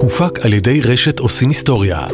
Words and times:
הופק 0.00 0.38
על 0.44 0.52
ידי 0.52 0.80
רשת 0.80 1.18
עושים 1.18 1.48
היסטוריה. 1.48 2.06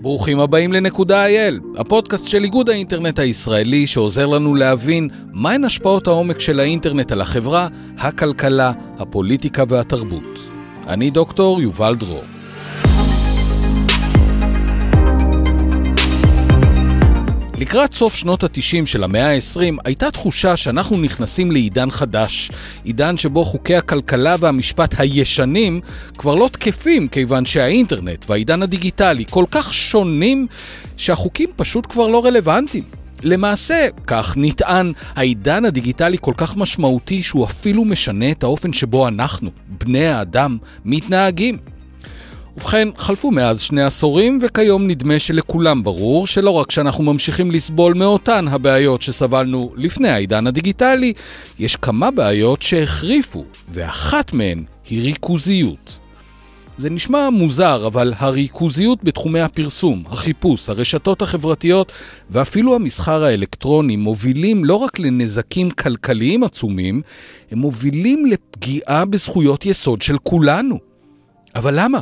ברוכים 0.00 0.40
הבאים 0.40 0.72
לנקודה 0.72 1.26
אייל, 1.26 1.60
הפודקאסט 1.76 2.26
של 2.26 2.44
איגוד 2.44 2.68
האינטרנט 2.68 3.18
הישראלי 3.18 3.86
שעוזר 3.86 4.26
לנו 4.26 4.54
להבין 4.54 5.08
מהן 5.32 5.64
השפעות 5.64 6.06
העומק 6.06 6.40
של 6.40 6.60
האינטרנט 6.60 7.12
על 7.12 7.20
החברה, 7.20 7.68
הכלכלה, 7.98 8.72
הפוליטיקה 8.98 9.64
והתרבות. 9.68 10.38
אני 10.86 11.10
דוקטור 11.10 11.62
יובל 11.62 11.96
דרור. 11.96 12.24
לקראת 17.62 17.92
סוף 17.92 18.14
שנות 18.14 18.44
ה-90 18.44 18.86
של 18.86 19.04
המאה 19.04 19.34
ה-20 19.34 19.76
הייתה 19.84 20.10
תחושה 20.10 20.56
שאנחנו 20.56 21.00
נכנסים 21.00 21.50
לעידן 21.50 21.90
חדש. 21.90 22.50
עידן 22.84 23.16
שבו 23.16 23.44
חוקי 23.44 23.76
הכלכלה 23.76 24.36
והמשפט 24.40 24.94
הישנים 24.98 25.80
כבר 26.18 26.34
לא 26.34 26.48
תקפים 26.52 27.08
כיוון 27.08 27.46
שהאינטרנט 27.46 28.24
והעידן 28.28 28.62
הדיגיטלי 28.62 29.24
כל 29.30 29.44
כך 29.50 29.74
שונים 29.74 30.46
שהחוקים 30.96 31.50
פשוט 31.56 31.86
כבר 31.86 32.06
לא 32.06 32.24
רלוונטיים. 32.24 32.84
למעשה, 33.22 33.88
כך 34.06 34.34
נטען, 34.36 34.92
העידן 35.14 35.64
הדיגיטלי 35.64 36.16
כל 36.20 36.34
כך 36.36 36.56
משמעותי 36.56 37.22
שהוא 37.22 37.44
אפילו 37.44 37.84
משנה 37.84 38.30
את 38.30 38.42
האופן 38.42 38.72
שבו 38.72 39.08
אנחנו, 39.08 39.50
בני 39.68 40.06
האדם, 40.06 40.58
מתנהגים. 40.84 41.71
ובכן, 42.56 42.88
חלפו 42.96 43.30
מאז 43.30 43.60
שני 43.60 43.82
עשורים, 43.82 44.38
וכיום 44.42 44.86
נדמה 44.86 45.18
שלכולם 45.18 45.82
ברור 45.82 46.26
שלא 46.26 46.50
רק 46.50 46.70
שאנחנו 46.70 47.04
ממשיכים 47.04 47.50
לסבול 47.50 47.94
מאותן 47.94 48.48
הבעיות 48.48 49.02
שסבלנו 49.02 49.72
לפני 49.76 50.08
העידן 50.08 50.46
הדיגיטלי, 50.46 51.12
יש 51.58 51.76
כמה 51.76 52.10
בעיות 52.10 52.62
שהחריפו, 52.62 53.44
ואחת 53.68 54.32
מהן 54.32 54.64
היא 54.90 55.02
ריכוזיות. 55.02 55.98
זה 56.78 56.90
נשמע 56.90 57.30
מוזר, 57.30 57.86
אבל 57.86 58.12
הריכוזיות 58.16 59.04
בתחומי 59.04 59.40
הפרסום, 59.40 60.02
החיפוש, 60.06 60.68
הרשתות 60.68 61.22
החברתיות 61.22 61.92
ואפילו 62.30 62.74
המסחר 62.74 63.24
האלקטרוני 63.24 63.96
מובילים 63.96 64.64
לא 64.64 64.74
רק 64.74 64.98
לנזקים 64.98 65.70
כלכליים 65.70 66.44
עצומים, 66.44 67.02
הם 67.50 67.58
מובילים 67.58 68.26
לפגיעה 68.26 69.04
בזכויות 69.04 69.66
יסוד 69.66 70.02
של 70.02 70.18
כולנו. 70.18 70.78
אבל 71.54 71.80
למה? 71.80 72.00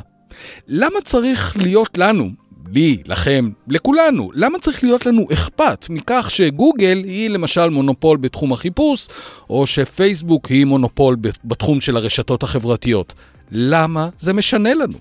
למה 0.68 1.00
צריך 1.04 1.56
להיות 1.56 1.98
לנו, 1.98 2.30
לי, 2.72 3.02
לכם, 3.06 3.50
לכולנו, 3.68 4.30
למה 4.34 4.58
צריך 4.58 4.84
להיות 4.84 5.06
לנו 5.06 5.26
אכפת 5.32 5.86
מכך 5.88 6.26
שגוגל 6.30 7.02
היא 7.04 7.30
למשל 7.30 7.68
מונופול 7.68 8.16
בתחום 8.16 8.52
החיפוש, 8.52 9.08
או 9.50 9.66
שפייסבוק 9.66 10.46
היא 10.46 10.64
מונופול 10.64 11.16
בתחום 11.44 11.80
של 11.80 11.96
הרשתות 11.96 12.42
החברתיות? 12.42 13.14
למה 13.50 14.08
זה 14.18 14.32
משנה 14.32 14.74
לנו? 14.74 14.98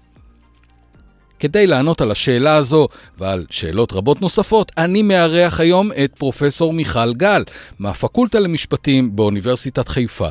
כדי 1.40 1.68
לענות 1.68 2.02
על 2.02 2.12
השאלה 2.12 2.56
הזו 2.56 2.88
ועל 3.18 3.46
שאלות 3.50 3.94
רבות 3.94 4.22
נוספות, 4.22 4.72
אני 4.78 5.02
מארח 5.02 5.60
היום 5.60 5.92
את 6.04 6.14
פרופסור 6.18 6.74
מיכל 6.74 7.14
גל 7.14 7.44
מהפקולטה 7.80 8.40
למשפטים 8.40 9.16
באוניברסיטת 9.16 9.88
חיפה. 9.88 10.30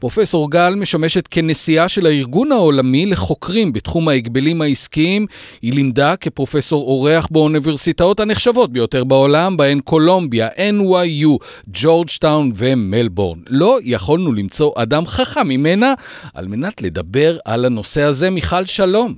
פרופסור 0.00 0.50
גל 0.50 0.74
משמשת 0.74 1.28
כנשיאה 1.30 1.88
של 1.88 2.06
הארגון 2.06 2.52
העולמי 2.52 3.06
לחוקרים 3.06 3.72
בתחום 3.72 4.08
ההגבלים 4.08 4.62
העסקיים. 4.62 5.26
היא 5.62 5.72
לימדה 5.72 6.16
כפרופסור 6.16 6.86
אורח 6.86 7.28
באוניברסיטאות 7.30 8.20
הנחשבות 8.20 8.72
ביותר 8.72 9.04
בעולם, 9.04 9.56
בהן 9.56 9.80
קולומביה, 9.80 10.48
NYU, 10.48 11.44
ג'ורג'טאון 11.66 12.52
ומלבורן. 12.54 13.38
לא 13.48 13.78
יכולנו 13.82 14.32
למצוא 14.32 14.72
אדם 14.76 15.06
חכם 15.06 15.48
ממנה 15.48 15.94
על 16.34 16.48
מנת 16.48 16.82
לדבר 16.82 17.38
על 17.44 17.64
הנושא 17.64 18.02
הזה. 18.02 18.30
מיכל, 18.30 18.66
שלום. 18.66 19.14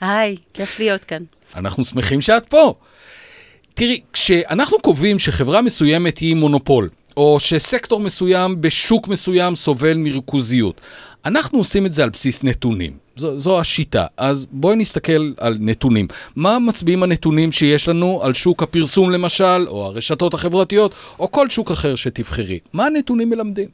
היי, 0.00 0.36
כיף 0.54 0.78
להיות 0.78 1.04
כאן. 1.04 1.22
אנחנו 1.56 1.84
שמחים 1.84 2.20
שאת 2.20 2.46
פה. 2.46 2.74
תראי, 3.74 4.00
כשאנחנו 4.12 4.78
קובעים 4.78 5.18
שחברה 5.18 5.62
מסוימת 5.62 6.18
היא 6.18 6.34
מונופול, 6.36 6.88
או 7.16 7.40
שסקטור 7.40 8.00
מסוים 8.00 8.60
בשוק 8.60 9.08
מסוים 9.08 9.56
סובל 9.56 9.96
מריכוזיות. 9.96 10.80
אנחנו 11.24 11.58
עושים 11.58 11.86
את 11.86 11.94
זה 11.94 12.02
על 12.02 12.10
בסיס 12.10 12.44
נתונים. 12.44 12.92
זו, 13.16 13.40
זו 13.40 13.60
השיטה. 13.60 14.06
אז 14.16 14.46
בואי 14.50 14.76
נסתכל 14.76 15.32
על 15.38 15.56
נתונים. 15.60 16.08
מה 16.36 16.58
מצביעים 16.58 17.02
הנתונים 17.02 17.52
שיש 17.52 17.88
לנו 17.88 18.20
על 18.22 18.34
שוק 18.34 18.62
הפרסום 18.62 19.10
למשל, 19.10 19.66
או 19.68 19.84
הרשתות 19.84 20.34
החברתיות, 20.34 20.92
או 21.18 21.30
כל 21.30 21.50
שוק 21.50 21.70
אחר 21.70 21.94
שתבחרי? 21.94 22.58
מה 22.72 22.86
הנתונים 22.86 23.30
מלמדים? 23.30 23.68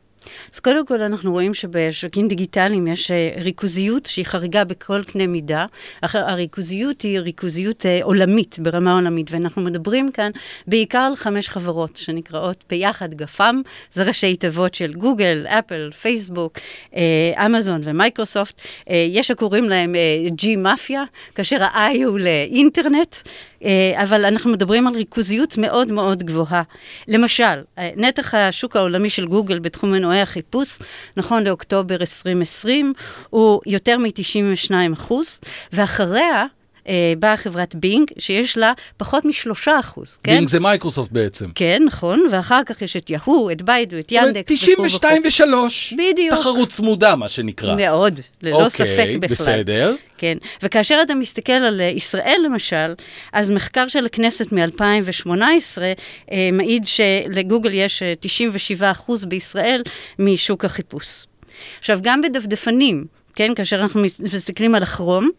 אז 0.55 0.61
קודם 0.61 0.87
כל 0.87 1.03
אנחנו 1.03 1.33
רואים 1.33 1.55
שבשווקים 1.55 2.29
דיגיטליים 2.29 2.87
יש 2.87 3.11
אה, 3.11 3.35
ריכוזיות 3.37 4.07
שהיא 4.07 4.25
חריגה 4.25 4.65
בכל 4.65 5.03
קנה 5.05 5.27
מידה. 5.27 5.67
הריכוזיות 6.03 7.03
היא 7.03 7.19
ריכוזיות 7.19 7.87
אה, 7.87 7.99
עולמית, 8.03 8.59
ברמה 8.59 8.95
עולמית, 8.95 9.31
ואנחנו 9.31 9.63
מדברים 9.63 10.11
כאן 10.11 10.31
בעיקר 10.67 10.99
על 10.99 11.17
חמש 11.17 11.49
חברות 11.49 11.97
שנקראות 11.97 12.65
ביחד 12.71 13.15
GAFAM, 13.15 13.63
זה 13.93 14.03
ראשי 14.03 14.37
תיבות 14.37 14.75
של 14.75 14.95
גוגל, 14.95 15.47
אפל, 15.47 15.91
פייסבוק, 16.01 16.59
אה, 16.97 17.47
אמזון 17.47 17.81
ומייקרוסופט. 17.85 18.61
יש 18.87 19.29
שקוראים 19.29 19.69
להם 19.69 19.95
מאפיה, 20.57 21.03
כאשר 21.35 21.63
ה-I 21.63 22.05
הוא 22.05 22.19
לאינטרנט. 22.19 23.17
אה, 23.65 24.03
אבל 24.03 24.25
אנחנו 24.25 24.51
מדברים 24.53 24.87
על 24.87 24.95
ריכוזיות 24.95 25.59
מאוד 25.59 25.93
מאוד 25.93 26.23
גבוהה. 26.23 26.63
למשל, 27.09 27.63
אה, 27.79 27.91
נתח 27.97 28.35
השוק 28.35 28.77
העולמי 28.77 29.11
של 29.11 29.27
גוגל 29.27 29.59
בתחום 29.59 29.93
מנועי 29.93 30.21
החיפוש, 30.21 30.79
נכון 31.17 31.45
לאוקטובר 31.45 31.97
2020, 32.01 32.93
הוא 33.31 33.61
יותר 33.67 33.99
מ-92 33.99 34.73
אחוז, 34.93 35.41
ואחריה, 35.73 36.47
אה, 36.89 37.13
באה 37.19 37.37
חברת 37.37 37.75
בינג, 37.75 38.11
שיש 38.19 38.57
לה 38.57 38.73
פחות 38.97 39.25
משלושה 39.25 39.81
אחוז, 39.81 40.19
כן? 40.23 40.33
בינג 40.33 40.49
זה 40.49 40.61
מייקרוסופט 40.61 41.13
בעצם. 41.13 41.47
כן, 41.55 41.83
נכון, 41.87 42.27
ואחר 42.31 42.61
כך 42.67 42.83
יש 42.83 42.97
את 42.97 43.11
יהו, 43.11 43.51
את 43.51 43.63
ביידו, 43.63 43.99
את 43.99 44.13
ינדקס. 44.13 44.53
92 44.53 45.23
ו-3. 45.25 45.45
בדיוק. 45.93 46.35
תחרות 46.39 46.69
צמודה, 46.69 47.17
מה 47.17 47.29
שנקרא. 47.29 47.77
מאוד, 47.77 48.21
ללא 48.43 48.65
אוקיי, 48.65 48.71
ספק 48.71 48.87
בכלל. 48.97 49.15
אוקיי, 49.15 49.29
בסדר. 49.29 49.95
כן, 50.19 50.37
וכאשר 50.63 51.01
אתה 51.03 51.15
מסתכל 51.15 51.53
על 51.53 51.81
אה, 51.81 51.87
ישראל 51.87 52.41
למשל, 52.45 52.95
אז 53.33 53.51
מחקר 53.51 53.89
של 53.89 54.07
הכנסת 54.07 54.53
מ-2018 54.53 55.29
אה, 56.33 56.49
מעיד 56.53 56.87
שלגוגל 56.87 57.75
יש 57.75 58.03
97 58.21 58.87
אה, 58.87 58.91
אחוז 58.91 59.25
בישראל 59.25 59.83
משוק 60.19 60.65
החיפוש. 60.65 61.27
עכשיו, 61.79 61.99
גם 62.03 62.21
בדפדפנים, 62.21 63.05
כן, 63.35 63.55
כאשר 63.55 63.77
אנחנו 63.77 64.03
מסתכלים 64.19 64.75
על 64.75 64.83
הכרום, 64.83 65.31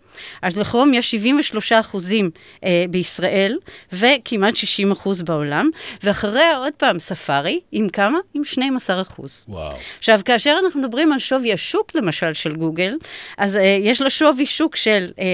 אז 0.42 0.58
לכרום 0.58 0.94
יש 0.94 1.12
73 1.12 1.72
אחוזים 1.72 2.30
אה, 2.64 2.86
בישראל, 2.90 3.56
וכמעט 3.94 4.56
60 4.56 4.92
אחוז 4.92 5.22
בעולם, 5.22 5.70
ואחריה 6.04 6.58
עוד 6.58 6.74
פעם 6.78 7.00
ספארי, 7.00 7.60
עם 7.72 7.90
כמה? 7.90 8.18
עם 8.34 8.44
12 8.44 9.02
אחוז. 9.02 9.46
וואו. 9.48 9.74
עכשיו, 10.00 10.20
כאשר 10.26 10.56
אנחנו 10.66 10.82
מדברים 10.82 11.14
על 11.14 11.20
שווי 11.20 11.54
השוק, 11.54 11.96
למשל, 11.96 12.34
של 12.34 12.56
גוגל, 12.56 12.96
אז 13.38 13.56
אה, 13.56 13.78
יש 13.82 14.02
לה 14.02 14.10
שווי 14.10 14.46
שוק 14.46 14.76
של 14.76 15.08
אה, 15.20 15.26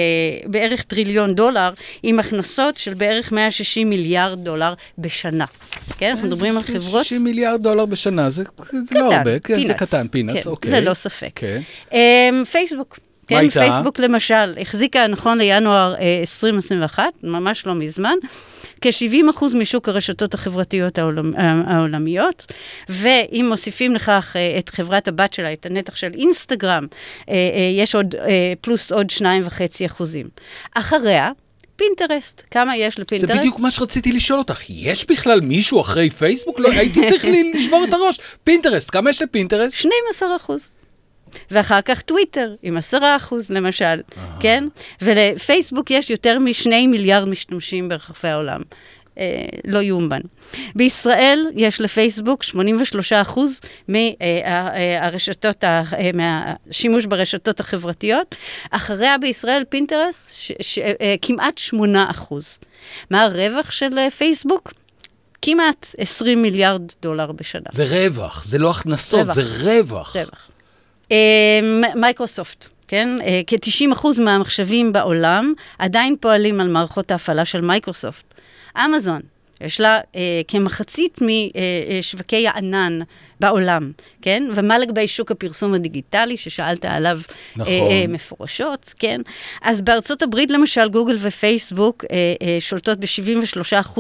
בערך 0.46 0.84
טריליון 0.84 1.36
דולר, 1.36 1.70
עם 2.04 2.20
הכנסות 2.20 2.78
של 2.78 2.94
בערך 2.94 3.32
160 3.32 3.90
מיליארד 3.90 4.44
דולר 4.44 4.74
בשנה. 4.98 5.46
כן, 5.98 6.12
אנחנו 6.12 6.28
מדברים 6.28 6.58
על 6.58 6.64
חברות... 6.64 7.06
60 7.06 7.24
מיליארד 7.24 7.64
דולר 7.64 7.86
בשנה, 7.86 8.30
זה, 8.30 8.44
זה 8.72 9.00
לא 9.00 9.14
הרבה, 9.14 9.40
כן, 9.40 9.68
זה 9.68 9.74
קטן, 9.74 10.08
פינאץ, 10.08 10.44
כן, 10.44 10.50
אוקיי. 10.50 10.72
ללא 10.72 10.94
ספק. 10.94 11.32
כן. 11.36 11.62
אה, 11.94 12.30
פייסבוק. 12.52 13.00
כן, 13.30 13.36
מה 13.36 13.42
איתה? 13.42 13.60
פייסבוק 13.60 14.00
למשל, 14.00 14.54
החזיקה 14.62 15.08
נכון 15.08 15.38
לינואר 15.38 15.96
אה, 15.96 16.18
2021, 16.20 17.04
ממש 17.24 17.66
לא 17.66 17.76
מזמן, 17.76 18.16
כ-70% 18.82 19.46
משוק 19.56 19.90
הרשתות 19.90 20.34
החברתיות 20.34 20.98
העולמ, 20.98 21.36
אה, 21.36 21.54
העולמיות, 21.68 22.46
ואם 22.90 23.46
מוסיפים 23.50 23.96
לכך 23.96 24.36
אה, 24.36 24.60
את 24.60 24.70
חברת 24.70 25.08
הבת 25.08 25.34
שלה, 25.34 25.54
את 25.54 25.66
הנתח 25.66 25.96
של 25.96 26.12
אינסטגרם, 26.14 26.88
אה, 27.30 27.34
אה, 27.34 27.72
יש 27.74 27.96
עוד, 27.96 28.16
אה, 28.16 28.54
פלוס 28.62 28.92
עוד 28.92 29.12
2.5 29.12 29.86
אחוזים. 29.86 30.26
אחריה, 30.74 31.32
פינטרסט, 31.76 32.44
כמה 32.52 32.78
יש 32.78 33.00
לפינטרסט? 33.00 33.34
זה 33.34 33.40
בדיוק 33.40 33.60
מה 33.60 33.72
שרציתי 33.72 34.12
לשאול 34.12 34.40
אותך, 34.40 34.62
יש 34.70 35.06
בכלל 35.06 35.42
מישהו 35.42 35.82
אחרי 35.82 36.10
פייסבוק? 36.10 36.60
לא, 36.60 36.72
הייתי 36.72 37.08
צריך 37.10 37.26
לשבור 37.56 37.84
את 37.84 37.94
הראש. 37.94 38.20
פינטרסט, 38.44 38.92
כמה 38.92 39.10
יש 39.10 39.22
לפינטרסט? 39.22 39.78
12 39.78 40.36
אחוז. 40.36 40.72
ואחר 41.52 41.82
כך 41.82 42.02
טוויטר, 42.02 42.56
עם 42.64 42.78
עשרה 42.78 43.16
אחוז 43.16 43.50
למשל, 43.50 43.96
כן? 44.40 44.68
ולפייסבוק 45.02 45.92
יש 45.92 46.10
יותר 46.10 46.40
משני 46.40 46.88
מיליארד 46.88 47.30
משתמשים 47.30 47.90
ברחבי 47.90 48.30
העולם. 48.30 48.62
אה, 49.20 49.46
לא 49.66 49.80
יאומן. 49.80 50.22
בישראל 50.76 51.46
יש 51.56 51.82
לפייסבוק 51.82 52.44
83 52.44 53.14
אחוז 53.14 53.62
מהרשתות, 53.88 55.64
אה, 55.64 55.84
אה, 55.94 56.12
מהשימוש 56.14 57.06
ברשתות 57.06 57.60
החברתיות. 57.60 58.36
אחריה 58.72 59.18
בישראל 59.18 59.64
פינטרסט 59.70 60.34
ש, 60.34 60.52
ש, 60.62 60.80
אה, 60.80 61.16
כמעט 61.22 61.58
8 61.58 62.08
אחוז. 62.12 62.60
מה 63.10 63.24
הרווח 63.24 63.72
של 63.72 64.10
פייסבוק? 64.18 64.72
כמעט 65.42 65.96
20 65.98 66.42
מיליארד 66.42 66.82
דולר 67.02 67.32
בשנה. 67.32 67.70
זה 67.72 67.84
רווח, 67.84 68.44
זה 68.46 68.58
לא 68.58 68.72
הכנסות, 68.72 69.20
רווח. 69.20 69.36
זה 69.36 69.42
רווח. 69.42 70.16
רווח. 70.16 70.49
אה, 71.12 71.60
מייקרוסופט. 71.96 72.68
כן? 72.88 73.10
אה, 73.22 73.42
כ-90% 73.48 74.22
מהמחשבים 74.22 74.94
בעולם 74.94 75.54
עדיין 75.80 76.16
פועלים 76.20 76.60
על 76.62 76.68
מערכות 76.68 77.12
ההפעלה 77.12 77.46
של 77.46 77.62
מייקרוסופט. 77.62 78.34
אמזון, 78.86 79.22
יש 79.62 79.82
לה 79.82 80.00
אה, 80.16 80.42
כמחצית 80.48 81.20
משווקי 81.22 82.48
הענן 82.48 83.00
בעולם, 83.40 83.92
כן? 84.22 84.44
ומה 84.56 84.78
לגבי 84.78 85.08
שוק 85.08 85.32
הפרסום 85.32 85.74
הדיגיטלי, 85.74 86.38
ששאלת 86.38 86.86
עליו 86.86 87.20
נכון. 87.56 87.74
אה, 87.74 87.80
אה, 87.80 88.06
מפורשות, 88.08 88.94
כן? 89.00 89.22
אז 89.62 89.82
בארצות 89.82 90.22
הברית, 90.22 90.52
למשל, 90.52 90.90
גוגל 90.90 91.18
ופייסבוק 91.20 92.06
אה, 92.12 92.18
אה, 92.42 92.58
שולטות 92.60 93.00
ב-73% 93.00 94.00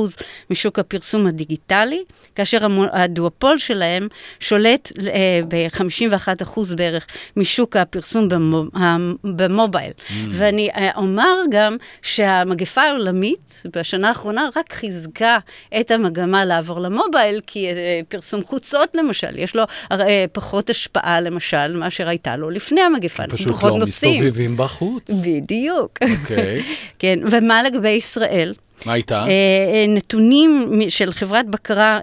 משוק 0.49 0.79
הפרסום 0.79 1.27
הדיגיטלי, 1.27 1.99
כאשר 2.35 2.57
הדואופול 2.93 3.57
שלהם 3.57 4.07
שולט 4.39 4.91
אה, 5.07 5.39
ב-51% 5.47 6.59
בערך 6.75 7.07
משוק 7.37 7.75
הפרסום 7.75 8.29
במו, 8.29 8.63
המ- 8.73 9.15
במובייל. 9.23 9.91
Mm. 9.97 10.13
ואני 10.31 10.69
אה, 10.69 10.89
אומר 10.95 11.35
גם 11.51 11.77
שהמגפה 12.01 12.81
העולמית 12.81 13.63
בשנה 13.75 14.07
האחרונה 14.09 14.49
רק 14.55 14.73
חיזקה 14.73 15.37
את 15.79 15.91
המגמה 15.91 16.45
לעבור 16.45 16.79
למובייל, 16.81 17.39
כי 17.47 17.67
אה, 17.69 17.73
פרסום 18.09 18.43
חוצות 18.43 18.89
למשל, 18.93 19.28
יש 19.37 19.55
לו 19.55 19.63
אה, 19.91 20.25
פחות 20.31 20.69
השפעה 20.69 21.21
למשל 21.21 21.75
מאשר 21.77 22.07
הייתה 22.07 22.37
לו 22.37 22.49
לפני 22.49 22.81
המגפה. 22.81 23.23
אנחנו 23.23 23.37
פשוט 23.37 23.51
פחות 23.51 23.71
לא 23.71 23.79
נוסעים. 23.79 24.23
מסתובבים 24.23 24.57
בחוץ. 24.57 25.11
בדיוק. 25.27 25.99
אוקיי. 26.01 26.61
כן. 26.63 26.69
כן, 26.99 27.19
ומה 27.31 27.63
לגבי 27.63 27.89
ישראל? 27.89 28.53
מה 28.85 28.95
איתה? 28.95 29.15
אה, 29.15 29.27
אה, 29.27 29.85
נתונים 29.87 30.81
של 30.89 31.11
חברת 31.11 31.45
בקרה 31.45 31.99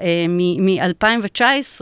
מ-2019 0.58 1.81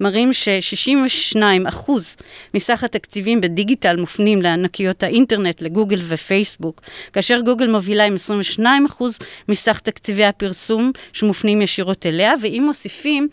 מראים 0.00 0.32
ש-62 0.32 1.42
אחוז 1.68 2.16
מסך 2.54 2.84
התקציבים 2.84 3.40
בדיגיטל 3.40 3.96
מופנים 3.96 4.42
לענקיות 4.42 5.02
האינטרנט, 5.02 5.62
לגוגל 5.62 6.00
ופייסבוק, 6.08 6.80
כאשר 7.12 7.40
גוגל 7.40 7.70
מובילה 7.70 8.04
עם 8.04 8.14
22 8.14 8.86
אחוז 8.86 9.18
מסך 9.48 9.78
תקציבי 9.78 10.24
הפרסום 10.24 10.92
שמופנים 11.12 11.62
ישירות 11.62 12.06
אליה, 12.06 12.32
ואם 12.42 12.62
מוסיפים 12.66 13.28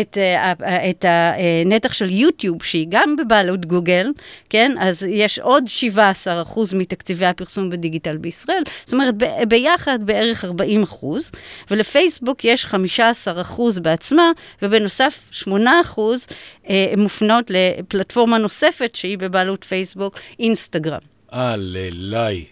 את, 0.00 0.18
אה, 0.18 0.52
את 0.90 1.04
הנתח 1.08 1.92
של 1.92 2.10
יוטיוב, 2.10 2.62
שהיא 2.62 2.86
גם 2.88 3.16
בבעלות 3.16 3.66
גוגל, 3.66 4.10
כן, 4.50 4.72
אז 4.80 5.06
יש 5.10 5.38
עוד 5.38 5.64
17 5.66 6.42
אחוז 6.42 6.74
מתקציבי 6.74 7.26
הפרסום 7.26 7.70
בדיגיטל 7.70 8.16
בישראל, 8.16 8.62
זאת 8.84 8.92
אומרת, 8.92 9.14
ביחד 9.48 9.98
בערך 10.02 10.44
40 10.60 10.82
אחוז, 10.82 11.32
ולפייסבוק 11.70 12.44
יש 12.44 12.66
15 12.66 13.40
אחוז 13.40 13.78
בעצמה, 13.78 14.30
ובנוסף 14.62 15.18
8 15.30 15.80
אחוז 15.80 16.26
אה, 16.68 16.92
מופנות 16.96 17.44
לפלטפורמה 17.50 18.38
נוספת 18.38 18.94
שהיא 18.94 19.18
בבעלות 19.18 19.64
פייסבוק, 19.64 20.18
אינסטגרם. 20.38 21.00
אללי. 21.32 22.51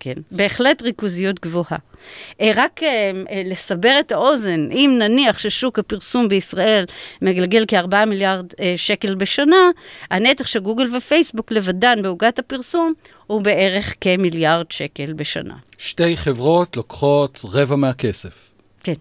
כן, 0.00 0.14
בהחלט 0.30 0.82
ריכוזיות 0.82 1.40
גבוהה. 1.40 1.76
אה, 2.40 2.50
רק 2.54 2.82
אה, 2.82 3.10
אה, 3.30 3.42
לסבר 3.44 3.96
את 4.00 4.12
האוזן, 4.12 4.68
אם 4.72 4.96
נניח 4.98 5.38
ששוק 5.38 5.78
הפרסום 5.78 6.28
בישראל 6.28 6.84
מגלגל 7.22 7.64
כ-4 7.68 8.04
מיליארד 8.06 8.46
שקל 8.76 9.14
בשנה, 9.14 9.70
הנתח 10.10 10.46
של 10.46 10.60
גוגל 10.60 10.96
ופייסבוק 10.96 11.52
לבדן 11.52 12.02
בעוגת 12.02 12.38
הפרסום 12.38 12.92
הוא 13.26 13.42
בערך 13.42 13.94
כמיליארד 14.00 14.70
שקל 14.70 15.12
בשנה. 15.12 15.56
שתי 15.78 16.16
חברות 16.16 16.76
לוקחות 16.76 17.40
רבע 17.44 17.76
מהכסף. 17.76 18.50
כן. 18.84 18.92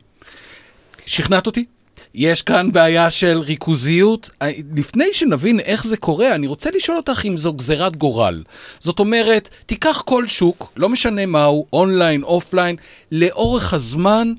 שכנעת 1.06 1.48
אותי. 1.48 1.66
יש 2.14 2.42
כאן 2.42 2.72
בעיה 2.72 3.10
של 3.10 3.40
ריכוזיות. 3.40 4.30
אה, 4.42 4.52
לפני 4.76 5.06
שנבין 5.14 5.60
איך 5.60 5.86
זה 5.86 5.98
קורה, 5.98 6.36
אני 6.36 6.48
רוצה 6.48 6.70
לשאול 6.76 6.98
אותך 6.98 7.22
אם 7.26 7.38
זו 7.38 7.54
גזירת 7.54 7.96
גורל. 7.96 8.44
זאת 8.80 9.00
אומרת, 9.00 9.50
תיקח 9.66 10.04
כל 10.06 10.28
שוק, 10.28 10.72
לא 10.78 10.90
משנה 10.90 11.26
מהו, 11.26 11.66
online, 11.74 12.24
offline, 12.24 12.76
לאורך 13.12 13.74
הזמן, 13.74 14.34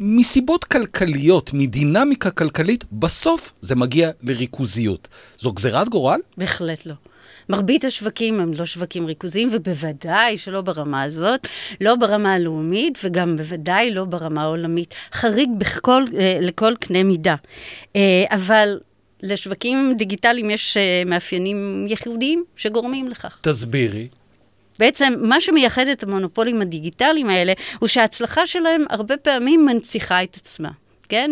מסיבות 0.00 0.64
כלכליות, 0.64 1.50
מדינמיקה 1.52 2.30
כלכלית, 2.30 2.84
בסוף 2.92 3.52
זה 3.60 3.76
מגיע 3.76 4.10
לריכוזיות. 4.22 5.08
זו 5.38 5.52
גזירת 5.52 5.88
גורל? 5.88 6.20
בהחלט 6.36 6.86
לא. 6.86 6.94
מרבית 7.48 7.84
השווקים 7.84 8.40
הם 8.40 8.52
לא 8.58 8.66
שווקים 8.66 9.06
ריכוזיים, 9.06 9.48
ובוודאי 9.52 10.38
שלא 10.38 10.60
ברמה 10.60 11.02
הזאת, 11.02 11.46
לא 11.80 11.94
ברמה 11.94 12.34
הלאומית, 12.34 12.98
וגם 13.04 13.36
בוודאי 13.36 13.90
לא 13.90 14.04
ברמה 14.04 14.42
העולמית. 14.42 14.94
חריג 15.12 15.48
בכל, 15.58 16.04
אה, 16.18 16.38
לכל 16.40 16.74
קנה 16.80 17.02
מידה. 17.02 17.34
אה, 17.96 18.24
אבל 18.30 18.78
לשווקים 19.22 19.94
דיגיטליים 19.96 20.50
יש 20.50 20.76
אה, 20.76 21.02
מאפיינים 21.06 21.86
ייחודיים 21.88 22.44
שגורמים 22.56 23.08
לכך. 23.08 23.38
תסבירי. 23.40 24.08
בעצם, 24.78 25.14
מה 25.20 25.40
שמייחד 25.40 25.88
את 25.88 26.02
המונופולים 26.02 26.62
הדיגיטליים 26.62 27.30
האלה, 27.30 27.52
הוא 27.78 27.88
שההצלחה 27.88 28.46
שלהם 28.46 28.84
הרבה 28.90 29.16
פעמים 29.16 29.66
מנציחה 29.66 30.22
את 30.22 30.36
עצמה. 30.36 30.70
כן? 31.08 31.30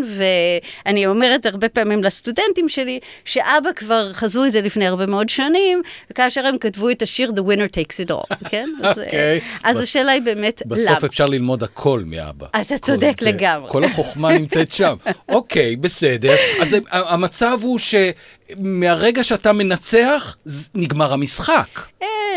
ואני 0.87 1.07
אומרת 1.07 1.47
הרבה 1.47 1.69
פעמים 1.69 2.05
לסטודנטים 2.05 2.69
שלי, 2.69 3.01
שאבא 3.25 3.71
כבר 3.77 4.13
חזו 4.13 4.45
את 4.45 4.53
זה 4.53 4.61
לפני 4.61 4.87
הרבה 4.87 5.07
מאוד 5.07 5.29
שנים, 5.29 5.83
וכאשר 6.11 6.47
הם 6.47 6.59
כתבו 6.59 6.91
את 6.91 7.03
השיר 7.03 7.31
The 7.37 7.41
Winner 7.41 7.71
Takes 7.77 8.07
It 8.07 8.15
All, 8.15 8.49
כן? 8.49 8.69
אז, 8.83 8.99
אוקיי. 8.99 9.41
אז 9.65 9.77
בס- 9.77 9.83
השאלה 9.83 10.13
היא 10.13 10.23
באמת, 10.23 10.63
למה? 10.67 10.75
בסוף 10.77 11.05
אפשר 11.05 11.25
ללמוד 11.27 11.63
הכל 11.63 12.03
מאבא. 12.07 12.47
אתה 12.61 12.65
כל 12.69 12.77
צודק 12.79 13.15
זה- 13.21 13.31
לגמרי. 13.31 13.71
כל 13.71 13.85
החוכמה 13.85 14.33
נמצאת 14.39 14.73
שם. 14.73 14.97
אוקיי, 15.29 15.77
בסדר. 15.77 16.35
אז 16.61 16.77
המצב 16.91 17.59
הוא 17.63 17.79
שמהרגע 17.79 19.25
שאתה 19.25 19.53
מנצח, 19.53 20.37
נגמר 20.75 21.13
המשחק. 21.13 21.69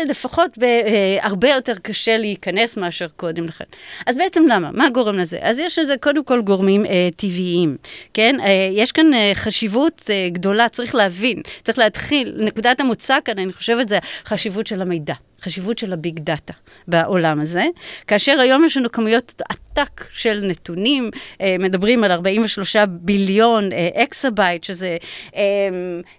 לפחות 0.04 0.50
אה, 0.62 1.18
הרבה 1.22 1.48
יותר 1.48 1.74
קשה 1.82 2.16
להיכנס 2.16 2.76
מאשר 2.76 3.06
קודם 3.16 3.46
לכן. 3.46 3.64
אז 4.06 4.16
בעצם 4.16 4.46
למה? 4.48 4.70
מה 4.72 4.90
גורם 4.90 5.18
לזה? 5.18 5.38
אז 5.42 5.58
יש 5.58 5.78
לזה 5.78 5.94
קודם 6.00 6.24
כל 6.24 6.42
גורמים 6.42 6.86
אה, 6.86 7.08
טבעיים, 7.16 7.76
כן? 8.14 8.36
אה, 8.40 8.70
יש 8.72 8.92
כאן 8.92 9.14
אה, 9.14 9.32
חשיבות 9.34 10.10
אה, 10.10 10.28
גדולה, 10.32 10.68
צריך 10.68 10.94
להבין, 10.94 11.42
צריך 11.62 11.78
להתחיל, 11.78 12.34
נקודת 12.38 12.80
המוצא 12.80 13.18
כאן, 13.24 13.38
אני 13.38 13.52
חושבת, 13.52 13.88
זה 13.88 13.98
החשיבות 14.24 14.66
של 14.66 14.82
המידע. 14.82 15.14
חשיבות 15.42 15.78
של 15.78 15.92
הביג 15.92 16.18
דאטה 16.18 16.52
בעולם 16.88 17.40
הזה, 17.40 17.64
כאשר 18.06 18.40
היום 18.40 18.64
יש 18.64 18.76
לנו 18.76 18.92
כמויות 18.92 19.42
עתק 19.48 20.06
של 20.12 20.40
נתונים, 20.42 21.10
אה, 21.40 21.56
מדברים 21.58 22.04
על 22.04 22.12
43 22.12 22.76
ביליון 22.88 23.72
אה, 23.72 23.88
exabyte, 24.02 24.64
שזה, 24.64 24.96
אה, 25.36 25.40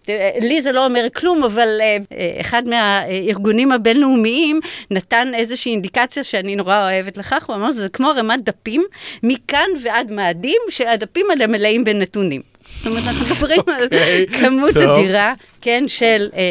אה, 0.09 0.29
לי 0.41 0.61
זה 0.61 0.71
לא 0.71 0.85
אומר 0.85 1.07
כלום, 1.15 1.43
אבל 1.43 1.67
אה, 1.81 1.97
אה, 2.11 2.37
אחד 2.41 2.63
מהארגונים 2.67 3.71
הבינלאומיים 3.71 4.59
נתן 4.91 5.31
איזושהי 5.35 5.71
אינדיקציה 5.71 6.23
שאני 6.23 6.55
נורא 6.55 6.83
אוהבת 6.83 7.17
לכך, 7.17 7.45
הוא 7.47 7.55
אמר, 7.55 7.71
זה 7.71 7.89
כמו 7.89 8.09
ערימת 8.09 8.43
דפים, 8.43 8.83
מכאן 9.23 9.69
ועד 9.83 10.11
מאדים, 10.11 10.61
שהדפים 10.69 11.25
האלה 11.31 11.47
מלאים 11.47 11.83
בנתונים. 11.83 12.50
זאת 12.77 12.87
אומרת, 12.87 13.03
אנחנו 13.03 13.25
מדברים 13.25 13.61
על 13.67 13.83
אוקיי, 13.83 14.25
כמות. 14.27 14.77
אדירה, 14.77 15.33
כן, 15.61 15.83
של 15.87 16.29
אה, 16.33 16.39
אה, 16.39 16.43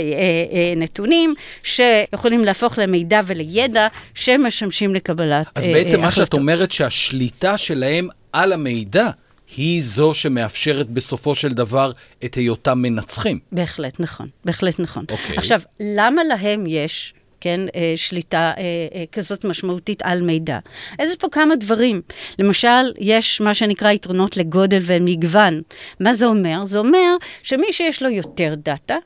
אה, 0.52 0.72
נתונים, 0.76 1.34
שיכולים 1.62 2.44
להפוך 2.44 2.78
למידע 2.78 3.20
ולידע 3.26 3.86
שמשמשים 4.14 4.94
לקבלת 4.94 5.46
אז 5.54 5.66
אה, 5.66 5.72
בעצם 5.72 6.00
מה 6.00 6.10
שאת 6.10 6.18
החלטות. 6.18 6.40
אומרת 6.40 6.72
שהשליטה 6.72 7.58
שלהם 7.58 8.08
על 8.32 8.52
המידע 8.52 9.10
היא 9.56 9.82
זו 9.82 10.14
שמאפשרת 10.14 10.90
בסופו 10.90 11.34
של 11.34 11.48
דבר 11.48 11.92
את 12.24 12.34
היותם 12.34 12.78
מנצחים. 12.82 13.38
בהחלט 13.52 14.00
נכון, 14.00 14.28
בהחלט 14.44 14.80
נכון. 14.80 15.04
אוקיי. 15.10 15.36
עכשיו, 15.36 15.60
למה 15.80 16.24
להם 16.24 16.64
יש... 16.66 17.14
כן, 17.40 17.60
אה, 17.74 17.92
שליטה 17.96 18.38
אה, 18.38 18.62
אה, 18.94 19.04
כזאת 19.12 19.44
משמעותית 19.44 20.02
על 20.02 20.22
מידע. 20.22 20.58
אז 20.98 21.10
יש 21.10 21.16
פה 21.16 21.28
כמה 21.28 21.56
דברים. 21.56 22.02
למשל, 22.38 22.92
יש 22.98 23.40
מה 23.40 23.54
שנקרא 23.54 23.90
יתרונות 23.90 24.36
לגודל 24.36 24.80
ומגוון. 24.82 25.62
מה 26.00 26.14
זה 26.14 26.26
אומר? 26.26 26.64
זה 26.64 26.78
אומר 26.78 27.16
שמי 27.42 27.72
שיש 27.72 28.02
לו 28.02 28.10
יותר 28.10 28.54
דאטה, 28.64 28.96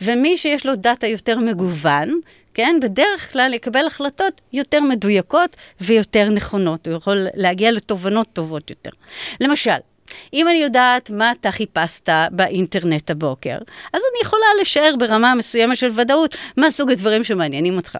ומי 0.00 0.36
שיש 0.36 0.66
לו 0.66 0.76
דאטה 0.76 1.06
יותר 1.06 1.38
מגוון, 1.38 2.20
כן, 2.54 2.76
בדרך 2.82 3.32
כלל 3.32 3.54
יקבל 3.54 3.86
החלטות 3.86 4.40
יותר 4.52 4.80
מדויקות 4.80 5.56
ויותר 5.80 6.28
נכונות. 6.28 6.86
הוא 6.86 6.96
יכול 6.96 7.26
להגיע 7.34 7.72
לתובנות 7.72 8.26
טובות 8.32 8.70
יותר. 8.70 8.90
למשל, 9.40 9.70
אם 10.32 10.48
אני 10.48 10.56
יודעת 10.56 11.10
מה 11.10 11.32
אתה 11.32 11.50
חיפשת 11.50 12.08
באינטרנט 12.30 13.10
הבוקר, 13.10 13.54
אז 13.92 14.00
אני 14.12 14.20
יכולה 14.22 14.46
לשער 14.60 14.94
ברמה 14.98 15.34
מסוימת 15.34 15.76
של 15.76 15.90
ודאות 16.00 16.36
מה 16.56 16.70
סוג 16.70 16.90
הדברים 16.90 17.24
שמעניינים 17.24 17.76
אותך. 17.76 17.96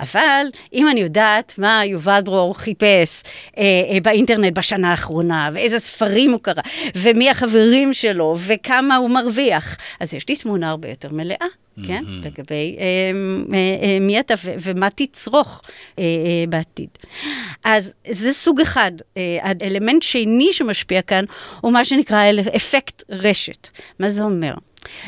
אבל 0.00 0.46
אם 0.72 0.88
אני 0.88 1.00
יודעת 1.00 1.54
מה 1.58 1.82
יובל 1.84 2.20
דרור 2.20 2.58
חיפש 2.58 3.22
אה, 3.58 3.62
אה, 3.62 3.98
באינטרנט 4.02 4.58
בשנה 4.58 4.90
האחרונה, 4.90 5.50
ואיזה 5.54 5.78
ספרים 5.78 6.30
הוא 6.32 6.40
קרא, 6.40 6.62
ומי 6.94 7.30
החברים 7.30 7.92
שלו, 7.92 8.36
וכמה 8.46 8.96
הוא 8.96 9.10
מרוויח, 9.10 9.76
אז 10.00 10.14
יש 10.14 10.28
לי 10.28 10.36
תמונה 10.36 10.70
הרבה 10.70 10.88
יותר 10.88 11.08
מלאה. 11.12 11.46
כן, 11.86 12.04
לגבי 12.06 12.76
אה, 12.78 12.84
אה, 13.54 13.58
אה, 13.82 14.00
מי 14.00 14.20
אתה 14.20 14.34
ו- 14.44 14.54
ומה 14.58 14.88
תצרוך 14.90 15.62
אה, 15.98 16.04
אה, 16.04 16.44
בעתיד. 16.48 16.88
אז 17.64 17.92
זה 18.10 18.32
סוג 18.32 18.60
אחד. 18.60 18.92
אה, 19.16 19.38
האלמנט 19.42 20.02
שני 20.02 20.52
שמשפיע 20.52 21.02
כאן 21.02 21.24
הוא 21.60 21.72
מה 21.72 21.84
שנקרא 21.84 22.22
אפקט 22.56 23.02
רשת. 23.10 23.68
מה 23.98 24.08
זה 24.08 24.22
אומר? 24.22 24.54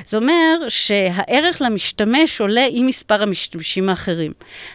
זה 0.07 0.16
אומר 0.16 0.69
שהערך 0.69 1.62
למשתמש 1.62 2.40
עולה 2.40 2.66
עם 2.71 2.87
מספר 2.87 3.23
המשתמשים 3.23 3.88
האחרים. 3.88 4.33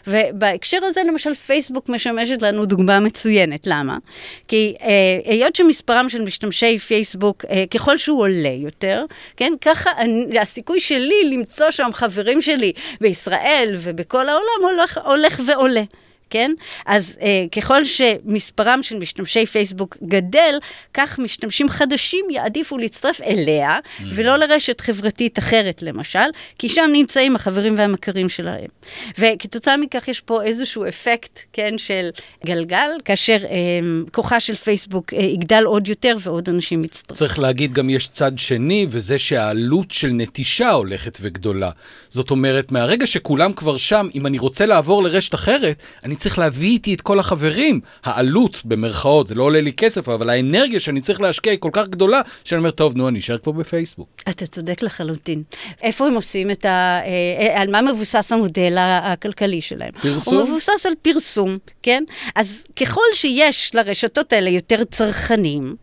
ובהקשר 0.07 0.77
הזה, 0.83 1.01
למשל, 1.07 1.33
פייסבוק 1.33 1.89
משמשת 1.89 2.41
לנו 2.41 2.65
דוגמה 2.65 2.99
מצוינת. 2.99 3.67
למה? 3.67 3.97
כי 4.47 4.75
אה, 4.81 5.19
היות 5.25 5.55
שמספרם 5.55 6.09
של 6.09 6.21
משתמשי 6.21 6.79
פייסבוק, 6.79 7.45
אה, 7.49 7.63
ככל 7.71 7.97
שהוא 7.97 8.21
עולה 8.21 8.49
יותר, 8.49 9.05
כן, 9.37 9.53
ככה 9.61 9.91
אני, 9.97 10.39
הסיכוי 10.39 10.79
שלי 10.79 11.29
למצוא 11.31 11.71
שם 11.71 11.89
חברים 11.93 12.41
שלי 12.41 12.73
בישראל 13.01 13.75
ובכל 13.77 14.29
העולם 14.29 14.61
הולך, 14.61 14.99
הולך 15.05 15.41
ועולה. 15.45 15.83
כן? 16.29 16.51
אז 16.85 17.17
אה, 17.21 17.45
ככל 17.51 17.85
שמספרם 17.85 18.83
של 18.83 18.97
משתמשי 18.97 19.45
פייסבוק 19.45 19.97
גדל, 20.03 20.57
כך 20.93 21.19
משתמשים 21.19 21.69
חדשים 21.69 22.25
יעדיפו 22.29 22.77
להצטרף 22.77 23.21
אליה, 23.21 23.77
mm. 23.77 24.03
ולא 24.15 24.35
לרשת 24.35 24.81
חברתית 24.81 25.39
אחרת 25.39 25.83
למשל, 25.83 26.19
כי 26.59 26.69
שם 26.69 26.89
נמצאים 26.93 27.35
החברים 27.35 27.77
והמכרים 27.77 28.29
שלהם. 28.29 28.67
וכתוצאה 29.17 29.77
מכך 29.77 30.07
יש 30.07 30.21
פה 30.21 30.43
איזשהו 30.43 30.87
אפקט, 30.87 31.39
כן, 31.53 31.77
של 31.77 32.09
גלגל, 32.45 32.89
כאשר 33.05 33.37
אה, 33.43 33.57
כוחה 34.11 34.39
של 34.39 34.55
פייסבוק 34.55 35.13
אה, 35.13 35.19
יגדל 35.19 35.63
עוד 35.63 35.87
יותר 35.87 36.15
ועוד 36.19 36.49
אנשים 36.49 36.83
יצטרפו. 36.83 37.19
צריך 37.19 37.39
להגיד, 37.39 37.73
גם 37.73 37.89
יש 37.89 38.07
צד 38.07 38.31
שני, 38.37 38.87
וזה 38.89 39.19
שהעלות 39.19 39.91
של 39.91 40.07
נטישה 40.07 40.71
הולכת 40.71 41.17
וגדולה. 41.21 41.69
זאת 42.09 42.31
אומרת, 42.31 42.71
מהרגע 42.71 43.07
שכולם 43.07 43.53
כבר 43.53 43.77
שם, 43.77 44.07
אם 44.15 44.25
אני 44.25 44.37
רוצה 44.37 44.65
לעבור 44.65 45.03
לרשת 45.03 45.35
אחרת, 45.35 45.77
אני 46.03 46.15
צריך 46.19 46.39
להביא 46.39 46.69
איתי 46.69 46.93
את 46.93 47.01
כל 47.01 47.19
החברים. 47.19 47.81
העלות, 48.03 48.61
במרכאות, 48.65 49.27
זה 49.27 49.35
לא 49.35 49.43
עולה 49.43 49.61
לי 49.61 49.73
כסף, 49.73 50.09
אבל 50.09 50.29
האנרגיה 50.29 50.79
שאני 50.79 51.01
צריך 51.01 51.21
להשקיע 51.21 51.51
היא 51.51 51.59
כל 51.59 51.69
כך 51.73 51.87
גדולה, 51.87 52.21
שאני 52.43 52.59
אומר, 52.59 52.71
טוב, 52.71 52.97
נו, 52.97 53.07
אני 53.07 53.19
אשאר 53.19 53.37
פה 53.43 53.51
בפייסבוק. 53.51 54.09
אתה 54.29 54.47
צודק 54.47 54.81
לחלוטין. 54.81 55.43
איפה 55.81 56.07
הם 56.07 56.13
עושים 56.13 56.51
את 56.51 56.65
ה... 56.65 56.69
אה, 56.69 57.07
אה, 57.47 57.61
על 57.61 57.71
מה 57.71 57.81
מבוסס 57.81 58.31
המודל 58.31 58.75
הכלכלי 58.79 59.61
שלהם? 59.61 59.91
פרסום? 60.01 60.35
הוא 60.35 60.43
מבוסס 60.43 60.85
על 60.85 60.93
פרסום, 61.01 61.57
כן? 61.83 62.03
אז 62.35 62.65
ככל 62.75 63.01
שיש 63.13 63.75
לרשתות 63.75 64.33
האלה 64.33 64.49
יותר 64.49 64.83
צרכנים, 64.83 65.75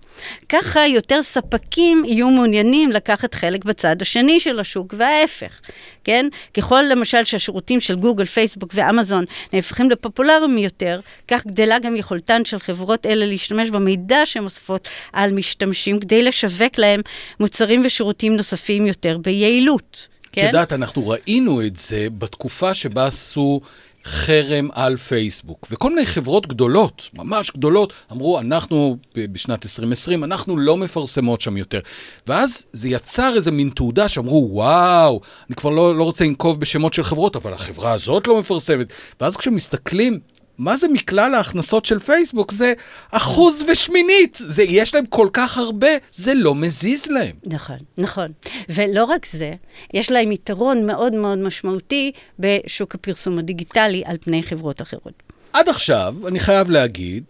ככה 0.49 0.87
יותר 0.87 1.23
ספקים 1.23 2.05
יהיו 2.05 2.31
מעוניינים 2.31 2.93
לקחת 2.93 3.35
חלק 3.35 3.65
בצד 3.65 4.03
השני 4.03 4.41
של 4.41 4.61
השוק, 4.61 4.95
וההפך, 4.99 5.61
כן? 6.05 6.29
ככל 6.55 6.83
למשל 6.91 7.25
שהשירותים 7.25 7.81
של 7.81 7.95
גוגל, 7.95 8.25
פייסבוק 8.25 8.71
ואמזון 8.75 9.25
נהפכים 9.53 9.91
לפופולריים 9.91 10.59
יותר, 10.59 11.01
כך 11.29 11.47
גדלה 11.47 11.79
גם 11.79 11.97
יכולתן 11.97 12.45
של 12.45 12.59
חברות 12.59 13.07
אלה 13.07 13.27
להשתמש 13.27 13.71
במידע 13.71 14.21
שהן 14.25 14.45
אוספות 14.45 14.89
על 15.13 15.33
משתמשים, 15.33 16.01
כדי 16.01 16.23
לשווק 16.23 16.79
להם 16.79 17.01
מוצרים 17.41 17.83
ושירותים 17.85 18.37
נוספים 18.37 18.87
יותר 18.87 19.19
ביעילות. 19.19 20.09
כן? 20.33 20.43
את 20.43 20.47
יודעת, 20.47 20.73
אנחנו 20.73 21.09
ראינו 21.09 21.67
את 21.67 21.77
זה 21.77 22.07
בתקופה 22.19 22.75
שבה 22.75 23.07
עשו 23.07 23.61
חרם 24.07 24.69
על 24.73 24.97
פייסבוק. 24.97 25.67
וכל 25.71 25.91
מיני 25.91 26.07
חברות 26.07 26.47
גדולות, 26.47 27.11
ממש 27.15 27.51
גדולות, 27.51 27.93
אמרו, 28.13 28.39
אנחנו 28.39 28.97
בשנת 29.15 29.65
2020, 29.65 30.25
אנחנו 30.25 30.57
לא 30.57 30.77
מפרסמות 30.77 31.41
שם 31.41 31.57
יותר. 31.57 31.81
ואז 32.27 32.67
זה 32.73 32.89
יצר 32.89 33.33
איזה 33.37 33.51
מין 33.51 33.69
תעודה 33.69 34.09
שאמרו, 34.09 34.49
וואו, 34.53 35.21
אני 35.49 35.57
כבר 35.57 35.71
לא, 35.71 35.97
לא 35.97 36.05
רוצה 36.05 36.25
לנקוב 36.25 36.61
בשמות 36.61 36.95
של 36.95 37.03
חברות, 37.03 37.37
אבל 37.37 37.53
החברה 37.53 37.93
הזאת 37.93 38.27
לא 38.27 38.41
מפרסמת. 38.41 38.93
ואז 39.21 39.37
כשמסתכלים 39.37 40.21
מה 40.59 40.77
זה 40.77 40.89
מכלל 40.89 41.35
ההכנסות 41.35 41.85
של 41.85 41.99
פייסבוק? 41.99 42.53
זה 42.53 42.73
אחוז 43.11 43.65
ושמינית. 43.69 44.39
זה, 44.41 44.63
יש 44.63 44.95
להם 44.95 45.07
כל 45.07 45.29
כך 45.33 45.59
הרבה, 45.59 45.89
זה 46.13 46.35
לא 46.35 46.55
מזיז 46.55 47.07
להם. 47.07 47.37
נכון, 47.45 47.79
נכון. 47.99 48.33
ולא 48.69 49.05
רק 49.05 49.27
זה, 49.27 49.55
יש 49.95 50.11
להם 50.11 50.33
יתרון 50.33 50.87
מאוד 50.87 51.15
מאוד 51.15 51.39
משמעותי 51.39 52.13
בשוק 52.39 52.95
הפרסום 52.95 53.39
הדיגיטלי 53.39 54.03
על 54.07 54.17
פני 54.21 54.43
חברות 54.43 54.83
אחרות. 54.83 55.23
עד 55.53 55.69
עכשיו, 55.69 56.15
אני 56.29 56.41
חייב 56.41 56.71
להגיד, 56.71 57.25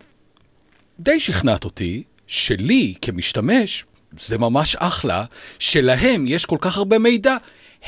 די 1.00 1.20
שכנעת 1.20 1.64
אותי 1.64 2.02
שלי 2.26 2.94
כמשתמש, 3.02 3.84
זה 4.20 4.38
ממש 4.38 4.76
אחלה, 4.76 5.24
שלהם 5.58 6.26
יש 6.26 6.44
כל 6.44 6.56
כך 6.60 6.76
הרבה 6.76 6.98
מידע. 6.98 7.36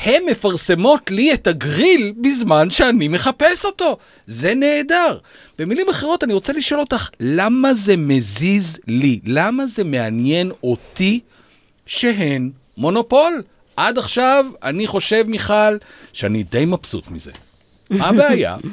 הן 0.03 0.23
מפרסמות 0.25 1.11
לי 1.11 1.33
את 1.33 1.47
הגריל 1.47 2.13
בזמן 2.21 2.71
שאני 2.71 3.07
מחפש 3.07 3.65
אותו. 3.65 3.97
זה 4.27 4.53
נהדר. 4.55 5.17
במילים 5.59 5.89
אחרות, 5.89 6.23
אני 6.23 6.33
רוצה 6.33 6.53
לשאול 6.53 6.79
אותך, 6.79 7.09
למה 7.19 7.73
זה 7.73 7.97
מזיז 7.97 8.79
לי? 8.87 9.19
למה 9.25 9.65
זה 9.65 9.83
מעניין 9.83 10.51
אותי 10.63 11.19
שהן 11.85 12.51
מונופול? 12.77 13.41
עד 13.75 13.97
עכשיו, 13.97 14.45
אני 14.63 14.87
חושב, 14.87 15.23
מיכל, 15.27 15.77
שאני 16.13 16.43
די 16.43 16.65
מבסוט 16.65 17.07
מזה. 17.11 17.31
מה 17.89 18.07
הבעיה? 18.07 18.57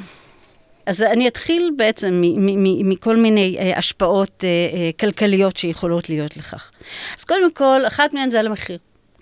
אז 0.87 1.01
אני 1.01 1.27
אתחיל 1.27 1.71
בעצם 1.77 2.21
מכל 2.83 3.15
מיני 3.15 3.57
אה, 3.59 3.77
השפעות 3.77 4.43
אה, 4.43 4.49
אה, 4.49 4.89
כלכליות 4.99 5.57
שיכולות 5.57 6.09
להיות 6.09 6.37
לכך. 6.37 6.71
אז 7.17 7.23
קודם 7.23 7.51
כל, 7.51 7.81
אחת 7.87 8.13
מהן 8.13 8.29
זה 8.29 8.39
על 8.39 8.47
המחיר. 8.47 8.77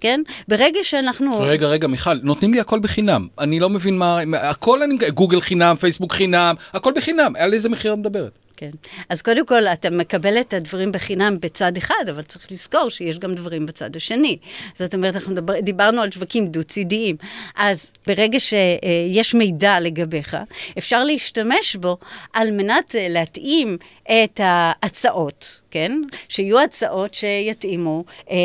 כן? 0.06 0.22
ברגע 0.48 0.80
שאנחנו... 0.84 1.40
רגע, 1.40 1.68
רגע, 1.68 1.88
מיכל, 1.88 2.14
נותנים 2.24 2.54
לי 2.54 2.60
הכל 2.60 2.80
בחינם. 2.80 3.28
אני 3.40 3.60
לא 3.60 3.70
מבין 3.70 3.98
מה... 3.98 4.20
הכל 4.34 4.84
אני... 4.84 4.98
גוגל 5.14 5.42
חינם, 5.42 5.76
פייסבוק 5.80 6.14
חינם, 6.14 6.56
הכל 6.74 6.94
בחינם. 6.96 7.34
על 7.38 7.54
איזה 7.54 7.70
מחיר 7.70 7.94
את 7.94 7.98
מדברת? 7.98 8.32
כן. 8.58 8.70
אז 9.10 9.22
קודם 9.22 9.46
כל, 9.46 9.68
אתה 9.68 9.90
מקבל 9.90 10.40
את 10.40 10.54
הדברים 10.54 10.92
בחינם 10.92 11.38
בצד 11.40 11.78
אחד, 11.78 12.10
אבל 12.10 12.24
צריך 12.24 12.52
לזכור 12.52 12.90
שיש 12.90 13.20
גם 13.20 13.36
דברים 13.36 13.66
בצד 13.66 13.96
השני. 13.96 14.38
זאת 14.76 14.94
אומרת, 14.96 15.16
אנחנו 15.16 15.36
דבר, 15.36 15.60
דיברנו 15.60 16.02
על 16.02 16.12
שווקים 16.12 16.48
דו-צידיים. 16.48 17.16
אז 17.56 17.92
ברגע 18.08 18.40
שיש 18.40 19.34
מידע 19.34 19.80
לגביך, 19.80 20.38
אפשר 20.78 21.04
להשתמש 21.04 21.76
בו 21.76 21.98
על 22.34 22.52
מנת 22.52 22.96
להתאים 23.10 23.78
את 24.12 24.40
ההצעות, 24.44 25.62
כן? 25.72 25.92
שיהיו 26.30 26.60
הצעות 26.60 27.14
שיתאימו 27.14 28.04
אה, 28.32 28.36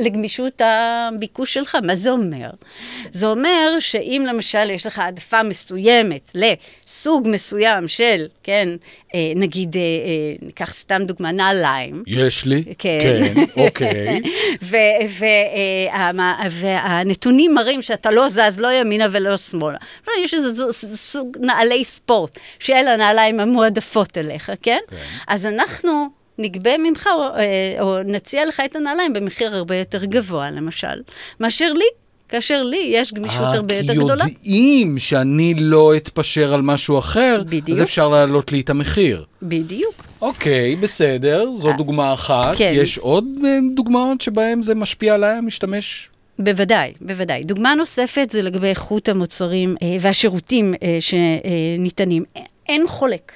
לגמישות 0.00 0.60
הביקוש 0.64 1.54
שלך. 1.54 1.78
מה 1.82 1.94
זה 1.94 2.10
אומר? 2.10 2.50
זה 3.12 3.26
אומר 3.26 3.76
שאם 3.78 4.24
למשל 4.28 4.70
יש 4.70 4.86
לך 4.86 4.98
העדפה 4.98 5.42
מסוימת 5.42 6.32
לסוג 6.34 7.28
מסוים 7.30 7.88
של, 7.88 8.26
כן, 8.42 8.68
אה, 9.14 9.32
נגיד, 9.36 9.76
אה, 9.76 9.82
אה, 9.82 9.86
ניקח 10.42 10.74
סתם 10.74 11.02
דוגמה, 11.04 11.32
נעליים. 11.32 12.02
יש 12.06 12.44
לי? 12.44 12.64
כן. 12.78 12.98
כן, 13.02 13.34
אוקיי. 13.56 14.20
והנתונים 16.50 17.54
מראים 17.54 17.82
שאתה 17.82 18.10
לא 18.10 18.28
זז 18.28 18.60
לא 18.60 18.72
ימינה 18.72 19.06
ולא 19.10 19.36
שמאלה. 19.36 19.78
יש 20.24 20.34
איזה 20.34 20.72
סוג 20.96 21.36
נעלי 21.40 21.84
ספורט, 21.84 22.38
שאלה 22.58 22.94
הנעליים 22.94 23.40
המועדפות 23.40 24.18
אליך, 24.18 24.52
כן? 24.62 24.78
כן. 24.90 24.96
אז 25.26 25.46
אנחנו 25.46 26.08
נגבה 26.38 26.78
ממך, 26.78 27.08
או, 27.14 27.28
או 27.80 28.02
נציע 28.02 28.46
לך 28.46 28.62
את 28.64 28.76
הנעליים 28.76 29.12
במחיר 29.12 29.54
הרבה 29.54 29.76
יותר 29.76 30.04
גבוה, 30.04 30.50
למשל, 30.50 31.02
מאשר 31.40 31.72
לי. 31.72 31.84
כאשר 32.28 32.62
לי 32.62 32.90
יש 32.92 33.12
גמישות 33.12 33.40
아, 33.40 33.56
הרבה 33.56 33.74
יותר 33.74 33.94
גדולה. 33.94 34.24
כי 34.24 34.30
יודעים 34.30 34.98
שאני 34.98 35.54
לא 35.54 35.96
אתפשר 35.96 36.54
על 36.54 36.62
משהו 36.62 36.98
אחר, 36.98 37.42
בדיוק. 37.46 37.78
אז 37.78 37.82
אפשר 37.82 38.08
להעלות 38.08 38.52
לי 38.52 38.60
את 38.60 38.70
המחיר. 38.70 39.24
בדיוק. 39.42 39.94
אוקיי, 40.20 40.76
בסדר, 40.76 41.50
זו 41.56 41.70
아, 41.70 41.76
דוגמה 41.76 42.12
אחת. 42.12 42.54
כן. 42.56 42.72
יש 42.74 42.98
עוד 42.98 43.24
אה, 43.44 43.58
דוגמאות 43.74 44.20
שבהן 44.20 44.62
זה 44.62 44.74
משפיע 44.74 45.14
עליי 45.14 45.36
המשתמש? 45.36 46.08
בוודאי, 46.38 46.92
בוודאי. 47.00 47.42
דוגמה 47.44 47.74
נוספת 47.74 48.30
זה 48.30 48.42
לגבי 48.42 48.66
איכות 48.66 49.08
המוצרים 49.08 49.76
אה, 49.82 49.96
והשירותים 50.00 50.74
אה, 50.82 50.98
שניתנים. 51.00 52.24
אין 52.68 52.88
חולק. 52.88 53.32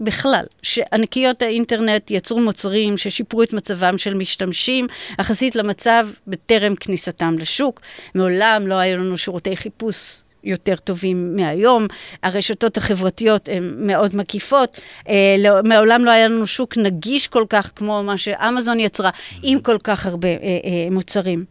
בכלל, 0.00 0.44
שענקיות 0.62 1.42
האינטרנט 1.42 2.10
יצרו 2.10 2.40
מוצרים 2.40 2.96
ששיפרו 2.96 3.42
את 3.42 3.52
מצבם 3.52 3.98
של 3.98 4.14
משתמשים, 4.14 4.86
יחסית 5.20 5.56
למצב 5.56 6.08
בטרם 6.26 6.74
כניסתם 6.74 7.38
לשוק. 7.38 7.80
מעולם 8.14 8.66
לא 8.66 8.74
היו 8.74 8.98
לנו 8.98 9.16
שירותי 9.16 9.56
חיפוש 9.56 10.22
יותר 10.44 10.76
טובים 10.76 11.36
מהיום. 11.36 11.86
הרשתות 12.22 12.76
החברתיות 12.76 13.48
הן 13.48 13.74
מאוד 13.76 14.16
מקיפות. 14.16 14.80
אה, 15.08 15.36
לא, 15.38 15.50
מעולם 15.64 16.04
לא 16.04 16.10
היה 16.10 16.28
לנו 16.28 16.46
שוק 16.46 16.76
נגיש 16.76 17.26
כל 17.26 17.44
כך 17.48 17.70
כמו 17.76 18.02
מה 18.02 18.18
שאמזון 18.18 18.80
יצרה, 18.80 19.10
עם 19.42 19.60
כל 19.60 19.78
כך 19.84 20.06
הרבה 20.06 20.28
אה, 20.28 20.34
אה, 20.34 20.90
מוצרים. 20.90 21.44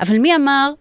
אבל 0.00 0.18
מי 0.18 0.34
אמר 0.34 0.72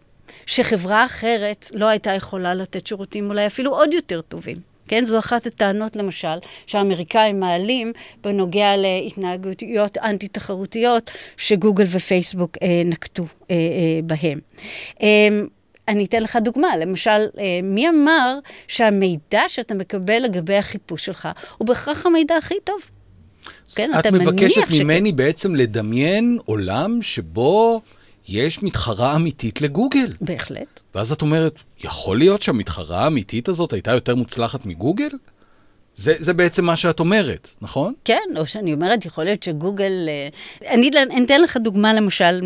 שחברה 0.45 1.05
אחרת 1.05 1.71
לא 1.73 1.85
הייתה 1.85 2.11
יכולה 2.11 2.53
לתת 2.53 2.87
שירותים 2.87 3.29
אולי 3.29 3.47
אפילו 3.47 3.71
עוד 3.71 3.93
יותר 3.93 4.21
טובים? 4.21 4.70
כן? 4.91 5.05
זו 5.05 5.19
אחת 5.19 5.45
הטענות, 5.45 5.95
למשל, 5.95 6.37
שהאמריקאים 6.67 7.39
מעלים 7.39 7.93
בנוגע 8.23 8.77
להתנהגויות 8.77 9.97
אנטי-תחרותיות 9.97 11.11
שגוגל 11.37 11.85
ופייסבוק 11.87 12.57
אה, 12.61 12.81
נקטו 12.85 13.23
אה, 13.23 13.55
אה, 13.55 13.99
בהם. 14.03 14.39
אה, 15.01 15.07
אני 15.87 16.05
אתן 16.05 16.23
לך 16.23 16.37
דוגמה, 16.41 16.77
למשל, 16.77 17.09
אה, 17.39 17.59
מי 17.63 17.89
אמר 17.89 18.39
שהמידע 18.67 19.41
שאתה 19.47 19.73
מקבל 19.73 20.19
לגבי 20.19 20.55
החיפוש 20.55 21.05
שלך 21.05 21.29
הוא 21.57 21.67
בהכרח 21.67 22.05
המידע 22.05 22.35
הכי 22.35 22.55
טוב? 22.63 22.81
כן, 23.75 23.91
את 23.99 24.07
מבקשת 24.07 24.61
ממני 24.79 25.09
שכן. 25.09 25.15
בעצם 25.15 25.55
לדמיין 25.55 26.37
עולם 26.45 27.01
שבו 27.01 27.81
יש 28.31 28.63
מתחרה 28.63 29.15
אמיתית 29.15 29.61
לגוגל. 29.61 30.07
בהחלט. 30.21 30.79
ואז 30.95 31.11
את 31.11 31.21
אומרת, 31.21 31.53
יכול 31.83 32.17
להיות 32.17 32.41
שהמתחרה 32.41 33.03
האמיתית 33.03 33.49
הזאת 33.49 33.73
הייתה 33.73 33.91
יותר 33.91 34.15
מוצלחת 34.15 34.65
מגוגל? 34.65 35.09
זה, 35.95 36.13
זה 36.19 36.33
בעצם 36.33 36.65
מה 36.65 36.75
שאת 36.75 36.99
אומרת, 36.99 37.49
נכון? 37.61 37.93
כן, 38.05 38.23
או 38.37 38.45
שאני 38.45 38.73
אומרת, 38.73 39.05
יכול 39.05 39.23
להיות 39.23 39.43
שגוגל... 39.43 40.09
אה, 40.09 40.27
אני 40.73 40.89
אני 41.11 41.25
אתן 41.25 41.41
לך 41.41 41.57
דוגמה 41.57 41.93
למשל 41.93 42.41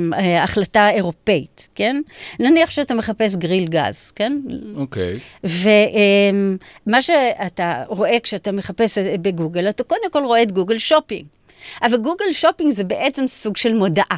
מהחלטה 0.00 0.80
אה, 0.80 0.84
אה, 0.84 0.90
אירופאית, 0.90 1.68
כן? 1.74 2.00
נניח 2.40 2.70
שאתה 2.70 2.94
מחפש 2.94 3.34
גריל 3.34 3.68
גז, 3.68 4.10
כן? 4.10 4.40
אוקיי. 4.76 5.14
ומה 6.84 7.02
שאתה 7.02 7.84
רואה 7.88 8.20
כשאתה 8.22 8.52
מחפש 8.52 8.98
בגוגל, 8.98 9.68
אתה 9.68 9.82
קודם 9.82 10.10
כל 10.10 10.24
רואה 10.24 10.42
את 10.42 10.52
Google 10.52 10.78
Shopping. 10.78 11.24
אבל 11.82 11.96
Google 11.96 12.32
Shopping 12.32 12.72
זה 12.72 12.84
בעצם 12.84 13.28
סוג 13.28 13.56
של 13.56 13.74
מודעה. 13.74 14.16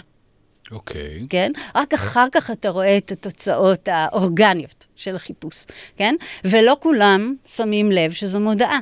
אוקיי. 0.72 1.26
כן? 1.30 1.52
רק 1.74 1.94
אחר 1.94 2.26
כך 2.32 2.50
אתה 2.50 2.68
רואה 2.68 2.96
את 2.96 3.12
התוצאות 3.12 3.88
האורגניות 3.88 4.86
של 4.96 5.16
החיפוש, 5.16 5.64
כן? 5.96 6.14
ולא 6.44 6.76
כולם 6.80 7.34
שמים 7.46 7.92
לב 7.92 8.10
שזו 8.10 8.40
מודעה. 8.40 8.78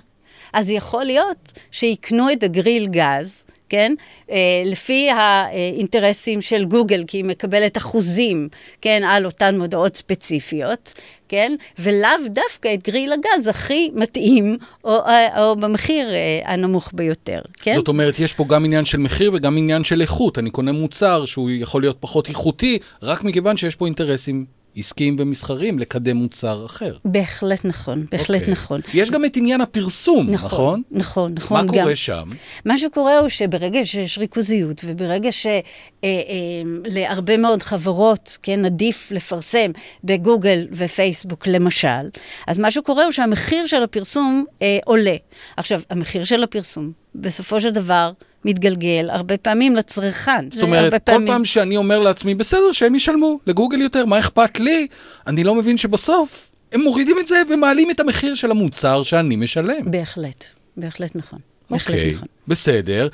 אז 0.53 0.71
יכול 0.71 1.05
להיות 1.05 1.53
שיקנו 1.71 2.33
את 2.33 2.43
הגריל 2.43 2.87
גז, 2.87 3.45
כן? 3.69 3.95
אה, 4.31 4.37
לפי 4.67 5.11
האינטרסים 5.11 6.43
של 6.43 6.65
גוגל, 6.65 7.05
כי 7.07 7.17
היא 7.17 7.25
מקבלת 7.25 7.77
אחוזים, 7.77 8.49
כן? 8.83 9.03
על 9.09 9.27
אותן 9.27 9.59
מודעות 9.59 9.97
ספציפיות, 9.97 10.93
כן? 11.29 11.55
ולאו 11.79 12.11
דווקא 12.27 12.75
את 12.75 12.83
גריל 12.89 13.13
הגז 13.13 13.47
הכי 13.47 13.91
מתאים, 13.95 14.59
או, 14.85 14.99
או 15.39 15.57
במחיר 15.57 16.11
אה, 16.15 16.41
הנמוך 16.45 16.91
ביותר, 16.95 17.41
כן? 17.61 17.77
זאת 17.77 17.89
אומרת, 17.89 18.19
יש 18.19 18.33
פה 18.33 18.45
גם 18.49 18.65
עניין 18.65 18.85
של 18.85 18.99
מחיר 18.99 19.31
וגם 19.35 19.57
עניין 19.57 19.85
של 19.85 20.01
איכות. 20.01 20.39
אני 20.39 20.51
קונה 20.51 20.73
מוצר 20.73 21.25
שהוא 21.25 21.51
יכול 21.51 21.83
להיות 21.83 21.97
פחות 22.01 22.29
איכותי, 22.29 22.79
רק 23.03 23.25
מכיוון 23.25 23.57
שיש 23.57 23.77
פה 23.77 23.87
אינטרסים 23.87 24.58
עסקיים 24.77 25.17
ומסחריים 25.19 25.79
לקדם 25.79 26.17
מוצר 26.17 26.67
אחר. 26.67 26.97
בהחלט 27.05 27.65
נכון, 27.65 28.07
בהחלט 28.11 28.41
okay. 28.41 28.41
אוקיי. 28.41 28.53
נכון. 28.53 28.81
יש 28.95 29.11
גם 29.11 29.25
את 29.25 29.37
עניין 29.37 29.61
הפרסום, 29.61 30.31
נכון? 30.31 30.83
נכון, 30.91 30.93
נכון. 31.01 31.33
נכון 31.33 31.57
מה 31.57 31.73
גם. 31.73 31.83
קורה 31.83 31.97
שם? 31.97 32.29
מה 32.65 32.79
שקורה 32.79 33.19
הוא 33.19 33.29
שברגע 33.29 33.85
שיש 33.85 34.19
ריכוזיות, 34.19 34.81
וברגע 34.85 35.33
שלהרבה 35.33 37.33
אה, 37.33 37.37
אה, 37.37 37.43
מאוד 37.43 37.63
חברות, 37.63 38.39
כן, 38.43 38.65
עדיף 38.65 39.11
לפרסם 39.11 39.71
בגוגל 40.05 40.67
ופייסבוק 40.73 41.47
למשל, 41.47 42.09
אז 42.47 42.59
מה 42.59 42.71
שקורה 42.71 43.05
הוא 43.05 43.13
שהמחיר 43.13 43.67
של 43.67 43.83
הפרסום 43.83 44.45
אה, 44.63 44.79
עולה. 44.85 45.17
עכשיו, 45.57 45.81
המחיר 45.91 46.25
של 46.25 46.43
הפרסום, 46.43 46.93
בסופו 47.15 47.61
של 47.61 47.71
דבר, 47.71 48.13
מתגלגל 48.45 49.11
הרבה 49.11 49.37
פעמים 49.37 49.77
לצרכן. 49.77 50.51
זאת 50.53 50.63
אומרת, 50.63 50.93
כל 50.93 50.99
פעמים... 50.99 51.29
פעם 51.29 51.45
שאני 51.45 51.77
אומר 51.77 51.99
לעצמי, 51.99 52.35
בסדר, 52.35 52.73
שהם 52.73 52.95
ישלמו 52.95 53.41
לגוגל 53.47 53.81
יותר, 53.81 54.07
מה 54.07 54.19
אכפת 54.19 54.61
לי? 54.61 54.87
אני 55.27 55.45
לא 55.45 55.55
מבין 55.55 55.79
שבסוף 55.79 56.51
הם 56.73 56.81
מורידים 56.81 57.17
את 57.21 57.27
זה 57.27 57.43
ומעלים 57.51 57.91
את 57.91 58.01
המחיר 58.01 58.35
של 58.35 58.51
המוצר 58.51 59.03
שאני 59.03 59.37
משלם. 59.37 59.91
בהחלט, 59.91 60.45
בהחלט 60.77 61.17
נכון. 61.17 61.39
בהחלט 61.71 61.95
אוקיי, 61.97 62.15
נכון. 62.15 62.29
בסדר. 62.49 63.09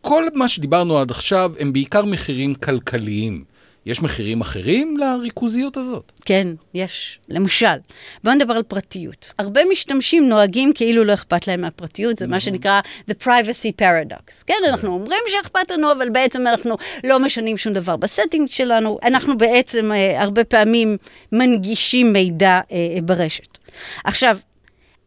כל 0.00 0.24
מה 0.34 0.48
שדיברנו 0.48 0.98
עד 0.98 1.10
עכשיו 1.10 1.52
הם 1.60 1.72
בעיקר 1.72 2.04
מחירים 2.04 2.54
כלכליים. 2.54 3.44
יש 3.86 4.02
מחירים 4.02 4.40
אחרים 4.40 4.96
לריכוזיות 4.96 5.76
הזאת? 5.76 6.12
כן, 6.24 6.46
יש. 6.74 7.18
למשל, 7.28 7.76
בואו 8.24 8.34
נדבר 8.34 8.54
על 8.54 8.62
פרטיות. 8.62 9.32
הרבה 9.38 9.60
משתמשים 9.70 10.28
נוהגים 10.28 10.72
כאילו 10.74 11.04
לא 11.04 11.14
אכפת 11.14 11.46
להם 11.48 11.60
מהפרטיות, 11.60 12.18
זה 12.18 12.26
מה 12.26 12.36
נכון. 12.36 12.40
שנקרא 12.40 12.80
The 13.10 13.24
Privacy 13.24 13.82
Paradox. 13.82 14.44
כן, 14.46 14.58
אנחנו 14.68 14.88
אומרים 14.88 15.20
שאכפת 15.28 15.70
לנו, 15.70 15.92
אבל 15.92 16.10
בעצם 16.10 16.46
אנחנו 16.46 16.76
לא 17.04 17.18
משנים 17.18 17.58
שום 17.58 17.72
דבר 17.72 17.96
ב 17.96 18.02
setting 18.02 18.48
שלנו. 18.48 18.98
אנחנו 19.02 19.38
בעצם 19.38 19.92
אה, 19.92 20.22
הרבה 20.22 20.44
פעמים 20.44 20.96
מנגישים 21.32 22.12
מידע 22.12 22.60
אה, 22.72 22.98
ברשת. 23.02 23.58
עכשיו, 24.04 24.36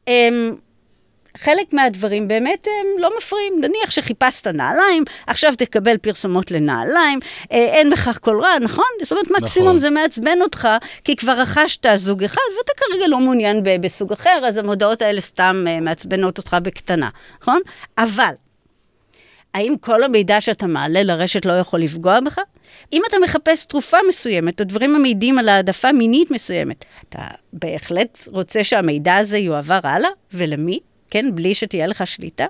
אה, 0.07 0.29
חלק 1.37 1.73
מהדברים 1.73 2.27
באמת 2.27 2.67
הם 2.67 3.01
לא 3.01 3.11
מפריעים. 3.17 3.53
נניח 3.61 3.91
שחיפשת 3.91 4.47
נעליים, 4.47 5.03
עכשיו 5.27 5.53
תקבל 5.57 5.97
פרסומות 5.97 6.51
לנעליים, 6.51 7.19
אה, 7.51 7.57
אין 7.57 7.89
בכך 7.89 8.19
כל 8.21 8.41
רע, 8.41 8.59
נכון? 8.59 8.85
זאת 9.03 9.11
אומרת, 9.11 9.31
מקסימום 9.31 9.67
נכון. 9.67 9.79
זה 9.79 9.89
מעצבן 9.89 10.41
אותך, 10.41 10.67
כי 11.03 11.15
כבר 11.15 11.39
רכשת 11.39 11.85
זוג 11.95 12.23
אחד, 12.23 12.41
ואתה 12.57 12.71
כרגע 12.77 13.07
לא 13.07 13.19
מעוניין 13.19 13.63
בסוג 13.81 14.11
אחר, 14.11 14.41
אז 14.45 14.57
המודעות 14.57 15.01
האלה 15.01 15.21
סתם 15.21 15.65
אה, 15.67 15.79
מעצבנות 15.79 16.37
אותך 16.37 16.57
בקטנה, 16.63 17.09
נכון? 17.41 17.59
אבל, 17.97 18.33
האם 19.53 19.75
כל 19.81 20.03
המידע 20.03 20.41
שאתה 20.41 20.67
מעלה 20.67 21.03
לרשת 21.03 21.45
לא 21.45 21.53
יכול 21.53 21.79
לפגוע 21.79 22.19
בך? 22.19 22.39
אם 22.93 23.01
אתה 23.09 23.17
מחפש 23.23 23.65
תרופה 23.65 23.97
מסוימת, 24.07 24.59
או 24.59 24.65
דברים 24.65 24.95
המעידים 24.95 25.39
על 25.39 25.49
העדפה 25.49 25.91
מינית 25.91 26.31
מסוימת, 26.31 26.85
אתה 27.09 27.21
בהחלט 27.53 28.27
רוצה 28.31 28.63
שהמידע 28.63 29.15
הזה 29.15 29.37
יועבר 29.37 29.79
הלאה? 29.83 30.09
ולמי? 30.33 30.79
כן? 31.09 31.35
בלי 31.35 31.55
שתהיה 31.55 31.87
לך 31.87 32.07
שליטה. 32.07 32.45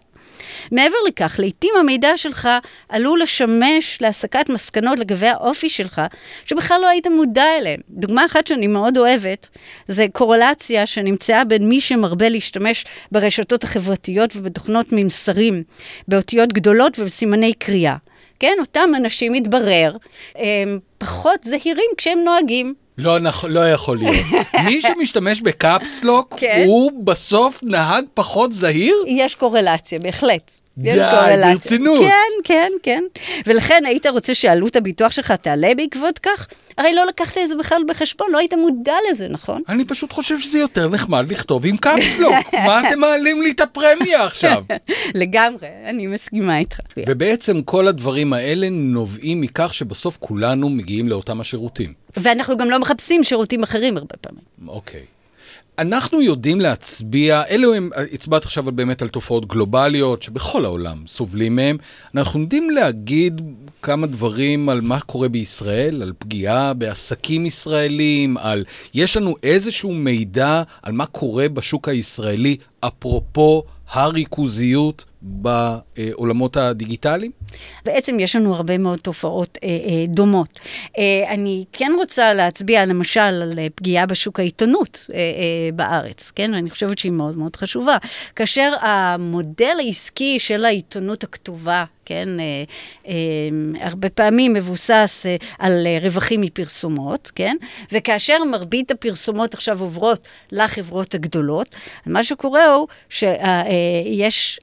מעבר 0.71 0.95
לכך, 1.07 1.35
לעתים 1.39 1.73
המידע 1.79 2.17
שלך 2.17 2.49
עלול 2.89 3.21
לשמש 3.21 3.97
להסקת 4.01 4.49
מסקנות 4.49 4.99
לגבי 4.99 5.27
האופי 5.27 5.69
שלך, 5.69 6.01
שבכלל 6.45 6.81
לא 6.81 6.87
היית 6.87 7.07
מודע 7.07 7.57
אליהם. 7.57 7.79
דוגמה 7.89 8.25
אחת 8.25 8.47
שאני 8.47 8.67
מאוד 8.67 8.97
אוהבת, 8.97 9.47
זה 9.87 10.05
קורלציה 10.13 10.85
שנמצאה 10.85 11.43
בין 11.43 11.69
מי 11.69 11.81
שמרבה 11.81 12.29
להשתמש 12.29 12.85
ברשתות 13.11 13.63
החברתיות 13.63 14.35
ובתוכנות 14.35 14.85
ממסרים, 14.91 15.63
באותיות 16.07 16.53
גדולות 16.53 16.99
ובסימני 16.99 17.53
קריאה. 17.53 17.95
כן, 18.39 18.53
אותם 18.59 18.89
אנשים, 18.97 19.31
מתברר, 19.31 19.95
הם 20.35 20.79
פחות 20.97 21.43
זהירים 21.43 21.89
כשהם 21.97 22.19
נוהגים. 22.25 22.86
לא, 22.97 23.17
לא 23.49 23.71
יכול 23.71 23.97
להיות. 23.97 24.25
מי 24.65 24.81
שמשתמש 24.81 25.41
בקפסלוק, 25.41 26.33
כן. 26.37 26.63
הוא 26.65 26.91
בסוף 27.03 27.59
נהג 27.63 28.05
פחות 28.13 28.53
זהיר? 28.53 28.95
יש 29.07 29.35
קורלציה, 29.35 29.99
בהחלט. 29.99 30.59
די, 30.77 30.97
ברצינות. 31.43 31.99
כן, 31.99 32.31
כן, 32.43 32.71
כן. 32.83 33.03
ולכן 33.45 33.83
היית 33.85 34.05
רוצה 34.05 34.35
שעלות 34.35 34.75
הביטוח 34.75 35.11
שלך 35.11 35.31
תעלה 35.31 35.71
בעקבות 35.77 36.19
כך? 36.19 36.47
הרי 36.77 36.93
לא 36.93 37.05
לקחת 37.05 37.37
את 37.37 37.49
זה 37.49 37.55
בכלל 37.55 37.81
בחשבון, 37.87 38.27
לא 38.31 38.37
היית 38.37 38.53
מודע 38.53 38.93
לזה, 39.09 39.27
נכון? 39.27 39.61
אני 39.69 39.85
פשוט 39.85 40.13
חושב 40.13 40.39
שזה 40.39 40.59
יותר 40.59 40.87
נחמד 40.89 41.31
לכתוב 41.31 41.65
עם 41.65 41.77
קפסלוק. 41.77 42.33
מה 42.53 42.87
אתם 42.87 42.99
מעלים 42.99 43.41
לי 43.41 43.51
את 43.51 43.61
הפרמיה 43.61 44.25
עכשיו? 44.25 44.63
לגמרי, 45.15 45.67
אני 45.85 46.07
מסכימה 46.07 46.57
איתך. 46.57 46.79
ובעצם 47.07 47.61
כל 47.61 47.87
הדברים 47.87 48.33
האלה 48.33 48.69
נובעים 48.69 49.41
מכך 49.41 49.73
שבסוף 49.73 50.17
כולנו 50.19 50.69
מגיעים 50.69 51.09
לאותם 51.09 51.41
השירותים. 51.41 51.93
ואנחנו 52.17 52.57
גם 52.57 52.69
לא 52.69 52.79
מחפשים 52.79 53.23
שירותים 53.23 53.63
אחרים 53.63 53.97
הרבה 53.97 54.15
פעמים. 54.21 54.43
אוקיי. 54.67 55.16
אנחנו 55.79 56.21
יודעים 56.21 56.61
להצביע, 56.61 57.43
אלו 57.49 57.73
הם, 57.73 57.89
הצבעת 58.13 58.45
עכשיו 58.45 58.63
באמת 58.63 59.01
על 59.01 59.07
תופעות 59.07 59.47
גלובליות 59.47 60.23
שבכל 60.23 60.65
העולם 60.65 60.97
סובלים 61.07 61.55
מהם. 61.55 61.77
אנחנו 62.15 62.39
יודעים 62.39 62.69
להגיד 62.69 63.41
כמה 63.81 64.07
דברים 64.07 64.69
על 64.69 64.81
מה 64.81 64.99
קורה 64.99 65.29
בישראל, 65.29 66.01
על 66.01 66.13
פגיעה 66.19 66.73
בעסקים 66.73 67.45
ישראלים, 67.45 68.37
על... 68.37 68.63
יש 68.93 69.17
לנו 69.17 69.35
איזשהו 69.43 69.93
מידע 69.93 70.63
על 70.83 70.93
מה 70.93 71.05
קורה 71.05 71.49
בשוק 71.49 71.89
הישראלי, 71.89 72.57
אפרופו 72.79 73.63
הריכוזיות 73.91 75.05
בעולמות 75.27 76.57
הדיגיטליים? 76.57 77.31
בעצם 77.85 78.19
יש 78.19 78.35
לנו 78.35 78.55
הרבה 78.55 78.77
מאוד 78.77 78.99
תופעות 78.99 79.57
אה, 79.63 79.67
אה, 79.67 80.05
דומות. 80.07 80.59
אה, 80.97 81.23
אני 81.29 81.65
כן 81.73 81.91
רוצה 81.97 82.33
להצביע 82.33 82.85
למשל 82.85 83.19
על 83.19 83.53
אה, 83.59 83.67
פגיעה 83.75 84.05
בשוק 84.05 84.39
העיתונות 84.39 85.07
אה, 85.13 85.17
אה, 85.17 85.23
בארץ, 85.75 86.31
כן? 86.35 86.53
אני 86.53 86.69
חושבת 86.69 86.99
שהיא 86.99 87.11
מאוד 87.11 87.37
מאוד 87.37 87.55
חשובה. 87.55 87.97
כאשר 88.35 88.73
המודל 88.81 89.75
העסקי 89.79 90.39
של 90.39 90.65
העיתונות 90.65 91.23
הכתובה, 91.23 91.85
כן, 92.07 92.39
אה, 92.39 92.63
אה, 93.07 93.13
הרבה 93.81 94.09
פעמים 94.09 94.53
מבוסס 94.53 95.25
אה, 95.25 95.35
על 95.59 95.87
אה, 95.87 95.99
רווחים 96.01 96.41
מפרסומות, 96.41 97.31
כן? 97.35 97.55
וכאשר 97.91 98.43
מרבית 98.51 98.91
הפרסומות 98.91 99.53
עכשיו 99.53 99.81
עוברות 99.81 100.27
לחברות 100.51 101.15
הגדולות, 101.15 101.75
מה 102.05 102.23
שקורה 102.23 102.65
הוא 102.65 102.87
שיש... 103.09 104.59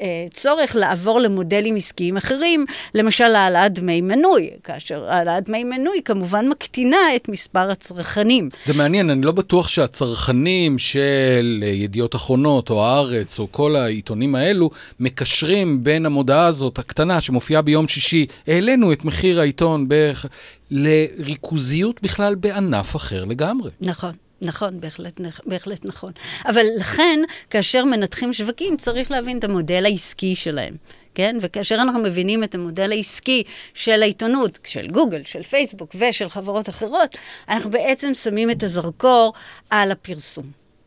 אה, 0.00 0.26
צורך 0.32 0.76
לעבור 0.76 1.20
למודלים 1.20 1.76
עסקיים 1.76 2.16
אחרים, 2.16 2.66
למשל 2.94 3.24
העלאת 3.24 3.72
דמי 3.72 4.00
מנוי, 4.00 4.50
כאשר 4.64 5.04
העלאת 5.04 5.44
דמי 5.44 5.64
מנוי 5.64 6.00
כמובן 6.04 6.48
מקטינה 6.48 7.16
את 7.16 7.28
מספר 7.28 7.70
הצרכנים. 7.70 8.48
זה 8.64 8.74
מעניין, 8.74 9.10
אני 9.10 9.22
לא 9.22 9.32
בטוח 9.32 9.68
שהצרכנים 9.68 10.78
של 10.78 11.64
אה, 11.66 11.68
ידיעות 11.68 12.14
אחרונות 12.14 12.70
או 12.70 12.86
הארץ 12.86 13.38
או 13.38 13.48
כל 13.50 13.76
העיתונים 13.76 14.34
האלו 14.34 14.70
מקשרים 15.00 15.84
בין 15.84 16.06
המודעה 16.06 16.46
הזאת 16.46 16.78
הקטנה 16.78 17.20
שמופיעה 17.20 17.62
ביום 17.62 17.88
שישי, 17.88 18.26
העלינו 18.46 18.92
את 18.92 19.04
מחיר 19.04 19.40
העיתון 19.40 19.88
בערך, 19.88 20.26
לריכוזיות 20.70 22.02
בכלל 22.02 22.34
בענף 22.34 22.96
אחר 22.96 23.24
לגמרי. 23.24 23.70
נכון. 23.80 24.12
נכון, 24.44 24.80
בהחלט, 24.80 25.20
בהחלט 25.46 25.84
נכון. 25.84 26.12
אבל 26.46 26.66
לכן, 26.78 27.20
כאשר 27.50 27.84
מנתחים 27.84 28.32
שווקים, 28.32 28.76
צריך 28.76 29.10
להבין 29.10 29.38
את 29.38 29.44
המודל 29.44 29.84
העסקי 29.84 30.36
שלהם. 30.36 30.74
כן? 31.14 31.36
וכאשר 31.40 31.74
אנחנו 31.74 32.02
מבינים 32.02 32.44
את 32.44 32.54
המודל 32.54 32.92
העסקי 32.92 33.42
של 33.74 34.02
העיתונות, 34.02 34.58
של 34.64 34.86
גוגל, 34.86 35.22
של 35.24 35.42
פייסבוק 35.42 35.96
ושל 35.98 36.28
חברות 36.28 36.68
אחרות, 36.68 37.16
אנחנו 37.48 37.70
בעצם 37.70 38.14
שמים 38.14 38.50
את 38.50 38.62
הזרקור 38.62 39.32
על 39.70 39.90
הפרסום. 39.92 40.44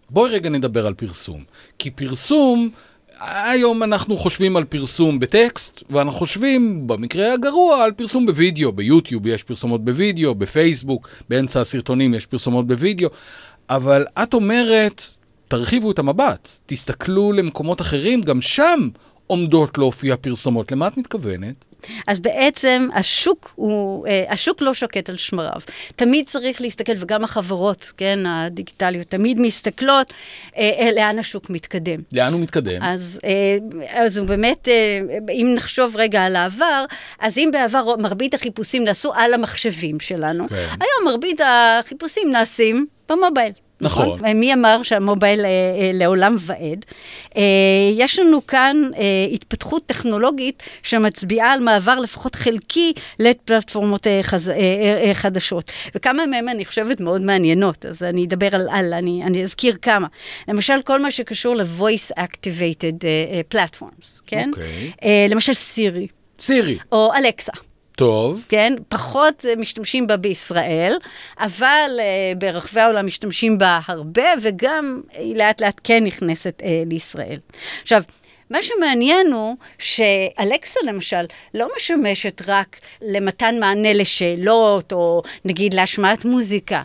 בואי 0.09 0.31
רגע 0.31 0.49
נדבר 0.49 0.87
על 0.87 0.93
פרסום. 0.93 1.43
כי 1.79 1.91
פרסום, 1.91 2.69
היום 3.19 3.83
אנחנו 3.83 4.17
חושבים 4.17 4.57
על 4.57 4.63
פרסום 4.63 5.19
בטקסט, 5.19 5.83
ואנחנו 5.89 6.19
חושבים, 6.19 6.87
במקרה 6.87 7.33
הגרוע, 7.33 7.83
על 7.83 7.91
פרסום 7.91 8.25
בווידאו. 8.25 8.71
ביוטיוב 8.71 9.27
יש 9.27 9.43
פרסומות 9.43 9.85
בווידאו, 9.85 10.35
בפייסבוק, 10.35 11.09
באמצע 11.29 11.61
הסרטונים 11.61 12.13
יש 12.13 12.25
פרסומות 12.25 12.67
בווידאו. 12.67 13.09
אבל 13.69 14.05
את 14.23 14.33
אומרת, 14.33 15.03
תרחיבו 15.47 15.91
את 15.91 15.99
המבט, 15.99 16.49
תסתכלו 16.65 17.31
למקומות 17.31 17.81
אחרים, 17.81 18.21
גם 18.21 18.41
שם 18.41 18.89
עומדות 19.27 19.77
להופיע 19.77 20.15
פרסומות. 20.17 20.71
למה 20.71 20.87
את 20.87 20.97
מתכוונת? 20.97 21.55
אז 22.07 22.19
בעצם 22.19 22.87
השוק 22.93 23.51
הוא, 23.55 24.07
אה, 24.07 24.23
השוק 24.29 24.61
לא 24.61 24.73
שקט 24.73 25.09
על 25.09 25.17
שמריו. 25.17 25.61
תמיד 25.95 26.25
צריך 26.27 26.61
להסתכל, 26.61 26.93
וגם 26.97 27.23
החברות, 27.23 27.91
כן, 27.97 28.19
הדיגיטליות, 28.25 29.07
תמיד 29.07 29.39
מסתכלות 29.39 30.13
אה, 30.57 30.71
אה, 30.79 30.91
לאן 30.91 31.19
השוק 31.19 31.49
מתקדם. 31.49 31.99
לאן 32.11 32.33
הוא 32.33 32.41
מתקדם? 32.41 32.81
אז, 32.81 33.19
אז 33.89 34.17
הוא 34.17 34.27
באמת, 34.27 34.67
אם 35.31 35.53
נחשוב 35.55 35.95
רגע 35.97 36.23
על 36.23 36.35
העבר, 36.35 36.85
אז 37.19 37.37
אם 37.37 37.49
בעבר 37.53 37.95
מרבית 37.95 38.33
החיפושים 38.33 38.83
נעשו 38.83 39.13
על 39.13 39.33
המחשבים 39.33 39.99
שלנו, 39.99 40.49
כן. 40.49 40.55
היום 40.55 41.05
מרבית 41.05 41.41
החיפושים 41.43 42.31
נעשים 42.31 42.85
במובייל. 43.09 43.51
נכון. 43.81 44.15
נכון. 44.15 44.31
מי 44.31 44.53
אמר 44.53 44.83
שהמובייל 44.83 45.39
אה, 45.39 45.45
אה, 45.45 45.91
לעולם 45.93 46.35
ועד? 46.39 46.85
אה, 47.37 47.41
יש 47.93 48.19
לנו 48.19 48.47
כאן 48.47 48.81
אה, 48.97 49.01
התפתחות 49.33 49.85
טכנולוגית 49.85 50.63
שמצביעה 50.83 51.53
על 51.53 51.59
מעבר 51.59 51.99
לפחות 51.99 52.35
חלקי 52.35 52.93
לפלטפורמות 53.19 54.07
אה, 54.07 54.19
חז, 54.23 54.49
אה, 54.49 54.55
אה, 54.55 55.03
אה, 55.07 55.13
חדשות. 55.13 55.71
וכמה 55.95 56.25
מהן 56.25 56.49
אני 56.49 56.65
חושבת 56.65 56.99
מאוד 57.01 57.21
מעניינות, 57.21 57.85
אז 57.85 58.03
אני 58.03 58.25
אדבר 58.25 58.55
על, 58.55 58.67
על 58.71 58.93
אני, 58.93 59.23
אני 59.23 59.43
אזכיר 59.43 59.77
כמה. 59.81 60.07
למשל, 60.47 60.81
כל 60.81 61.01
מה 61.01 61.11
שקשור 61.11 61.55
ל-voice 61.55 62.19
activated 62.19 63.01
uh, 63.01 63.55
platforms, 63.55 64.21
כן? 64.27 64.49
אוקיי. 64.53 64.91
אה, 65.03 65.25
למשל 65.29 65.53
סירי. 65.53 66.07
סירי. 66.39 66.77
או 66.91 67.13
אלקסה. 67.15 67.51
טוב. 67.97 68.45
כן? 68.49 68.73
פחות 68.89 69.45
אה, 69.45 69.55
משתמשים 69.55 70.07
בה 70.07 70.17
בישראל, 70.17 70.97
אבל 71.39 71.89
uh, 71.97 72.37
ברחבי 72.37 72.79
העולם 72.81 73.05
משתמשים 73.05 73.57
בה 73.57 73.79
הרבה, 73.87 74.23
וגם 74.41 75.01
היא 75.13 75.35
לאט 75.35 75.61
לאט 75.61 75.81
כן 75.83 76.03
נכנסת 76.03 76.61
uh, 76.61 76.89
לישראל. 76.89 77.39
עכשיו, 77.81 78.01
מה 78.49 78.63
שמעניין 78.63 79.31
הוא 79.33 79.55
שאלקסה 79.79 80.79
למשל 80.85 81.25
לא 81.53 81.67
משמשת 81.77 82.41
רק 82.47 82.79
למתן 83.01 83.59
מענה 83.59 83.93
לשאלות, 83.93 84.93
או 84.93 85.21
נגיד 85.45 85.73
להשמעת 85.73 86.25
מוזיקה. 86.25 86.81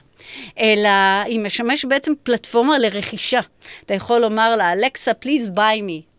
אלא 0.59 0.89
היא 1.25 1.41
משמש 1.41 1.85
בעצם 1.85 2.13
פלטפורמה 2.23 2.79
לרכישה. 2.79 3.41
אתה 3.87 3.95
יכול 3.95 4.21
לומר 4.21 4.57
לה, 4.57 4.73
אלקסה, 4.73 5.11
please 5.25 5.49
buy 5.57 5.81
me. 5.89 6.12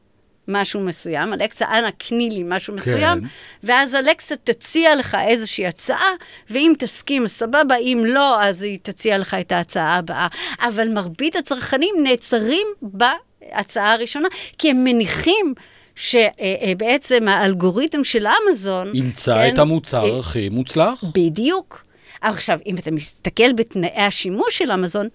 משהו 0.48 0.80
מסוים, 0.80 1.34
אלקסה, 1.34 1.66
אנא 1.66 1.90
קני 1.98 2.30
לי 2.30 2.44
משהו 2.48 2.76
מסוים, 2.76 3.20
כן. 3.20 3.26
ואז 3.64 3.96
אלקסה 3.96 4.36
תציע 4.36 4.96
לך 4.96 5.18
איזושהי 5.28 5.68
הצעה, 5.68 6.10
ואם 6.50 6.74
תסכים, 6.80 7.28
סבבה, 7.28 7.76
אם 7.78 8.04
לא, 8.08 8.44
אז 8.44 8.64
היא 8.64 8.80
תציע 8.82 9.18
לך 9.18 9.34
את 9.34 9.52
ההצעה 9.52 9.98
הבאה. 9.98 10.28
אבל 10.60 10.90
מרבית 10.90 11.36
הצרכנים 11.36 11.96
נעצרים 12.04 12.68
בהצעה 12.82 13.94
הראשונה, 13.94 14.28
כי 14.58 14.70
הם 14.70 14.84
מניחים 14.84 15.54
שבעצם 15.96 17.28
האלגוריתם 17.28 18.04
של 18.04 18.28
אמזון... 18.28 18.92
ימצא 18.94 19.36
כן, 19.36 19.54
את 19.54 19.60
המוצר 19.60 20.20
הכי 20.20 20.50
מוצלח. 20.50 21.04
בדיוק. 21.14 21.84
עכשיו, 22.22 22.60
אם 22.66 22.78
אתה 22.78 22.92
מסתכל 22.92 23.54
בתנאי 23.54 24.02
השימוש 24.02 24.58
של 24.58 24.72
אמזון, 24.72 25.08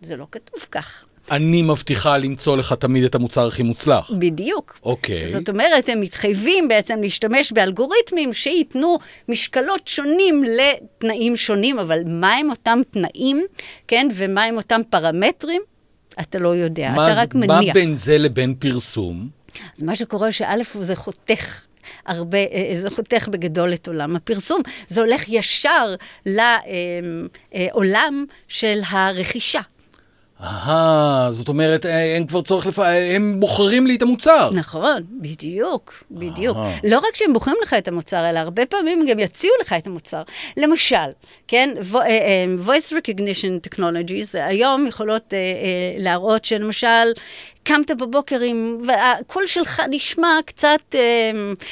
זה 0.00 0.16
לא 0.16 0.26
כתוב 0.32 0.66
כך. 0.70 1.04
אני 1.30 1.62
מבטיחה 1.62 2.18
למצוא 2.18 2.56
לך 2.56 2.72
תמיד 2.72 3.04
את 3.04 3.14
המוצר 3.14 3.46
הכי 3.46 3.62
מוצלח. 3.62 4.10
בדיוק. 4.18 4.78
אוקיי. 4.82 5.26
זאת 5.26 5.48
אומרת, 5.48 5.88
הם 5.88 6.00
מתחייבים 6.00 6.68
בעצם 6.68 6.98
להשתמש 7.02 7.52
באלגוריתמים 7.52 8.32
שייתנו 8.32 8.98
משקלות 9.28 9.88
שונים 9.88 10.44
לתנאים 10.44 11.36
שונים, 11.36 11.78
אבל 11.78 11.98
מהם 12.06 12.50
אותם 12.50 12.80
תנאים, 12.90 13.44
כן, 13.88 14.08
ומהם 14.14 14.56
אותם 14.56 14.80
פרמטרים, 14.90 15.62
אתה 16.20 16.38
לא 16.38 16.48
יודע, 16.48 16.92
אתה 16.92 17.12
רק 17.22 17.34
מניח. 17.34 17.50
מה 17.50 17.72
בין 17.72 17.94
זה 17.94 18.18
לבין 18.18 18.54
פרסום? 18.58 19.28
אז 19.76 19.82
מה 19.82 19.96
שקורה 19.96 20.32
שא' 20.32 20.62
זה 20.80 20.96
חותך. 20.96 21.60
הרבה, 22.06 22.38
אה, 22.38 22.44
אה, 22.70 22.74
זה 22.74 22.90
חותך 22.90 23.28
בגדול 23.28 23.74
את 23.74 23.88
עולם 23.88 24.16
הפרסום. 24.16 24.62
זה 24.88 25.00
הולך 25.00 25.28
ישר 25.28 25.94
לעולם 26.26 26.50
אה, 28.28 28.34
של 28.48 28.80
הרכישה. 28.90 29.60
אהה, 30.42 31.28
זאת 31.32 31.48
אומרת, 31.48 31.86
אה, 31.86 32.14
אין 32.14 32.26
כבר 32.26 32.42
צורך 32.42 32.66
לפ... 32.66 32.78
אה, 32.78 33.16
הם 33.16 33.40
בוחרים 33.40 33.86
לי 33.86 33.96
את 33.96 34.02
המוצר. 34.02 34.50
נכון, 34.52 35.02
בדיוק, 35.20 36.04
בדיוק. 36.10 36.56
לא 36.84 36.98
רק 36.98 37.16
שהם 37.16 37.32
בוחרים 37.32 37.56
לך 37.62 37.74
את 37.78 37.88
המוצר, 37.88 38.30
אלא 38.30 38.38
הרבה 38.38 38.66
פעמים 38.66 39.00
הם 39.00 39.06
גם 39.06 39.18
יציעו 39.18 39.54
לך 39.60 39.72
את 39.72 39.86
המוצר. 39.86 40.22
למשל, 40.56 40.96
כן, 41.48 41.74
אה, 41.94 42.44
voice 42.66 42.92
recognition 42.92 43.68
technologies 43.68 44.38
היום 44.38 44.86
יכולות 44.86 45.34
להראות 45.98 46.44
שלמשל, 46.44 47.12
קמת 47.62 47.90
בבוקר 47.90 48.40
עם, 48.40 48.78
והקול 48.86 49.46
שלך 49.46 49.82
נשמע 49.90 50.38
קצת... 50.46 50.94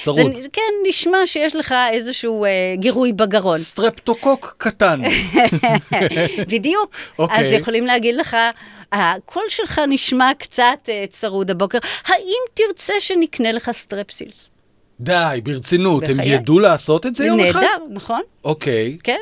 צרוד. 0.05 0.33
זה, 0.43 0.49
כן, 0.53 0.63
נשמע 0.89 1.19
שיש 1.27 1.57
לך 1.57 1.75
איזשהו 1.93 2.45
אה, 2.45 2.75
גירוי 2.77 3.13
בגרון. 3.13 3.59
סטרפטוקוק 3.59 4.55
קטן. 4.59 5.01
בדיוק. 6.53 6.91
אוקיי. 7.19 7.39
אז 7.39 7.53
יכולים 7.53 7.87
להגיד 7.87 8.15
לך, 8.15 8.37
הקול 8.93 9.43
שלך 9.49 9.81
נשמע 9.89 10.31
קצת 10.39 10.79
אה, 10.87 11.11
צרוד 11.11 11.51
הבוקר, 11.51 11.79
האם 12.07 12.41
תרצה 12.55 12.93
שנקנה 13.01 13.53
לך 13.53 13.71
סטרפסילס? 13.71 14.49
די, 15.01 15.41
ברצינות, 15.43 16.03
בחיי... 16.03 16.15
הם 16.15 16.21
ידעו 16.23 16.59
לעשות 16.59 17.07
את 17.07 17.15
זה 17.15 17.27
יום 17.27 17.41
אחד? 17.41 17.61
נהדר, 17.61 17.85
נכון. 17.91 18.21
אוקיי. 18.45 18.99
כן. 19.03 19.19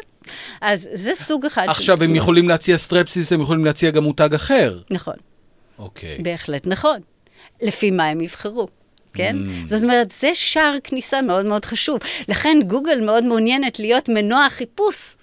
אז 0.61 0.89
זה 0.93 1.15
סוג 1.15 1.47
אחד. 1.47 1.65
עכשיו, 1.69 2.03
הם 2.03 2.15
יכולים 2.15 2.49
להציע 2.49 2.77
סטרפסילס, 2.77 3.33
הם 3.33 3.41
יכולים 3.41 3.65
להציע 3.65 3.91
גם 3.91 4.03
מותג 4.03 4.35
אחר. 4.35 4.79
נכון. 4.91 5.15
אוקיי. 5.79 6.19
בהחלט 6.23 6.67
נכון. 6.67 7.01
לפי 7.63 7.91
מה 7.91 8.07
הם 8.07 8.21
יבחרו. 8.21 8.69
כן? 9.15 9.37
Mm. 9.37 9.69
זאת 9.69 9.83
אומרת, 9.83 10.11
זה 10.11 10.31
שער 10.35 10.77
כניסה 10.85 11.23
מאוד 11.23 11.47
מאוד 11.47 11.65
חשוב. 11.65 11.99
לכן 12.29 12.59
גוגל 12.67 13.01
מאוד 13.01 13.25
מעוניינת 13.25 13.79
להיות 13.79 14.09
מנוע 14.09 14.45
החיפוש, 14.45 15.17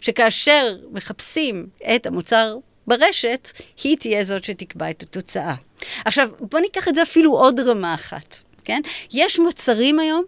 שכאשר 0.00 0.76
מחפשים 0.92 1.66
את 1.96 2.06
המוצר 2.06 2.56
ברשת, 2.86 3.48
היא 3.84 3.96
תהיה 3.96 4.22
זאת 4.22 4.44
שתקבע 4.44 4.90
את 4.90 5.02
התוצאה. 5.02 5.54
עכשיו, 6.04 6.28
בואו 6.40 6.62
ניקח 6.62 6.88
את 6.88 6.94
זה 6.94 7.02
אפילו 7.02 7.32
עוד 7.32 7.60
רמה 7.60 7.94
אחת, 7.94 8.36
כן? 8.64 8.80
יש 9.12 9.38
מוצרים 9.38 10.00
היום 10.00 10.24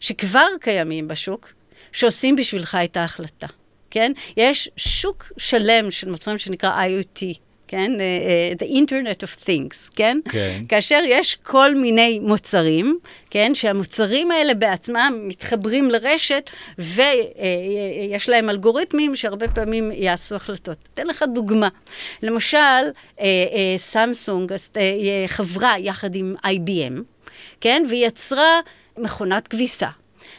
שכבר 0.00 0.46
קיימים 0.60 1.08
בשוק, 1.08 1.52
שעושים 1.92 2.36
בשבילך 2.36 2.78
את 2.84 2.96
ההחלטה, 2.96 3.46
כן? 3.90 4.12
יש 4.36 4.68
שוק 4.76 5.32
שלם 5.36 5.90
של 5.90 6.10
מוצרים 6.10 6.38
שנקרא 6.38 6.84
IoT. 6.84 7.38
כן? 7.72 7.92
Uh, 7.96 8.60
uh, 8.60 8.64
the 8.64 8.68
Internet 8.68 9.22
of 9.22 9.46
Things, 9.46 9.90
כן? 9.96 10.18
כן. 10.28 10.62
כאשר 10.68 11.00
יש 11.04 11.38
כל 11.42 11.74
מיני 11.74 12.18
מוצרים, 12.18 12.98
כן? 13.30 13.54
שהמוצרים 13.54 14.30
האלה 14.30 14.54
בעצמם 14.54 15.14
מתחברים 15.22 15.90
לרשת, 15.90 16.50
ויש 16.78 18.28
uh, 18.28 18.30
להם 18.30 18.50
אלגוריתמים 18.50 19.16
שהרבה 19.16 19.48
פעמים 19.48 19.92
יעשו 19.94 20.36
החלטות. 20.36 20.88
אתן 20.94 21.06
לך 21.06 21.24
דוגמה. 21.34 21.68
למשל, 22.22 22.58
סמסונג 23.76 24.52
חברה 25.26 25.74
יחד 25.78 26.14
עם 26.14 26.34
IBM, 26.46 27.00
כן? 27.60 27.84
והיא 27.88 28.06
יצרה 28.06 28.60
מכונת 28.98 29.48
כביסה. 29.48 29.88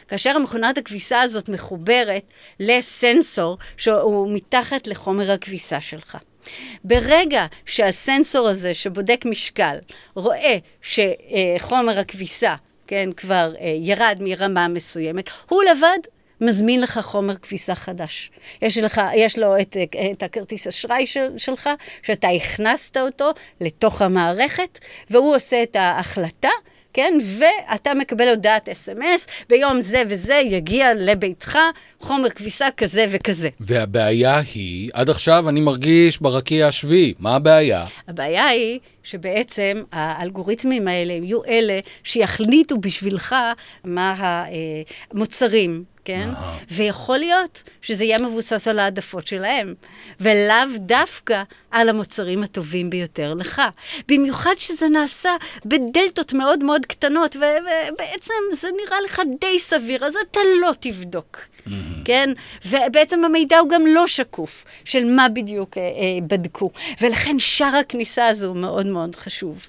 כאשר 0.08 0.36
המכונת 0.36 0.78
הכביסה 0.78 1.20
הזאת 1.20 1.48
מחוברת 1.48 2.24
לסנסור 2.60 3.58
שהוא 3.76 4.32
מתחת 4.32 4.86
לחומר 4.86 5.32
הכביסה 5.32 5.80
שלך. 5.80 6.18
ברגע 6.84 7.46
שהסנסור 7.66 8.48
הזה 8.48 8.74
שבודק 8.74 9.24
משקל 9.24 9.76
רואה 10.14 10.56
שחומר 10.82 11.98
הכביסה, 11.98 12.54
כן, 12.86 13.12
כבר 13.16 13.52
אה, 13.60 13.76
ירד 13.80 14.18
מרמה 14.20 14.68
מסוימת, 14.68 15.30
הוא 15.48 15.62
לבד 15.62 15.98
מזמין 16.40 16.80
לך 16.80 17.00
חומר 17.02 17.36
כביסה 17.36 17.74
חדש. 17.74 18.30
יש, 18.62 18.78
לך, 18.78 19.00
יש 19.14 19.38
לו 19.38 19.60
את, 19.60 19.76
את 20.12 20.22
הכרטיס 20.22 20.66
אשראי 20.66 21.06
של, 21.06 21.28
שלך, 21.36 21.70
שאתה 22.02 22.28
הכנסת 22.28 22.96
אותו 22.96 23.30
לתוך 23.60 24.02
המערכת, 24.02 24.78
והוא 25.10 25.36
עושה 25.36 25.62
את 25.62 25.76
ההחלטה 25.76 26.50
כן? 26.94 27.18
ואתה 27.38 27.94
מקבל 27.94 28.28
הודעת 28.28 28.68
אס.אם.אס, 28.68 29.26
ביום 29.48 29.80
זה 29.80 30.02
וזה 30.08 30.34
יגיע 30.34 30.94
לביתך 30.94 31.58
חומר 32.00 32.30
כביסה 32.30 32.66
כזה 32.76 33.06
וכזה. 33.10 33.48
והבעיה 33.60 34.42
היא, 34.54 34.90
עד 34.92 35.10
עכשיו 35.10 35.48
אני 35.48 35.60
מרגיש 35.60 36.18
ברקיע 36.18 36.68
השביעי, 36.68 37.14
מה 37.18 37.36
הבעיה? 37.36 37.84
הבעיה 38.08 38.46
היא 38.46 38.78
שבעצם 39.02 39.82
האלגוריתמים 39.92 40.88
האלה 40.88 41.12
יהיו 41.12 41.44
אלה 41.44 41.78
שיחליטו 42.04 42.78
בשבילך 42.78 43.34
מה 43.84 44.44
המוצרים. 45.12 45.93
כן? 46.04 46.28
ויכול 46.70 47.18
להיות 47.18 47.62
שזה 47.82 48.04
יהיה 48.04 48.18
מבוסס 48.18 48.68
על 48.68 48.78
העדפות 48.78 49.26
שלהם, 49.26 49.74
ולאו 50.20 50.78
דווקא 50.78 51.42
על 51.70 51.88
המוצרים 51.88 52.42
הטובים 52.42 52.90
ביותר 52.90 53.34
לך. 53.34 53.62
במיוחד 54.08 54.54
שזה 54.58 54.88
נעשה 54.88 55.30
בדלתות 55.64 56.32
מאוד 56.32 56.64
מאוד 56.64 56.86
קטנות, 56.86 57.36
ובעצם 57.36 58.34
זה 58.52 58.68
נראה 58.84 59.00
לך 59.00 59.22
די 59.40 59.58
סביר, 59.58 60.04
אז 60.04 60.16
אתה 60.30 60.40
לא 60.60 60.70
תבדוק, 60.80 61.38
mm-hmm. 61.38 61.70
כן? 62.04 62.30
ובעצם 62.66 63.24
המידע 63.24 63.58
הוא 63.58 63.70
גם 63.70 63.86
לא 63.86 64.06
שקוף, 64.06 64.64
של 64.84 65.04
מה 65.04 65.28
בדיוק 65.28 65.78
אה, 65.78 65.82
אה, 65.82 65.88
בדקו. 66.26 66.70
ולכן 67.00 67.38
שער 67.38 67.76
הכניסה 67.76 68.28
הזו 68.28 68.54
מאוד 68.54 68.86
מאוד 68.86 69.16
חשוב. 69.16 69.66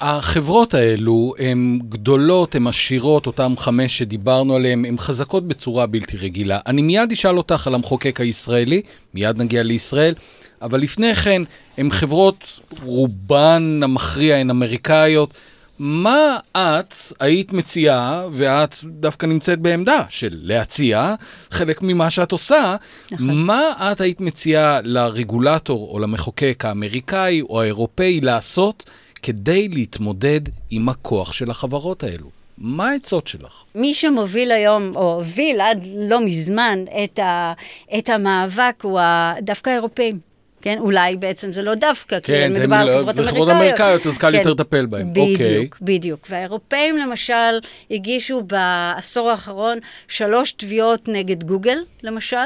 החברות 0.00 0.74
האלו 0.74 1.34
הן 1.38 1.78
גדולות, 1.88 2.54
הן 2.54 2.66
עשירות, 2.66 3.26
אותן 3.26 3.52
חמש 3.56 3.98
שדיברנו 3.98 4.54
עליהן, 4.54 4.84
הן 4.84 4.98
חזקות 4.98 5.48
בצורה 5.48 5.86
בלתי 5.86 6.16
רגילה. 6.16 6.58
אני 6.66 6.82
מיד 6.82 7.12
אשאל 7.12 7.36
אותך 7.36 7.66
על 7.66 7.74
המחוקק 7.74 8.20
הישראלי, 8.20 8.82
מיד 9.14 9.38
נגיע 9.38 9.62
לישראל, 9.62 10.14
אבל 10.62 10.80
לפני 10.80 11.14
כן, 11.14 11.42
הן 11.78 11.90
חברות, 11.90 12.60
רובן 12.82 13.80
המכריע 13.82 14.36
הן 14.36 14.50
אמריקאיות. 14.50 15.30
מה 15.78 16.38
את 16.56 16.94
היית 17.20 17.52
מציעה, 17.52 18.26
ואת 18.32 18.74
דווקא 18.84 19.26
נמצאת 19.26 19.58
בעמדה 19.58 20.02
של 20.08 20.38
להציע, 20.42 21.14
חלק 21.50 21.82
ממה 21.82 22.10
שאת 22.10 22.32
עושה, 22.32 22.76
נכון. 23.10 23.46
מה 23.46 23.62
את 23.78 24.00
היית 24.00 24.20
מציעה 24.20 24.80
לרגולטור 24.84 25.90
או 25.92 25.98
למחוקק 25.98 26.64
האמריקאי 26.64 27.40
או 27.40 27.62
האירופאי 27.62 28.20
לעשות 28.20 28.84
כדי 29.22 29.68
להתמודד 29.68 30.40
עם 30.70 30.88
הכוח 30.88 31.32
של 31.32 31.50
החברות 31.50 32.02
האלו. 32.02 32.30
מה 32.58 32.90
העצות 32.90 33.26
שלך? 33.26 33.64
מי 33.74 33.94
שמוביל 33.94 34.52
היום, 34.52 34.96
או 34.96 35.14
הוביל 35.14 35.60
עד 35.60 35.82
לא 35.96 36.20
מזמן, 36.20 36.84
את, 37.04 37.18
ה, 37.18 37.52
את 37.98 38.08
המאבק 38.08 38.82
הוא 38.82 39.00
דווקא 39.42 39.70
האירופאים. 39.70 40.28
כן, 40.62 40.78
אולי 40.78 41.16
בעצם 41.16 41.52
זה 41.52 41.62
לא 41.62 41.74
דווקא, 41.74 42.20
כן, 42.22 42.50
כי 42.52 42.58
מדובר 42.58 42.76
על 42.76 42.88
חברות 42.88 42.98
אמריקאיות. 42.98 43.16
זה 43.16 43.30
חברות 43.30 43.50
אמריקאיות, 43.50 44.06
אז 44.06 44.18
קל 44.18 44.30
כן, 44.30 44.38
יותר 44.38 44.50
לטפל 44.50 44.86
בהן. 44.86 45.10
בדיוק, 45.12 45.74
okay. 45.74 45.78
בדיוק. 45.84 46.26
והאירופאים 46.30 46.96
למשל 46.96 47.58
הגישו 47.90 48.42
בעשור 48.42 49.30
האחרון 49.30 49.78
שלוש 50.08 50.52
תביעות 50.52 51.08
נגד 51.08 51.44
גוגל, 51.44 51.78
למשל, 52.02 52.36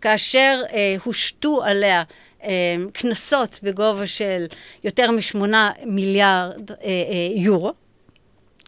כאשר 0.00 0.62
אה, 0.72 0.96
הושתו 1.04 1.62
עליה 1.64 2.02
קנסות 2.92 3.60
בגובה 3.62 4.06
של 4.06 4.44
יותר 4.84 5.10
משמונה 5.10 5.70
מיליארד 5.86 6.70
אה, 6.70 6.76
אה, 6.84 7.28
יורו. 7.34 7.72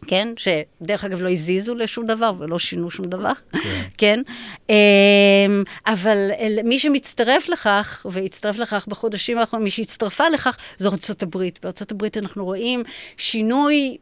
כן? 0.06 0.28
שדרך 0.36 1.04
אגב 1.04 1.20
לא 1.20 1.30
הזיזו 1.30 1.74
לשום 1.74 2.06
דבר 2.06 2.32
ולא 2.38 2.58
שינו 2.58 2.90
שום 2.90 3.06
דבר, 3.06 3.32
כן? 3.52 3.58
כן? 3.98 4.22
אמ, 4.68 5.62
אבל 5.86 6.30
מי 6.64 6.78
שמצטרף 6.78 7.48
לכך, 7.48 8.06
והצטרף 8.10 8.58
לכך 8.58 8.86
בחודשים 8.88 9.38
האחרונים, 9.38 9.64
מי 9.64 9.70
שהצטרפה 9.70 10.28
לכך, 10.28 10.56
זו 10.78 10.90
ארצות 10.90 11.22
הברית. 11.22 11.58
בארצות 11.62 11.92
הברית 11.92 12.18
אנחנו 12.18 12.44
רואים 12.44 12.82
שינוי 13.16 13.96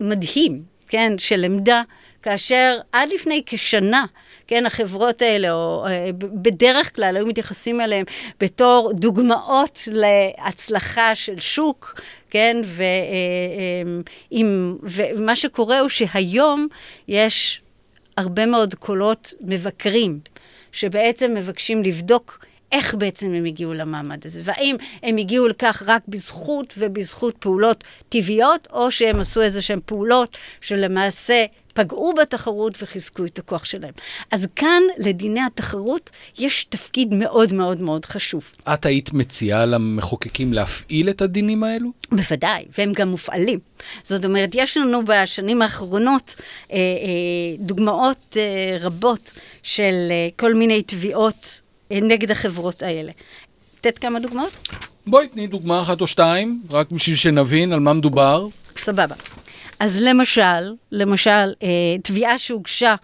מדהים, 0.00 0.62
כן? 0.88 1.12
של 1.18 1.44
עמדה, 1.44 1.82
כאשר 2.22 2.78
עד 2.92 3.08
לפני 3.14 3.42
כשנה, 3.46 4.04
כן, 4.46 4.66
החברות 4.66 5.22
האלה, 5.22 5.52
או 5.52 5.86
אה, 5.86 6.10
בדרך 6.18 6.96
כלל 6.96 7.16
היו 7.16 7.26
מתייחסים 7.26 7.80
אליהם 7.80 8.04
בתור 8.40 8.92
דוגמאות 8.94 9.88
להצלחה 9.92 11.14
של 11.14 11.40
שוק, 11.40 12.00
כן, 12.30 12.56
ועם, 14.30 14.76
אה, 14.82 15.12
ומה 15.16 15.36
שקורה 15.36 15.80
הוא 15.80 15.88
שהיום 15.88 16.68
יש 17.08 17.60
הרבה 18.16 18.46
מאוד 18.46 18.74
קולות 18.74 19.34
מבקרים, 19.40 20.20
שבעצם 20.72 21.34
מבקשים 21.34 21.82
לבדוק 21.82 22.44
איך 22.72 22.94
בעצם 22.94 23.32
הם 23.32 23.44
הגיעו 23.44 23.74
למעמד 23.74 24.26
הזה, 24.26 24.40
והאם 24.44 24.76
הם 25.02 25.16
הגיעו 25.16 25.48
לכך 25.48 25.82
רק 25.86 26.02
בזכות 26.08 26.74
ובזכות 26.78 27.36
פעולות 27.38 27.84
טבעיות, 28.08 28.68
או 28.72 28.90
שהם 28.90 29.20
עשו 29.20 29.42
איזה 29.42 29.62
שהן 29.62 29.80
פעולות 29.86 30.36
שלמעשה 30.60 31.44
פגעו 31.78 32.14
בתחרות 32.22 32.82
וחיזקו 32.82 33.24
את 33.24 33.38
הכוח 33.38 33.64
שלהם. 33.64 33.92
אז 34.30 34.48
כאן, 34.56 34.82
לדיני 34.98 35.40
התחרות, 35.40 36.10
יש 36.38 36.64
תפקיד 36.64 37.14
מאוד 37.14 37.52
מאוד 37.52 37.80
מאוד 37.80 38.04
חשוב. 38.04 38.50
את 38.74 38.86
היית 38.86 39.12
מציעה 39.12 39.66
למחוקקים 39.66 40.52
להפעיל 40.52 41.10
את 41.10 41.22
הדינים 41.22 41.64
האלו? 41.64 41.90
בוודאי, 42.12 42.64
והם 42.78 42.92
גם 42.92 43.08
מופעלים. 43.08 43.58
זאת 44.02 44.24
אומרת, 44.24 44.50
יש 44.54 44.76
לנו 44.76 45.04
בשנים 45.04 45.62
האחרונות 45.62 46.34
אה, 46.72 46.76
אה, 46.76 46.80
דוגמאות 47.58 48.36
אה, 48.36 48.76
רבות 48.80 49.32
של 49.62 50.06
אה, 50.10 50.28
כל 50.36 50.54
מיני 50.54 50.82
תביעות 50.82 51.60
אה, 51.92 52.00
נגד 52.00 52.30
החברות 52.30 52.82
האלה. 52.82 53.12
לתת 53.78 53.98
כמה 53.98 54.20
דוגמאות? 54.20 54.68
בואי 55.06 55.28
תני 55.28 55.46
דוגמה 55.46 55.82
אחת 55.82 56.00
או 56.00 56.06
שתיים, 56.06 56.62
רק 56.70 56.90
בשביל 56.90 57.16
שנבין 57.16 57.72
על 57.72 57.80
מה 57.80 57.92
מדובר. 57.92 58.48
סבבה. 58.76 59.14
אז 59.80 60.02
למשל, 60.02 60.74
למשל, 60.92 61.52
אה, 61.62 61.96
תביעה 62.02 62.38
שהוגשה, 62.38 62.94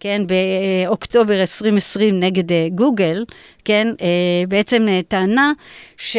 כן, 0.00 0.22
באוקטובר 0.26 1.40
2020 1.40 2.20
נגד 2.20 2.52
אה, 2.52 2.66
גוגל, 2.74 3.24
כן, 3.64 3.88
אה, 4.00 4.46
בעצם 4.48 4.86
טענה 5.08 5.52
ש... 5.96 6.16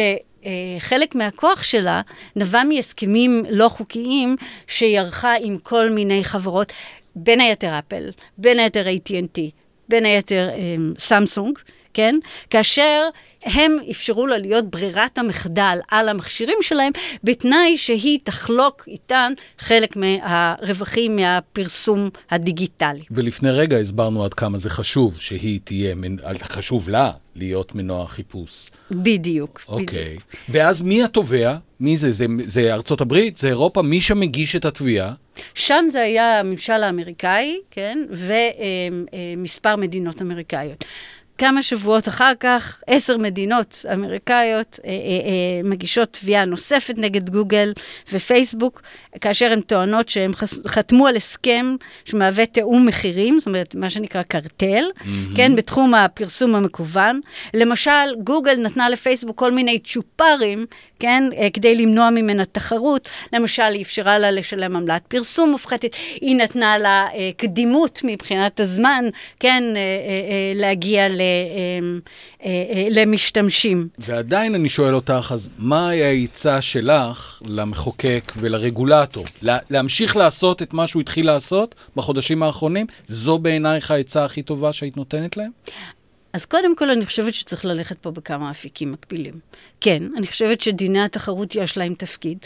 חלק 0.78 1.14
מהכוח 1.14 1.62
שלה 1.62 2.00
נבע 2.36 2.62
מהסכמים 2.64 3.44
לא 3.50 3.68
חוקיים 3.68 4.36
שהיא 4.66 4.98
ערכה 5.00 5.34
עם 5.40 5.58
כל 5.58 5.90
מיני 5.90 6.24
חברות, 6.24 6.72
בין 7.16 7.40
היתר 7.40 7.78
אפל, 7.78 8.10
בין 8.38 8.58
היתר 8.58 8.84
AT&T, 8.86 9.40
בין 9.88 10.04
היתר 10.04 10.48
סמסונג, 10.98 11.58
כן? 11.96 12.18
כאשר 12.50 13.08
הם 13.42 13.76
אפשרו 13.90 14.26
לה 14.26 14.38
להיות 14.38 14.70
ברירת 14.70 15.18
המחדל 15.18 15.78
על 15.90 16.08
המכשירים 16.08 16.58
שלהם, 16.62 16.92
בתנאי 17.24 17.78
שהיא 17.78 18.18
תחלוק 18.24 18.84
איתן 18.88 19.32
חלק 19.58 19.96
מהרווחים 19.96 21.16
מהפרסום 21.16 22.10
הדיגיטלי. 22.30 23.02
ולפני 23.10 23.50
רגע 23.50 23.78
הסברנו 23.78 24.24
עד 24.24 24.34
כמה 24.34 24.58
זה 24.58 24.70
חשוב 24.70 25.20
שהיא 25.20 25.60
תהיה, 25.64 25.94
חשוב 26.42 26.88
לה 26.88 27.10
להיות 27.36 27.74
מנוע 27.74 28.08
חיפוש. 28.08 28.70
בדיוק. 28.90 29.62
אוקיי. 29.68 30.16
Okay. 30.16 30.36
ואז 30.48 30.82
מי 30.82 31.04
התובע? 31.04 31.56
מי 31.80 31.96
זה? 31.96 32.12
זה? 32.12 32.26
זה 32.44 32.74
ארצות 32.74 33.00
הברית? 33.00 33.36
זה 33.36 33.48
אירופה? 33.48 33.82
מי 33.82 34.00
שמגיש 34.00 34.56
את 34.56 34.64
התביעה? 34.64 35.12
שם 35.54 35.84
זה 35.92 36.00
היה 36.00 36.40
הממשל 36.40 36.72
האמריקאי, 36.72 37.56
כן? 37.70 37.98
ומספר 38.10 39.76
מדינות 39.76 40.22
אמריקאיות. 40.22 40.84
כמה 41.38 41.62
שבועות 41.62 42.08
אחר 42.08 42.32
כך, 42.40 42.82
עשר 42.86 43.16
מדינות 43.18 43.84
אמריקאיות 43.92 44.80
אה, 44.84 44.90
אה, 44.90 44.94
אה, 44.94 45.68
מגישות 45.68 46.12
תביעה 46.12 46.44
נוספת 46.44 46.94
נגד 46.98 47.30
גוגל 47.30 47.72
ופייסבוק, 48.12 48.82
כאשר 49.20 49.52
הן 49.52 49.60
טוענות 49.60 50.08
שהן 50.08 50.32
חתמו 50.66 51.06
על 51.06 51.16
הסכם 51.16 51.76
שמהווה 52.04 52.46
תיאום 52.46 52.86
מחירים, 52.86 53.38
זאת 53.40 53.46
אומרת, 53.46 53.74
מה 53.74 53.90
שנקרא 53.90 54.22
קרטל, 54.22 54.84
mm-hmm. 54.98 55.36
כן, 55.36 55.56
בתחום 55.56 55.94
הפרסום 55.94 56.54
המקוון. 56.54 57.20
למשל, 57.54 57.90
גוגל 58.24 58.54
נתנה 58.54 58.88
לפייסבוק 58.88 59.38
כל 59.38 59.52
מיני 59.52 59.78
צ'ופרים, 59.78 60.66
כן, 60.98 61.24
אה, 61.38 61.48
כדי 61.52 61.74
למנוע 61.74 62.10
ממנה 62.10 62.44
תחרות. 62.44 63.08
למשל, 63.32 63.62
היא 63.62 63.82
אפשרה 63.82 64.18
לה 64.18 64.30
לשלם 64.30 64.76
עמלת 64.76 65.02
פרסום 65.08 65.50
מופחתת, 65.50 65.96
היא 66.20 66.36
נתנה 66.36 66.78
לה 66.78 67.06
אה, 67.14 67.30
קדימות 67.36 68.00
מבחינת 68.04 68.60
הזמן, 68.60 69.04
כן, 69.40 69.64
אה, 69.76 69.80
אה, 69.80 69.80
אה, 69.80 70.52
להגיע 70.54 71.08
ל... 71.08 71.20
אה, 71.20 71.98
אה, 72.44 72.64
אה, 72.74 72.86
למשתמשים. 72.90 73.88
ועדיין 73.98 74.54
אני 74.54 74.68
שואל 74.68 74.94
אותך, 74.94 75.30
אז 75.34 75.48
מה 75.58 75.90
העצה 75.90 76.62
שלך 76.62 77.42
למחוקק 77.46 78.32
ולרגולטור? 79.06 79.24
לה, 79.42 79.58
להמשיך 79.70 80.16
לעשות 80.16 80.62
את 80.62 80.72
מה 80.72 80.86
שהוא 80.86 81.00
התחיל 81.00 81.26
לעשות 81.26 81.74
בחודשים 81.96 82.42
האחרונים? 82.42 82.86
זו 83.06 83.38
בעינייך 83.38 83.90
העצה 83.90 84.24
הכי 84.24 84.42
טובה 84.42 84.72
שהיית 84.72 84.96
נותנת 84.96 85.36
להם? 85.36 85.50
אז 86.32 86.44
קודם 86.44 86.76
כל, 86.76 86.90
אני 86.90 87.06
חושבת 87.06 87.34
שצריך 87.34 87.64
ללכת 87.64 87.98
פה 87.98 88.10
בכמה 88.10 88.50
אפיקים 88.50 88.92
מקבילים. 88.92 89.34
כן, 89.80 90.02
אני 90.16 90.26
חושבת 90.26 90.60
שדיני 90.60 91.04
התחרות 91.04 91.54
יש 91.54 91.78
להם 91.78 91.94
תפקיד, 91.94 92.38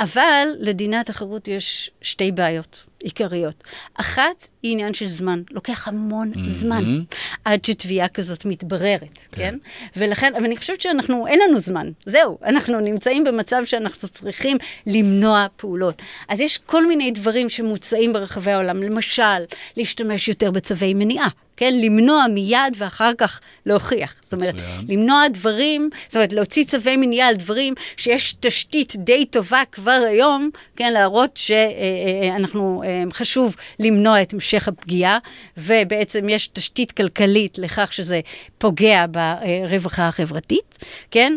אבל 0.00 0.46
לדיני 0.58 0.96
התחרות 0.96 1.48
יש 1.48 1.90
שתי 2.02 2.32
בעיות. 2.32 2.84
עיקריות. 3.02 3.64
אחת 3.94 4.48
היא 4.62 4.72
עניין 4.72 4.94
של 4.94 5.08
זמן, 5.08 5.42
לוקח 5.50 5.88
המון 5.88 6.32
mm-hmm. 6.34 6.48
זמן 6.48 7.02
עד 7.44 7.64
שתביעה 7.64 8.08
כזאת 8.08 8.44
מתבררת, 8.44 9.28
כן. 9.32 9.36
כן? 9.36 9.58
ולכן, 9.96 10.34
אבל 10.34 10.44
אני 10.44 10.56
חושבת 10.56 10.80
שאנחנו, 10.80 11.26
אין 11.26 11.38
לנו 11.48 11.58
זמן, 11.58 11.90
זהו, 12.06 12.38
אנחנו 12.44 12.80
נמצאים 12.80 13.24
במצב 13.24 13.62
שאנחנו 13.64 14.08
צריכים 14.08 14.56
למנוע 14.86 15.46
פעולות. 15.56 16.02
אז 16.28 16.40
יש 16.40 16.58
כל 16.58 16.86
מיני 16.86 17.10
דברים 17.10 17.48
שמוצעים 17.48 18.12
ברחבי 18.12 18.50
העולם, 18.50 18.82
למשל, 18.82 19.44
להשתמש 19.76 20.28
יותר 20.28 20.50
בצווי 20.50 20.94
מניעה. 20.94 21.28
כן? 21.62 21.80
למנוע 21.80 22.26
מיד 22.26 22.76
ואחר 22.76 23.12
כך 23.18 23.40
להוכיח. 23.66 24.14
זאת 24.22 24.32
אומרת, 24.32 24.54
מצוין. 24.54 24.80
למנוע 24.88 25.28
דברים, 25.28 25.90
זאת 26.06 26.16
אומרת, 26.16 26.32
להוציא 26.32 26.64
צווי 26.64 26.96
מניעה 26.96 27.28
על 27.28 27.34
דברים 27.34 27.74
שיש 27.96 28.34
תשתית 28.40 28.96
די 28.96 29.26
טובה 29.26 29.62
כבר 29.72 30.00
היום, 30.08 30.50
כן? 30.76 30.92
להראות 30.92 31.30
שאנחנו, 31.34 32.82
אה, 32.84 32.88
אה, 32.88 33.02
אה, 33.02 33.10
חשוב 33.12 33.56
למנוע 33.78 34.22
את 34.22 34.32
המשך 34.32 34.68
הפגיעה, 34.68 35.18
ובעצם 35.56 36.28
יש 36.28 36.46
תשתית 36.46 36.92
כלכלית 36.92 37.58
לכך 37.58 37.92
שזה 37.92 38.20
פוגע 38.58 39.04
ברווחה 39.10 40.08
החברתית, 40.08 40.84
כן? 41.10 41.36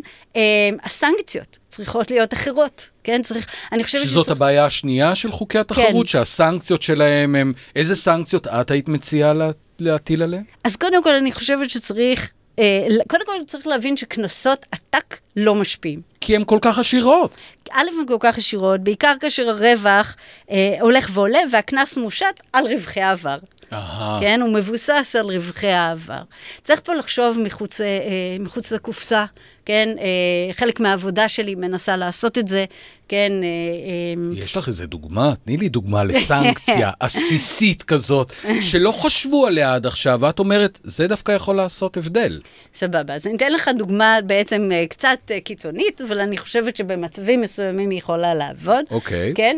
הסנקציות 0.84 1.58
צריכות 1.70 2.12
להיות 2.12 2.34
אחרות, 2.34 2.90
כן? 3.04 3.22
צריך, 3.24 3.48
אני 3.72 3.84
חושבת 3.84 4.02
שזאת 4.02 4.26
שצריך... 4.26 4.38
הבעיה 4.38 4.66
השנייה 4.66 5.16
של 5.16 5.32
חוקי 5.32 5.60
התחרות, 5.60 6.06
כן. 6.06 6.12
שהסנקציות 6.12 6.82
שלהם 6.82 7.36
הם... 7.36 7.54
איזה 7.76 7.96
סנקציות 7.96 8.48
את 8.48 8.72
היית 8.72 8.88
מציעה 8.88 9.34
לה... 9.34 9.52
להטיל 9.80 10.24
עליהם? 10.24 10.44
אז 10.64 10.76
קודם 10.76 11.04
כל, 11.04 11.14
אני 11.14 11.32
חושבת 11.32 11.70
שצריך, 11.70 12.32
אה, 12.60 12.88
קודם 13.08 13.26
כל 13.26 13.32
צריך 13.48 13.68
להבין 13.68 13.98
שקנסות 13.98 14.66
עתק 14.72 15.18
לא 15.36 15.56
משפיעים. 15.56 16.02
כי 16.22 16.36
הן 16.36 16.44
כל 16.46 16.60
כך 16.62 16.80
עשירות. 16.80 17.32
א', 17.72 17.84
הן 18.00 18.08
כל 18.08 18.18
כך 18.20 18.38
עשירות, 18.38 18.82
בעיקר 18.82 19.14
כאשר 19.20 19.50
הרווח 19.50 20.16
אה, 20.52 20.78
הולך 20.82 21.10
ועולה 21.14 21.40
והקנס 21.52 21.98
מושת 21.98 22.40
על 22.54 22.66
רווחי 22.68 23.02
העבר. 23.02 23.38
Aha. 23.72 23.76
כן, 24.20 24.42
הוא 24.42 24.54
מבוסס 24.54 25.16
על 25.20 25.26
רווחי 25.26 25.68
העבר. 25.68 26.22
צריך 26.64 26.82
פה 26.84 26.94
לחשוב 26.94 27.40
מחוץ, 27.40 27.82
אה, 27.82 27.88
מחוץ 28.40 28.72
לקופסה. 28.72 29.26
כן? 29.66 29.90
אה, 30.00 30.54
חלק 30.54 30.80
מהעבודה 30.80 31.30
שלי 31.30 31.56
מנסה 31.56 31.96
לעשות 31.96 32.38
את 32.38 32.48
זה, 32.48 32.66
כן? 33.08 33.32
אה, 33.44 33.48
אה, 33.48 34.44
יש 34.44 34.58
לך 34.58 34.68
איזה 34.68 34.86
דוגמה? 34.86 35.34
תני 35.46 35.58
לי 35.58 35.70
דוגמה 35.70 36.04
לסנקציה 36.04 36.92
עסיסית 37.00 37.84
כזאת, 37.84 38.34
שלא 38.62 38.92
חשבו 38.92 39.48
עליה 39.48 39.76
עד 39.76 39.86
עכשיו, 39.86 40.20
ואת 40.22 40.40
אומרת, 40.40 40.80
זה 40.84 41.08
דווקא 41.08 41.32
יכול 41.32 41.56
לעשות 41.56 41.98
הבדל. 41.98 42.40
סבבה, 42.74 43.14
אז 43.14 43.28
אני 43.28 43.36
אתן 43.36 43.52
לך 43.52 43.70
דוגמה 43.78 44.18
בעצם 44.26 44.70
קצת 44.90 45.32
קיצונית, 45.44 46.02
אבל 46.02 46.20
אני 46.20 46.38
חושבת 46.38 46.78
שבמצבים 46.78 47.42
מסוימים 47.42 47.90
היא 47.90 48.00
יכולה 48.00 48.34
לעבוד. 48.34 48.86
אוקיי. 48.92 49.32
Okay. 49.32 49.36
כן? 49.36 49.58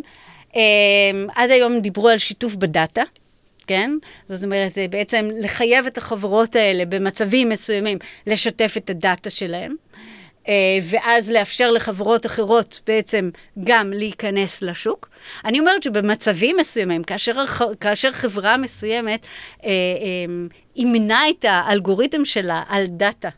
עד 1.35 1.51
היום 1.51 1.79
דיברו 1.79 2.09
על 2.09 2.17
שיתוף 2.17 2.55
בדאטה. 2.55 3.01
כן? 3.67 3.91
זאת 4.25 4.43
אומרת, 4.43 4.77
בעצם 4.89 5.29
לחייב 5.41 5.85
את 5.85 5.97
החברות 5.97 6.55
האלה 6.55 6.85
במצבים 6.85 7.49
מסוימים 7.49 7.97
לשתף 8.27 8.73
את 8.77 8.89
הדאטה 8.89 9.29
שלהם. 9.29 9.75
אה, 10.47 10.79
ואז 10.83 11.31
לאפשר 11.31 11.71
לחברות 11.71 12.25
אחרות 12.25 12.81
בעצם 12.87 13.29
גם 13.63 13.93
להיכנס 13.93 14.61
לשוק. 14.61 15.09
אני 15.45 15.59
אומרת 15.59 15.83
שבמצבים 15.83 16.57
מסוימים, 16.57 17.03
כאשר, 17.03 17.43
כאשר 17.79 18.11
חברה 18.11 18.57
מסוימת 18.57 19.25
אה, 19.63 19.69
אה, 19.69 20.47
אימנה 20.75 21.29
את 21.29 21.45
האלגוריתם 21.47 22.25
שלה 22.25 22.63
על 22.69 22.85
דאטה 22.87 23.27
אה, 23.27 23.31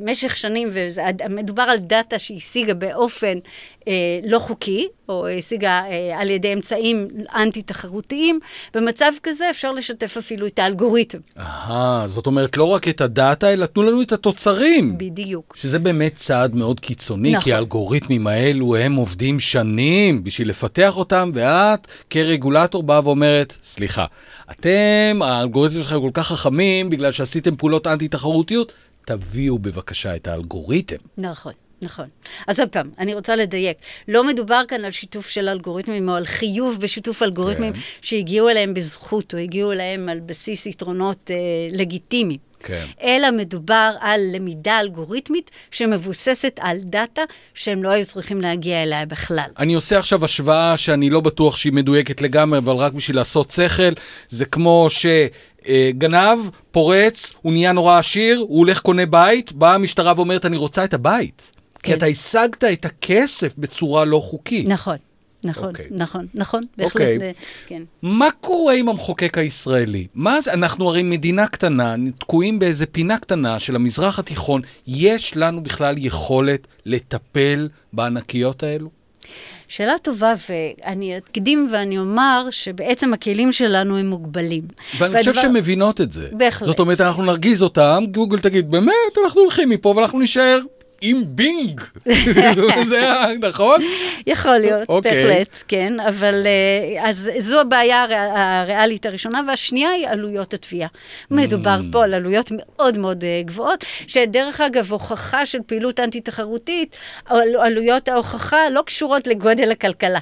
משך 0.00 0.36
שנים, 0.36 0.68
ומדובר 0.72 1.62
על 1.62 1.78
דאטה 1.78 2.18
שהשיגה 2.18 2.74
באופן 2.74 3.38
אה, 3.88 4.20
לא 4.24 4.38
חוקי, 4.38 4.88
או 5.08 5.28
השיגה 5.28 5.82
אה, 5.90 6.20
על 6.20 6.30
ידי 6.30 6.52
אמצעים 6.52 7.08
אנטי-תחרותיים, 7.34 8.40
במצב 8.74 9.12
כזה 9.22 9.50
אפשר 9.50 9.72
לשתף 9.72 10.16
אפילו 10.16 10.46
את 10.46 10.58
האלגוריתם. 10.58 11.18
אהה, 11.38 12.04
זאת 12.08 12.26
אומרת, 12.26 12.56
לא 12.56 12.64
רק 12.64 12.88
את 12.88 13.00
הדאטה, 13.00 13.52
אלא 13.52 13.66
תנו 13.66 13.82
לנו 13.82 14.02
את 14.02 14.12
התוצרים. 14.12 14.98
בדיוק. 14.98 15.54
שזה 15.56 15.78
באמת 15.78 16.14
צעד 16.14 16.54
מאוד 16.54 16.80
קיצוני, 16.80 17.30
נכון. 17.30 17.44
כי 17.44 17.52
האלגוריתמים 17.52 18.26
האלו, 18.26 18.76
הם 18.76 18.94
עובדים 18.94 19.40
שנים 19.40 20.24
בשביל 20.24 20.48
לפתח 20.48 20.96
אותם, 20.96 21.30
ואת, 21.34 21.86
כרגולטור, 22.10 22.82
באה 22.82 23.00
ואומרת, 23.04 23.56
סליחה, 23.64 24.04
אתם, 24.50 25.22
האלגוריתמים 25.22 25.82
שלכם 25.82 26.00
כל 26.00 26.10
כך 26.14 26.26
חכמים, 26.26 26.90
בגלל 26.90 27.12
שעשיתם 27.12 27.56
פעולות 27.56 27.86
אנטי-תחרותיות, 27.86 28.72
תביאו 29.06 29.58
בבקשה 29.58 30.16
את 30.16 30.28
האלגוריתם. 30.28 30.96
נכון. 31.18 31.52
נכון. 31.82 32.06
אז 32.46 32.60
עוד 32.60 32.68
פעם, 32.68 32.90
אני 32.98 33.14
רוצה 33.14 33.36
לדייק. 33.36 33.76
לא 34.08 34.24
מדובר 34.24 34.62
כאן 34.68 34.84
על 34.84 34.90
שיתוף 34.90 35.28
של 35.28 35.48
אלגוריתמים 35.48 36.08
או 36.08 36.14
על 36.14 36.24
חיוב 36.24 36.78
בשיתוף 36.80 37.22
אלגוריתמים 37.22 37.72
כן. 37.72 37.80
שהגיעו 38.00 38.48
אליהם 38.48 38.74
בזכות 38.74 39.34
או 39.34 39.38
הגיעו 39.38 39.72
אליהם 39.72 40.08
על 40.08 40.20
בסיס 40.20 40.66
יתרונות 40.66 41.30
אה, 41.30 41.36
לגיטימיים. 41.70 42.38
כן. 42.66 42.84
אלא 43.02 43.30
מדובר 43.30 43.94
על 44.00 44.20
למידה 44.32 44.80
אלגוריתמית 44.80 45.50
שמבוססת 45.70 46.60
על 46.62 46.78
דאטה 46.82 47.22
שהם 47.54 47.82
לא 47.82 47.88
היו 47.88 48.06
צריכים 48.06 48.40
להגיע 48.40 48.82
אליה 48.82 49.06
בכלל. 49.06 49.50
אני 49.58 49.74
עושה 49.74 49.98
עכשיו 49.98 50.24
השוואה 50.24 50.76
שאני 50.76 51.10
לא 51.10 51.20
בטוח 51.20 51.56
שהיא 51.56 51.72
מדויקת 51.72 52.20
לגמרי, 52.20 52.58
אבל 52.58 52.74
רק 52.74 52.92
בשביל 52.92 53.16
לעשות 53.16 53.50
שכל, 53.50 53.92
זה 54.28 54.44
כמו 54.44 54.86
ש... 54.90 55.06
גנב, 55.90 56.38
פורץ, 56.70 57.32
הוא 57.42 57.52
נהיה 57.52 57.72
נורא 57.72 57.98
עשיר, 57.98 58.38
הוא 58.38 58.58
הולך 58.58 58.80
קונה 58.80 59.06
בית, 59.06 59.52
באה 59.52 59.74
המשטרה 59.74 60.12
ואומרת, 60.16 60.46
אני 60.46 60.56
רוצה 60.56 60.84
את 60.84 60.94
הבית. 60.94 61.50
כן. 61.74 61.82
כי 61.82 61.94
אתה 61.94 62.06
השגת 62.06 62.64
את 62.64 62.84
הכסף 62.84 63.54
בצורה 63.58 64.04
לא 64.04 64.20
חוקית. 64.20 64.68
נכון. 64.68 64.96
נכון, 65.44 65.64
okay. 65.64 65.68
אוקיי. 65.68 65.86
נכון, 65.90 66.26
נכון, 66.34 66.64
בהחלט, 66.76 67.02
okay. 67.02 67.14
אוקיי. 67.14 67.32
כן. 67.66 67.82
מה 68.02 68.28
קורה 68.40 68.74
עם 68.74 68.88
המחוקק 68.88 69.38
הישראלי? 69.38 70.06
מה 70.14 70.40
זה, 70.40 70.52
אנחנו 70.52 70.88
הרי 70.88 71.02
מדינה 71.02 71.46
קטנה, 71.46 71.94
תקועים 72.18 72.58
באיזה 72.58 72.86
פינה 72.86 73.18
קטנה 73.18 73.60
של 73.60 73.76
המזרח 73.76 74.18
התיכון, 74.18 74.62
יש 74.86 75.36
לנו 75.36 75.62
בכלל 75.62 75.94
יכולת 75.98 76.66
לטפל 76.86 77.68
בענקיות 77.92 78.62
האלו? 78.62 78.90
שאלה 79.68 79.94
טובה, 80.02 80.32
ואני 80.48 81.18
אקדים 81.18 81.68
ואני 81.72 81.98
אומר 81.98 82.46
שבעצם 82.50 83.14
הכלים 83.14 83.52
שלנו 83.52 83.98
הם 83.98 84.06
מוגבלים. 84.06 84.62
ואני 84.98 85.14
והדבר... 85.14 85.32
חושב 85.32 85.42
שהן 85.42 85.52
מבינות 85.52 86.00
את 86.00 86.12
זה. 86.12 86.28
בהחלט. 86.32 86.66
זאת 86.66 86.78
אומרת, 86.78 87.00
אנחנו 87.00 87.24
נרגיז 87.24 87.62
אותם, 87.62 88.04
גוגל 88.10 88.38
תגיד, 88.38 88.70
באמת, 88.70 89.18
אנחנו 89.24 89.40
הולכים 89.40 89.68
מפה 89.68 89.94
ואנחנו 89.96 90.18
נישאר 90.18 90.58
עם 91.00 91.22
בינג. 91.26 91.80
זה 92.88 92.96
היה, 92.98 93.26
נכון? 93.42 93.80
יכול 94.26 94.58
להיות, 94.58 94.82
okay. 94.82 94.92
אוקיי. 94.92 95.24
בהחלט, 95.24 95.62
כן, 95.68 96.00
אבל 96.00 96.46
אה, 96.46 97.08
אז 97.08 97.30
זו 97.38 97.60
הבעיה 97.60 98.06
הריאלית 98.34 99.06
הראשונה, 99.06 99.40
והשנייה 99.48 99.90
היא 99.90 100.08
עלויות 100.08 100.54
התביעה. 100.54 100.88
מדובר 101.30 101.78
mm. 101.80 101.92
פה 101.92 102.04
על 102.04 102.14
עלויות 102.14 102.52
מאוד 102.56 102.98
מאוד 102.98 103.24
אה, 103.24 103.40
גבוהות, 103.44 103.84
שדרך 104.06 104.60
אגב, 104.60 104.92
הוכחה 104.92 105.46
של 105.46 105.58
פעילות 105.66 106.00
אנטי-תחרותית, 106.00 106.96
עלויות 107.58 108.08
ההוכחה 108.08 108.70
לא 108.70 108.82
קשורות 108.86 109.26
לגודל 109.26 109.70
הכלכלה. 109.70 110.18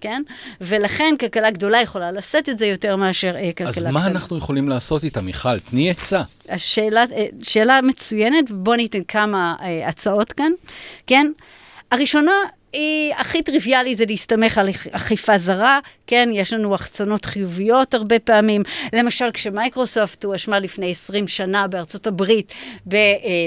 כן? 0.00 0.22
ולכן 0.60 1.14
כלכלה 1.20 1.50
גדולה 1.50 1.82
יכולה 1.82 2.12
לשאת 2.12 2.48
את 2.48 2.58
זה 2.58 2.66
יותר 2.66 2.96
מאשר 2.96 3.36
אה, 3.36 3.50
כלכלה 3.56 3.72
קטנה. 3.72 3.88
אז 3.88 3.94
מה 3.94 4.06
אנחנו 4.06 4.38
יכולים 4.38 4.68
לעשות 4.68 5.04
איתה, 5.04 5.20
מיכל? 5.20 5.58
תני 5.58 5.90
עצה. 5.90 6.22
השאלה, 6.48 7.04
אה, 7.12 7.26
שאלה 7.42 7.80
מצוינת, 7.82 8.50
בואו 8.50 8.76
ניתן 8.76 9.02
כמה 9.08 9.54
אה, 9.60 9.88
הצעות 9.88 10.32
כאן, 10.32 10.52
כן? 11.06 11.32
הראשונה 11.90 12.32
היא 12.72 13.14
הכי 13.14 13.42
טריוויאלי 13.42 13.96
זה 13.96 14.04
להסתמך 14.08 14.58
על 14.58 14.68
אכיפה 14.90 15.38
זרה, 15.38 15.78
כן, 16.06 16.28
יש 16.32 16.52
לנו 16.52 16.74
החצנות 16.74 17.24
חיוביות 17.24 17.94
הרבה 17.94 18.18
פעמים. 18.18 18.62
למשל, 18.92 19.30
כשמייקרוסופט 19.34 20.24
הואשמה 20.24 20.58
לפני 20.58 20.90
20 20.90 21.28
שנה 21.28 21.68
בארצות 21.68 22.06
הברית 22.06 22.52
בקשירה 22.86 23.14
אה, 23.24 23.46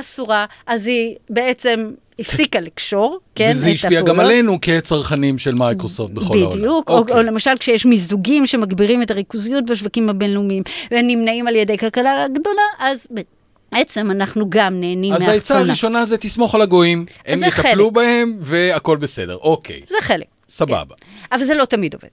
אסורה, 0.00 0.46
אז 0.66 0.86
היא 0.86 1.16
בעצם 1.30 1.90
הפסיקה 2.18 2.60
לקשור, 2.60 3.20
כן, 3.34 3.50
וזה 3.54 3.68
השפיע 3.68 4.02
גם 4.02 4.20
עלינו 4.20 4.58
כצרכנים 4.62 5.38
של 5.38 5.54
מייקרוסופט 5.54 6.12
בכל 6.12 6.24
בדיוק, 6.24 6.44
העולם. 6.44 6.58
בדיוק, 6.58 6.90
או, 6.90 6.94
okay. 6.94 6.96
או 6.96 7.02
אוקיי. 7.02 7.24
למשל 7.24 7.50
כשיש 7.60 7.86
מיזוגים 7.86 8.46
שמגבירים 8.46 9.02
את 9.02 9.10
הריכוזיות 9.10 9.64
בשווקים 9.64 10.10
הבינלאומיים, 10.10 10.62
ונמנעים 10.90 11.48
על 11.48 11.56
ידי 11.56 11.78
כלכלה 11.78 12.26
גדולה, 12.32 12.62
אז... 12.78 13.06
בעצם 13.72 14.10
אנחנו 14.10 14.46
גם 14.48 14.80
נהנים 14.80 15.10
מהחצונה. 15.10 15.32
אז 15.32 15.34
העצה 15.34 15.58
הראשונה 15.58 16.06
זה 16.06 16.18
תסמוך 16.18 16.54
על 16.54 16.62
הגויים, 16.62 17.06
הם 17.26 17.44
יטפלו 17.44 17.84
חלק. 17.86 17.92
בהם 17.92 18.38
והכל 18.40 18.96
בסדר, 18.96 19.36
אוקיי. 19.36 19.80
זה 19.86 19.96
חלק. 20.00 20.26
סבבה. 20.48 20.94
כן. 21.00 21.06
אבל 21.36 21.44
זה 21.44 21.54
לא 21.54 21.64
תמיד 21.64 21.94
עובד. 21.94 22.08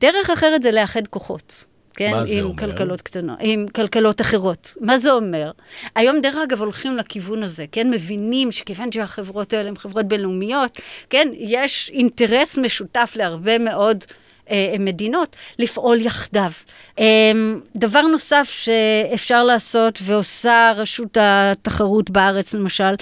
דרך 0.00 0.30
אחרת 0.30 0.62
זה 0.62 0.72
לאחד 0.72 1.06
כוחות. 1.06 1.64
כן? 1.98 2.10
מה 2.10 2.24
זה 2.24 2.38
עם 2.38 2.44
אומר? 2.44 2.56
כלכלות 2.56 3.02
קטנות, 3.02 3.38
עם 3.40 3.66
כלכלות 3.68 4.20
אחרות. 4.20 4.74
מה 4.80 4.98
זה 4.98 5.12
אומר? 5.12 5.50
היום, 5.94 6.20
דרך 6.20 6.36
אגב, 6.44 6.60
הולכים 6.60 6.96
לכיוון 6.96 7.42
הזה, 7.42 7.64
כן? 7.72 7.90
מבינים 7.90 8.52
שכיוון 8.52 8.92
שהחברות 8.92 9.52
האלה 9.52 9.68
הן 9.68 9.76
חברות 9.76 10.06
בינלאומיות, 10.06 10.78
כן? 11.10 11.28
יש 11.34 11.90
אינטרס 11.94 12.58
משותף 12.58 13.12
להרבה 13.16 13.58
מאוד... 13.58 14.04
אה, 14.50 14.76
מדינות 14.78 15.36
לפעול 15.58 16.00
יחדיו. 16.00 16.50
אה, 16.98 17.32
דבר 17.76 18.02
נוסף 18.02 18.50
שאפשר 18.50 19.44
לעשות 19.44 19.98
ועושה 20.02 20.72
רשות 20.76 21.16
התחרות 21.20 22.10
בארץ 22.10 22.54
למשל, 22.54 22.94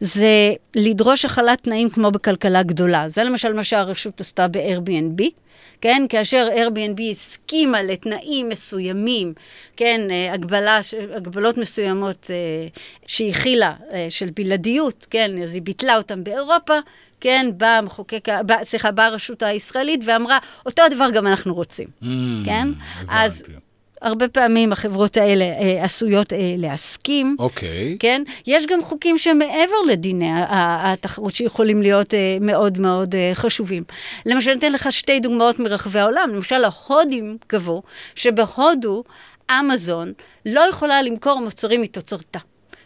זה 0.00 0.52
לדרוש 0.76 1.24
החלת 1.24 1.62
תנאים 1.62 1.90
כמו 1.90 2.10
בכלכלה 2.10 2.62
גדולה. 2.62 3.08
זה 3.08 3.24
למשל 3.24 3.52
מה 3.52 3.64
שהרשות 3.64 4.20
עשתה 4.20 4.48
ב-Airbnb. 4.48 5.43
כן, 5.80 6.02
כאשר 6.08 6.48
Airbnb 6.54 7.02
הסכימה 7.10 7.82
לתנאים 7.82 8.48
מסוימים, 8.48 9.34
כן, 9.76 10.00
אה, 10.10 10.32
הגבלה, 10.32 10.80
הגבלות 11.16 11.58
מסוימות 11.58 12.30
אה, 12.30 12.36
שהכילה 13.06 13.72
אה, 13.92 14.06
של 14.08 14.30
בלעדיות, 14.34 15.06
כן, 15.10 15.42
אז 15.42 15.54
היא 15.54 15.62
ביטלה 15.62 15.96
אותם 15.96 16.24
באירופה, 16.24 16.78
כן, 17.20 17.50
באה 17.56 17.78
המחוקק, 17.78 18.28
סליחה, 18.62 18.90
באה 18.90 19.06
הרשות 19.06 19.42
הישראלית 19.42 20.00
ואמרה, 20.04 20.38
אותו 20.66 20.82
הדבר 20.82 21.10
גם 21.10 21.26
אנחנו 21.26 21.54
רוצים, 21.54 21.88
mm, 22.02 22.06
כן? 22.44 22.68
הבנתי. 22.96 23.14
אז 23.14 23.44
הרבה 24.02 24.28
פעמים 24.28 24.72
החברות 24.72 25.16
האלה 25.16 25.44
אה, 25.44 25.84
עשויות 25.84 26.32
אה, 26.32 26.54
להסכים. 26.58 27.36
אוקיי. 27.38 27.96
כן? 28.00 28.22
יש 28.46 28.66
גם 28.66 28.82
חוקים 28.82 29.18
שמעבר 29.18 29.80
לדיני 29.88 30.30
התחרות 30.48 31.34
שיכולים 31.34 31.82
להיות 31.82 32.14
אה, 32.14 32.36
מאוד 32.40 32.78
מאוד 32.78 33.14
אה, 33.14 33.30
חשובים. 33.34 33.82
למשל, 34.26 34.50
אני 34.50 34.58
אתן 34.58 34.72
לך 34.72 34.92
שתי 34.92 35.20
דוגמאות 35.20 35.58
מרחבי 35.58 35.98
העולם. 35.98 36.30
למשל, 36.34 36.64
ההודים 36.64 37.38
קבעו 37.46 37.82
שבהודו 38.14 39.04
אמזון 39.50 40.12
לא 40.46 40.60
יכולה 40.70 41.02
למכור 41.02 41.40
מוצרים 41.40 41.82
מתוצרתה, 41.82 42.38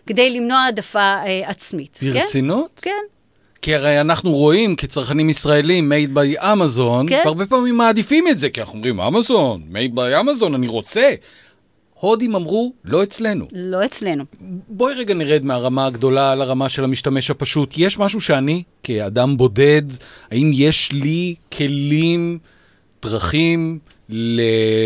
כדי 0.06 0.30
למנוע 0.30 0.58
העדפה 0.58 1.00
אה, 1.00 1.40
עצמית. 1.44 2.00
ברצינות? 2.02 2.80
כן. 2.82 2.90
כן. 2.90 3.17
כי 3.62 3.74
הרי 3.74 4.00
אנחנו 4.00 4.32
רואים 4.32 4.76
כצרכנים 4.76 5.30
ישראלים, 5.30 5.92
made 5.92 6.16
by 6.16 6.52
אמזון, 6.52 7.08
כן. 7.08 7.22
והרבה 7.24 7.46
פעמים 7.46 7.76
מעדיפים 7.76 8.24
את 8.28 8.38
זה, 8.38 8.50
כי 8.50 8.60
אנחנו 8.60 8.74
אומרים, 8.74 9.00
אמזון, 9.00 9.62
made 9.72 9.96
by 9.96 10.20
אמזון, 10.20 10.54
אני 10.54 10.66
רוצה. 10.66 11.14
הודים 12.00 12.34
אמרו, 12.34 12.72
לא 12.84 13.02
אצלנו. 13.02 13.46
לא 13.52 13.84
אצלנו. 13.84 14.24
בואי 14.68 14.94
רגע 14.94 15.14
נרד 15.14 15.44
מהרמה 15.44 15.86
הגדולה 15.86 16.34
לרמה 16.34 16.68
של 16.68 16.84
המשתמש 16.84 17.30
הפשוט. 17.30 17.74
יש 17.76 17.98
משהו 17.98 18.20
שאני, 18.20 18.62
כאדם 18.82 19.36
בודד, 19.36 19.82
האם 20.30 20.50
יש 20.54 20.92
לי 20.92 21.34
כלים, 21.52 22.38
דרכים, 23.02 23.78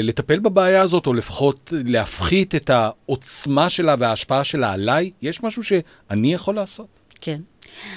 לטפל 0.02 0.38
בבעיה 0.38 0.82
הזאת, 0.82 1.06
או 1.06 1.14
לפחות 1.14 1.72
להפחית 1.84 2.54
את 2.54 2.70
העוצמה 2.70 3.70
שלה 3.70 3.94
וההשפעה 3.98 4.44
שלה 4.44 4.72
עליי? 4.72 5.10
יש 5.22 5.42
משהו 5.42 5.64
שאני 5.64 6.34
יכול 6.34 6.54
לעשות? 6.54 6.86
כן. 7.20 7.40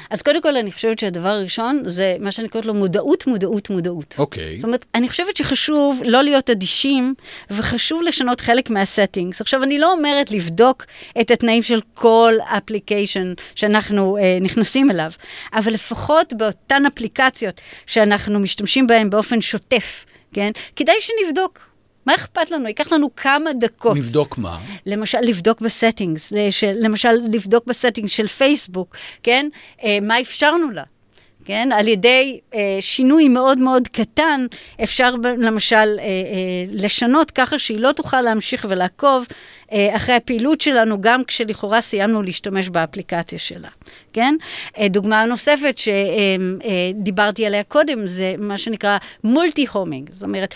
אז 0.10 0.22
קודם 0.22 0.42
כל, 0.42 0.58
אני 0.58 0.72
חושבת 0.72 1.00
שהדבר 1.00 1.30
הראשון 1.30 1.84
זה 1.86 2.16
מה 2.20 2.32
שאני 2.32 2.50
קוראת 2.50 2.66
לו 2.66 2.74
מודעות, 2.74 3.28
מודעות, 3.28 3.70
מודעות. 3.70 4.16
אוקיי. 4.20 4.44
Okay. 4.44 4.56
זאת 4.56 4.64
אומרת, 4.64 4.86
אני 4.96 5.10
חושבת 5.10 5.38
שחשוב 5.38 6.02
לא 6.06 6.24
להיות 6.24 6.50
אדישים, 6.50 7.14
וחשוב 7.52 8.02
לשנות 8.02 8.42
חלק 8.42 8.70
מהסטינגס. 8.70 9.42
עכשיו, 9.42 9.64
אני 9.64 9.80
לא 9.80 9.92
אומרת 9.92 10.32
לבדוק 10.32 10.86
את 11.22 11.32
התנאים 11.32 11.64
של 11.64 11.80
כל 11.94 12.34
אפליקיישן 12.58 13.34
שאנחנו 13.56 14.18
אה, 14.18 14.38
נכנסים 14.42 14.92
אליו, 14.92 15.12
אבל 15.54 15.74
לפחות 15.74 16.34
באותן 16.34 16.86
אפליקציות 16.86 17.62
שאנחנו 17.86 18.40
משתמשים 18.40 18.88
בהן 18.88 19.10
באופן 19.10 19.42
שוטף, 19.42 20.06
כן? 20.34 20.52
כדאי 20.76 20.96
שנבדוק. 21.02 21.75
מה 22.06 22.16
אכפת 22.16 22.52
לנו? 22.52 22.68
ייקח 22.68 22.94
לנו 22.94 23.16
כמה 23.16 23.54
דקות. 23.54 23.98
לבדוק 23.98 24.38
מה? 24.38 24.60
למשל, 24.86 25.20
לבדוק 25.22 25.62
ב 25.62 25.69
settings, 25.69 26.34
למשל, 26.76 27.12
לבדוק 27.32 27.66
ב 27.68 27.73
settings 27.73 28.12
של 28.12 28.28
פייסבוק, 28.28 28.96
כן? 29.24 29.48
אה, 29.84 29.98
מה 30.02 30.22
אפשרנו 30.22 30.72
לה? 30.72 30.84
כן? 31.46 31.70
על 31.74 31.88
ידי 31.88 32.40
אה, 32.54 32.78
שינוי 32.80 33.28
מאוד 33.28 33.58
מאוד 33.58 33.88
קטן, 33.88 34.46
אפשר 34.84 35.16
למשל 35.38 35.76
אה, 35.76 36.04
אה, 36.04 36.06
לשנות 36.72 37.32
ככה 37.32 37.60
שהיא 37.60 37.80
לא 37.80 37.92
תוכל 37.92 38.22
להמשיך 38.22 38.66
ולעקוב 38.70 39.26
אה, 39.30 39.36
אחרי 39.72 40.16
הפעילות 40.16 40.62
שלנו, 40.62 41.02
גם 41.02 41.24
כשלכאורה 41.24 41.82
סיימנו 41.82 42.22
להשתמש 42.22 42.70
באפליקציה 42.70 43.40
שלה, 43.40 43.70
כן? 44.14 44.36
אה, 44.78 44.88
דוגמה 44.88 45.26
נוספת 45.26 45.78
שדיברתי 45.78 47.42
אה, 47.42 47.48
עליה 47.48 47.64
קודם, 47.64 48.08
זה 48.08 48.36
מה 48.38 48.58
שנקרא 48.58 48.98
מולטי-הומינג. 49.24 50.10
זאת 50.14 50.24
אומרת, 50.24 50.56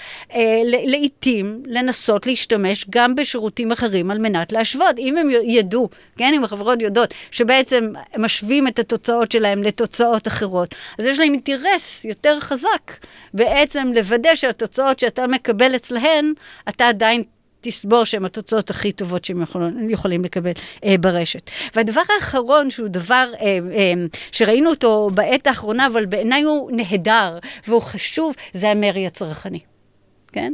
לעיתים 0.66 1.64
לנסות 1.66 2.28
להשתמש 2.28 2.86
גם 2.90 3.16
בשירותים 3.16 3.72
אחרים 3.72 4.12
על 4.12 4.18
מנת 4.18 4.52
להשוות. 4.52 5.00
אם 5.00 5.18
הם 5.18 5.30
ידעו, 5.44 5.90
כן, 6.18 6.34
אם 6.36 6.44
החברות 6.44 6.82
יודעות, 6.82 7.14
שבעצם 7.32 7.94
משווים 8.18 8.68
את 8.68 8.80
התוצאות 8.80 9.32
שלהם 9.32 9.64
לתוצאות 9.64 10.28
אחרות, 10.28 10.76
אז 11.00 11.06
יש 11.06 11.20
להם 11.20 11.34
אינטרס 11.34 12.06
יותר 12.06 12.40
חזק 12.40 12.92
בעצם 13.34 13.92
לוודא 13.96 14.36
שהתוצאות 14.36 15.00
שאתה 15.00 15.28
מקבל 15.28 15.76
אצלהן, 15.76 16.34
אתה 16.70 16.88
עדיין 16.88 17.24
תסבור 17.62 18.06
שהן 18.06 18.26
התוצאות 18.26 18.70
הכי 18.70 18.92
טובות 18.92 19.26
שהם 19.26 19.42
יכול, 19.42 19.74
יכולים 19.90 20.24
לקבל 20.24 20.52
אה, 20.86 20.96
ברשת. 21.00 21.50
והדבר 21.76 22.02
האחרון, 22.16 22.70
שהוא 22.70 22.88
דבר 22.88 23.32
אה, 23.40 23.60
אה, 23.76 23.94
שראינו 24.32 24.70
אותו 24.70 25.10
בעת 25.14 25.48
האחרונה, 25.48 25.88
אבל 25.88 26.06
בעיניי 26.06 26.42
הוא 26.42 26.72
נהדר 26.74 27.40
והוא 27.68 27.82
חשוב, 27.82 28.36
זה 28.54 28.70
המרי 28.70 29.08
הצרכני. 29.08 29.60
כן? 30.30 30.54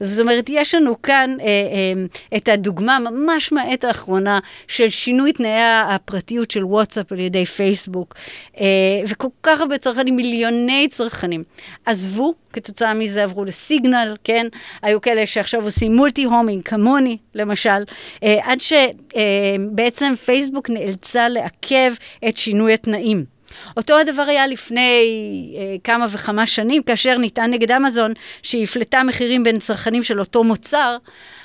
זאת 0.00 0.20
אומרת, 0.20 0.44
יש 0.48 0.74
לנו 0.74 1.02
כאן 1.02 1.36
אה, 1.40 1.46
אה, 1.46 2.36
את 2.36 2.48
הדוגמה 2.48 2.98
ממש 2.98 3.52
מהעת 3.52 3.84
האחרונה 3.84 4.38
של 4.68 4.88
שינוי 4.88 5.32
תנאי 5.32 5.60
הפרטיות 5.88 6.50
של 6.50 6.64
וואטסאפ 6.64 7.12
על 7.12 7.20
ידי 7.20 7.44
פייסבוק, 7.44 8.14
אה, 8.60 8.66
וכל 9.08 9.28
כך 9.42 9.60
הרבה 9.60 9.78
צרכנים, 9.78 10.16
מיליוני 10.16 10.88
צרכנים, 10.90 11.44
עזבו, 11.86 12.34
כתוצאה 12.52 12.94
מזה 12.94 13.22
עברו 13.22 13.44
לסיגנל, 13.44 14.16
כן? 14.24 14.46
היו 14.82 15.00
כאלה 15.00 15.26
שעכשיו 15.26 15.64
עושים 15.64 15.96
מולטי 15.96 16.24
הומינג, 16.24 16.62
כמוני, 16.62 17.16
למשל, 17.34 17.84
אה, 18.22 18.38
עד 18.42 18.58
שבעצם 18.60 20.10
אה, 20.10 20.16
פייסבוק 20.16 20.70
נאלצה 20.70 21.28
לעכב 21.28 21.92
את 22.28 22.36
שינוי 22.36 22.74
התנאים. 22.74 23.35
אותו 23.76 23.98
הדבר 23.98 24.22
היה 24.22 24.46
לפני 24.46 25.04
אה, 25.56 25.76
כמה 25.84 26.06
וכמה 26.10 26.46
שנים, 26.46 26.82
כאשר 26.82 27.18
נטען 27.18 27.50
נגד 27.50 27.70
אמזון 27.70 28.12
שהיא 28.42 28.64
הפלטה 28.64 29.02
מחירים 29.02 29.44
בין 29.44 29.58
צרכנים 29.58 30.02
של 30.02 30.20
אותו 30.20 30.44
מוצר, 30.44 30.96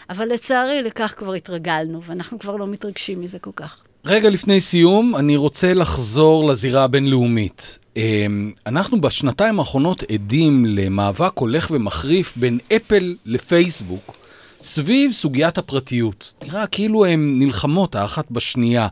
אבל 0.09 0.27
לצערי 0.27 0.81
לכך 0.81 1.13
כבר 1.17 1.33
התרגלנו, 1.33 2.03
ואנחנו 2.03 2.39
כבר 2.39 2.55
לא 2.55 2.67
מתרגשים 2.67 3.21
מזה 3.21 3.39
כל 3.39 3.51
כך. 3.55 3.81
רגע 4.05 4.29
לפני 4.29 4.61
סיום, 4.61 5.15
אני 5.15 5.35
רוצה 5.35 5.73
לחזור 5.73 6.49
לזירה 6.49 6.83
הבינלאומית. 6.83 7.79
אמ, 7.97 8.51
אנחנו 8.67 9.01
בשנתיים 9.01 9.59
האחרונות 9.59 10.03
עדים 10.11 10.65
למאבק 10.65 11.37
הולך 11.37 11.67
ומחריף 11.71 12.33
בין 12.35 12.59
אפל 12.75 13.15
לפייסבוק 13.25 14.15
סביב 14.61 15.11
סוגיית 15.11 15.57
הפרטיות. 15.57 16.33
נראה 16.43 16.67
כאילו 16.67 17.05
הן 17.05 17.35
נלחמות 17.39 17.95
האחת 17.95 18.31
בשנייה. 18.31 18.87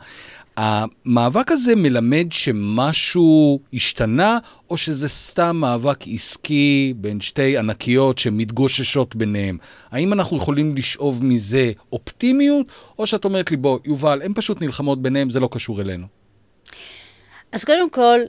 המאבק 0.62 1.51
הזה 1.51 1.76
מלמד 1.76 2.28
שמשהו 2.32 3.60
השתנה, 3.74 4.38
או 4.70 4.78
שזה 4.78 5.10
סתם 5.10 5.57
מאבק 5.57 6.07
עסקי 6.07 6.93
בין 6.97 7.22
שתי 7.22 7.57
ענקיות 7.57 8.18
שמתגוששות 8.18 9.16
ביניהם? 9.16 9.57
האם 9.91 10.14
אנחנו 10.14 10.38
יכולים 10.38 10.76
לשאוב 10.76 11.26
מזה 11.26 11.72
אופטימיות, 11.91 12.66
או 12.99 13.07
שאת 13.07 13.26
אומרת 13.26 13.51
לי, 13.51 13.57
בוא, 13.57 13.80
יובל, 13.86 14.22
הן 14.22 14.34
פשוט 14.36 14.62
נלחמות 14.62 15.01
ביניהם, 15.01 15.30
זה 15.30 15.39
לא 15.39 15.49
קשור 15.51 15.82
אלינו? 15.82 16.07
אז 17.51 17.64
קודם 17.64 17.89
כל, 17.89 18.20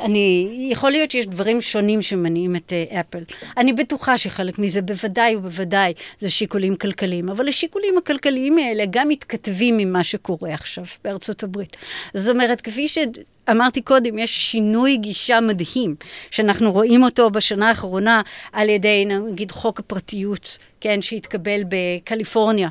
אני, 0.00 0.48
יכול 0.70 0.90
להיות 0.90 1.10
שיש 1.10 1.26
דברים 1.26 1.60
שונים 1.60 2.02
שמניעים 2.02 2.56
את 2.56 2.72
אה, 2.72 3.00
אפל. 3.00 3.22
אני 3.56 3.72
בטוחה 3.72 4.18
שחלק 4.18 4.58
מזה 4.58 4.82
בוודאי 4.82 5.36
ובוודאי 5.36 5.92
זה 6.18 6.30
שיקולים 6.30 6.76
כלכליים, 6.76 7.28
אבל 7.28 7.48
השיקולים 7.48 7.98
הכלכליים 7.98 8.58
האלה 8.58 8.84
גם 8.90 9.08
מתכתבים 9.08 9.78
עם 9.78 9.92
מה 9.92 10.04
שקורה 10.04 10.54
עכשיו 10.54 10.84
בארצות 11.04 11.42
הברית. 11.42 11.76
זאת 12.14 12.34
אומרת, 12.34 12.60
כפי 12.60 12.88
שאמרתי 12.88 13.82
קודם, 13.82 14.18
יש 14.18 14.50
שינוי 14.50 14.96
גישה 14.96 15.40
מדהים, 15.40 15.94
שאנחנו 16.30 16.72
רואים 16.72 17.04
אותו 17.04 17.30
בשנה 17.30 17.68
האחרונה 17.68 18.22
על 18.52 18.68
ידי, 18.68 19.04
נגיד, 19.04 19.50
חוק 19.50 19.78
הפרטיות, 19.78 20.58
כן, 20.80 21.02
שהתקבל 21.02 21.60
בקליפורניה, 21.68 22.68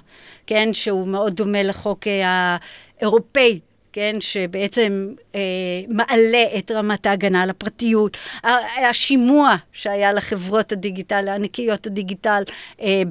כן, 0.48 0.70
שהוא 0.74 1.08
מאוד 1.08 1.36
דומה 1.36 1.64
לחוק 1.64 2.08
אה, 2.08 2.58
האירופאי. 3.00 3.60
כן, 4.00 4.16
שבעצם 4.20 5.14
אה, 5.36 5.40
מעלה 5.88 6.44
את 6.58 6.72
רמת 6.72 7.06
ההגנה 7.06 7.44
על 7.44 7.50
הפרטיות, 7.50 8.18
השימוע 8.90 9.56
שהיה 9.74 10.14
לחברות 10.14 10.72
הדיגיטל, 10.72 11.30
ענקיות 11.30 11.88
הדיגיטל 11.88 12.44
אה, 12.82 13.02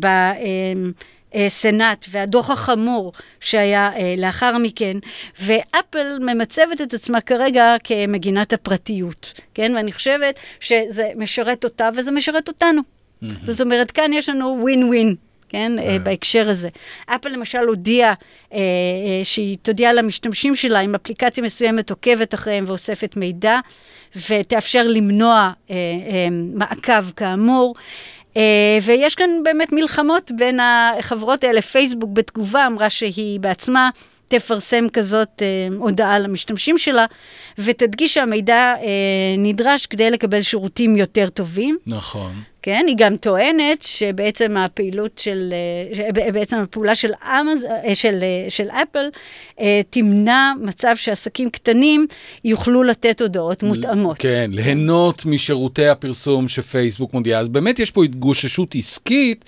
בסנאט, 1.34 2.06
והדוח 2.10 2.50
החמור 2.50 3.12
שהיה 3.40 3.90
אה, 3.96 4.14
לאחר 4.18 4.58
מכן, 4.58 4.96
ואפל 5.42 6.18
ממצבת 6.20 6.80
את 6.82 6.94
עצמה 6.94 7.20
כרגע 7.20 7.74
כמגינת 7.84 8.52
הפרטיות, 8.52 9.40
כן, 9.54 9.72
ואני 9.76 9.92
חושבת 9.92 10.40
שזה 10.60 11.10
משרת 11.16 11.64
אותה 11.64 11.88
וזה 11.96 12.10
משרת 12.10 12.48
אותנו. 12.48 12.80
Mm-hmm. 12.82 13.26
זאת 13.46 13.60
אומרת, 13.60 13.90
כאן 13.90 14.12
יש 14.12 14.28
לנו 14.28 14.58
ווין 14.60 14.84
ווין. 14.84 15.14
כן, 15.48 15.72
uh, 15.78 16.02
בהקשר 16.02 16.50
הזה. 16.50 16.68
אפל 17.06 17.28
למשל 17.28 17.58
הודיעה 17.58 18.12
uh, 18.12 18.52
uh, 18.52 18.54
שהיא 19.24 19.56
תודיע 19.62 19.92
למשתמשים 19.92 20.56
שלה 20.56 20.80
אם 20.80 20.94
אפליקציה 20.94 21.44
מסוימת 21.44 21.90
עוקבת 21.90 22.34
אחריהם 22.34 22.64
ואוספת 22.66 23.16
מידע, 23.16 23.58
ותאפשר 24.28 24.82
למנוע 24.86 25.50
uh, 25.66 25.70
uh, 25.70 25.72
מעקב 26.54 27.10
כאמור. 27.16 27.74
Uh, 28.34 28.38
ויש 28.82 29.14
כאן 29.14 29.30
באמת 29.44 29.72
מלחמות 29.72 30.30
בין 30.36 30.60
החברות 30.62 31.44
האלה. 31.44 31.62
פייסבוק 31.62 32.10
בתגובה 32.12 32.66
אמרה 32.66 32.90
שהיא 32.90 33.40
בעצמה 33.40 33.90
תפרסם 34.28 34.88
כזאת 34.92 35.42
אה, 35.42 35.68
הודעה 35.78 36.18
למשתמשים 36.18 36.78
שלה, 36.78 37.06
ותדגיש 37.58 38.14
שהמידע 38.14 38.74
אה, 38.82 38.86
נדרש 39.38 39.86
כדי 39.86 40.10
לקבל 40.10 40.42
שירותים 40.42 40.96
יותר 40.96 41.28
טובים. 41.28 41.78
נכון. 41.86 42.32
כן? 42.68 42.84
היא 42.88 42.94
גם 42.98 43.16
טוענת 43.16 43.82
שבעצם 43.82 44.56
הפעילות 44.56 45.18
של, 45.18 45.54
אה, 46.16 46.30
בעצם 46.32 46.56
הפעולה 46.56 46.94
של, 46.94 47.10
אמז, 47.24 47.64
אה, 47.64 47.94
של, 47.94 48.18
אה, 48.22 48.50
של 48.50 48.68
אפל 48.70 49.08
תמנע 49.90 50.52
מצב 50.62 50.94
שעסקים 50.96 51.50
קטנים 51.50 52.06
יוכלו 52.44 52.82
לתת 52.82 53.20
הודעות 53.20 53.62
מותאמות. 53.62 54.18
כן, 54.18 54.50
ליהנות 54.52 55.26
משירותי 55.26 55.86
הפרסום 55.86 56.48
שפייסבוק 56.48 57.14
מודיעה. 57.14 57.40
אז 57.40 57.48
באמת 57.48 57.78
יש 57.78 57.90
פה 57.90 58.04
התגוששות 58.04 58.74
עסקית. 58.74 59.44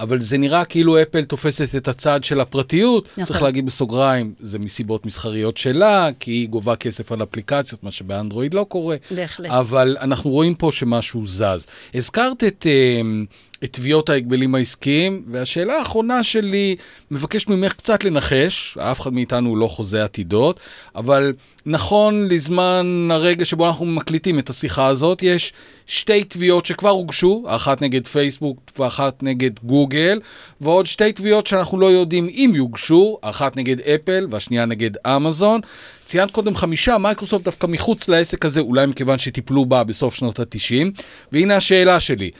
אבל 0.00 0.20
זה 0.20 0.38
נראה 0.38 0.64
כאילו 0.64 1.02
אפל 1.02 1.24
תופסת 1.24 1.74
את 1.74 1.88
הצד 1.88 2.24
של 2.24 2.40
הפרטיות. 2.40 3.08
נכון. 3.12 3.24
צריך 3.24 3.42
להגיד 3.42 3.66
בסוגריים, 3.66 4.34
זה 4.40 4.58
מסיבות 4.58 5.06
מסחריות 5.06 5.56
שלה, 5.56 6.08
כי 6.20 6.30
היא 6.30 6.48
גובה 6.48 6.76
כסף 6.76 7.12
על 7.12 7.22
אפליקציות, 7.22 7.84
מה 7.84 7.90
שבאנדרואיד 7.90 8.54
לא 8.54 8.66
קורה. 8.68 8.96
בהחלט. 9.10 9.50
אבל 9.50 9.96
אנחנו 10.00 10.30
רואים 10.30 10.54
פה 10.54 10.72
שמשהו 10.72 11.26
זז. 11.26 11.66
הזכרת 11.94 12.44
את... 12.44 12.66
Uh, 12.66 13.49
את 13.64 13.72
תביעות 13.72 14.08
ההגבלים 14.08 14.54
העסקיים, 14.54 15.22
והשאלה 15.30 15.78
האחרונה 15.78 16.22
שלי, 16.22 16.76
מבקש 17.10 17.48
ממך 17.48 17.72
קצת 17.72 18.04
לנחש, 18.04 18.78
אף 18.78 19.00
אחד 19.00 19.12
מאיתנו 19.12 19.56
לא 19.56 19.66
חוזה 19.66 20.04
עתידות, 20.04 20.60
אבל 20.94 21.32
נכון 21.66 22.28
לזמן 22.28 23.08
הרגע 23.12 23.44
שבו 23.44 23.66
אנחנו 23.66 23.86
מקליטים 23.86 24.38
את 24.38 24.50
השיחה 24.50 24.86
הזאת, 24.86 25.22
יש 25.22 25.52
שתי 25.86 26.24
תביעות 26.24 26.66
שכבר 26.66 26.90
הוגשו, 26.90 27.44
אחת 27.48 27.82
נגד 27.82 28.06
פייסבוק 28.06 28.58
ואחת 28.78 29.22
נגד 29.22 29.50
גוגל, 29.62 30.20
ועוד 30.60 30.86
שתי 30.86 31.12
תביעות 31.12 31.46
שאנחנו 31.46 31.80
לא 31.80 31.86
יודעים 31.86 32.28
אם 32.28 32.52
יוגשו, 32.54 33.18
אחת 33.20 33.56
נגד 33.56 33.80
אפל 33.80 34.26
והשנייה 34.30 34.64
נגד 34.64 34.90
אמזון. 35.06 35.60
ציינת 36.04 36.30
קודם 36.30 36.56
חמישה, 36.56 36.98
מייקרוסופט 36.98 37.44
דווקא 37.44 37.66
מחוץ 37.66 38.08
לעסק 38.08 38.44
הזה, 38.44 38.60
אולי 38.60 38.86
מכיוון 38.86 39.18
שטיפלו 39.18 39.64
בה 39.64 39.84
בסוף 39.84 40.14
שנות 40.14 40.40
ה-90. 40.40 41.00
והנה 41.32 41.56
השאלה 41.56 42.00
שלי. 42.00 42.30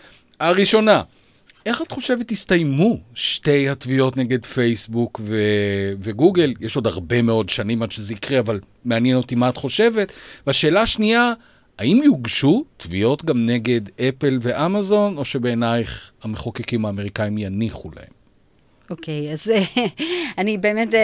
הראשונה, 0.40 1.02
איך 1.66 1.82
את 1.82 1.92
חושבת 1.92 2.30
הסתיימו 2.30 2.98
שתי 3.14 3.68
התביעות 3.68 4.16
נגד 4.16 4.46
פייסבוק 4.46 5.20
ו- 5.24 5.92
וגוגל? 6.00 6.54
יש 6.60 6.76
עוד 6.76 6.86
הרבה 6.86 7.22
מאוד 7.22 7.48
שנים 7.48 7.82
עד 7.82 7.92
שזה 7.92 8.12
יקרה, 8.12 8.38
אבל 8.38 8.60
מעניין 8.84 9.16
אותי 9.16 9.34
מה 9.34 9.48
את 9.48 9.56
חושבת. 9.56 10.12
והשאלה 10.46 10.82
השנייה, 10.82 11.32
האם 11.78 12.00
יוגשו 12.04 12.64
תביעות 12.76 13.24
גם 13.24 13.46
נגד 13.46 13.80
אפל 14.00 14.38
ואמזון, 14.40 15.16
או 15.16 15.24
שבעינייך 15.24 16.10
המחוקקים 16.22 16.84
האמריקאים 16.84 17.38
יניחו 17.38 17.90
להם? 17.96 18.19
אוקיי, 18.90 19.32
אז 19.32 19.52
אני 20.38 20.58
באמת 20.58 20.94
אה, 20.94 21.00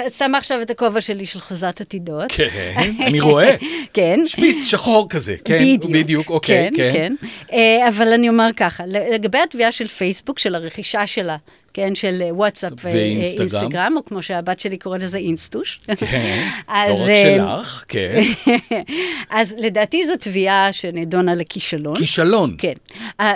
אה, 0.00 0.10
שמה 0.10 0.38
עכשיו 0.38 0.62
את 0.62 0.70
הכובע 0.70 1.00
שלי 1.00 1.26
של 1.26 1.40
חוזת 1.40 1.80
עתידות. 1.80 2.24
כן, 2.28 2.72
אני 3.06 3.20
רואה. 3.20 3.56
כן. 3.92 4.20
שפיץ 4.26 4.64
שחור 4.64 5.08
כזה, 5.08 5.36
כן, 5.44 5.58
בדיוק. 5.58 5.92
בדיוק, 5.92 6.30
אוקיי, 6.30 6.70
כן. 6.76 6.92
כן, 6.92 6.92
כן. 6.92 7.26
אה, 7.52 7.88
אבל 7.88 8.12
אני 8.12 8.28
אומר 8.28 8.50
ככה, 8.56 8.84
לגבי 8.86 9.38
התביעה 9.38 9.72
של 9.72 9.88
פייסבוק, 9.88 10.38
של 10.38 10.54
הרכישה 10.54 11.06
שלה 11.06 11.36
כן, 11.74 11.94
של 11.94 12.22
וואטסאפ 12.30 12.72
ואינסטגרם, 12.82 13.94
או 13.96 14.04
כמו 14.04 14.22
שהבת 14.22 14.60
שלי 14.60 14.78
קוראת 14.78 15.02
לזה 15.02 15.18
אינסטוש. 15.18 15.80
כן, 15.96 16.48
לא 16.88 16.94
רק 16.94 17.10
שלך, 17.22 17.84
כן. 17.88 18.22
אז 19.30 19.54
לדעתי 19.58 20.06
זו 20.06 20.12
תביעה 20.20 20.72
שנדונה 20.72 21.34
לכישלון. 21.34 21.96
כישלון. 21.96 22.56
כן. 22.58 22.72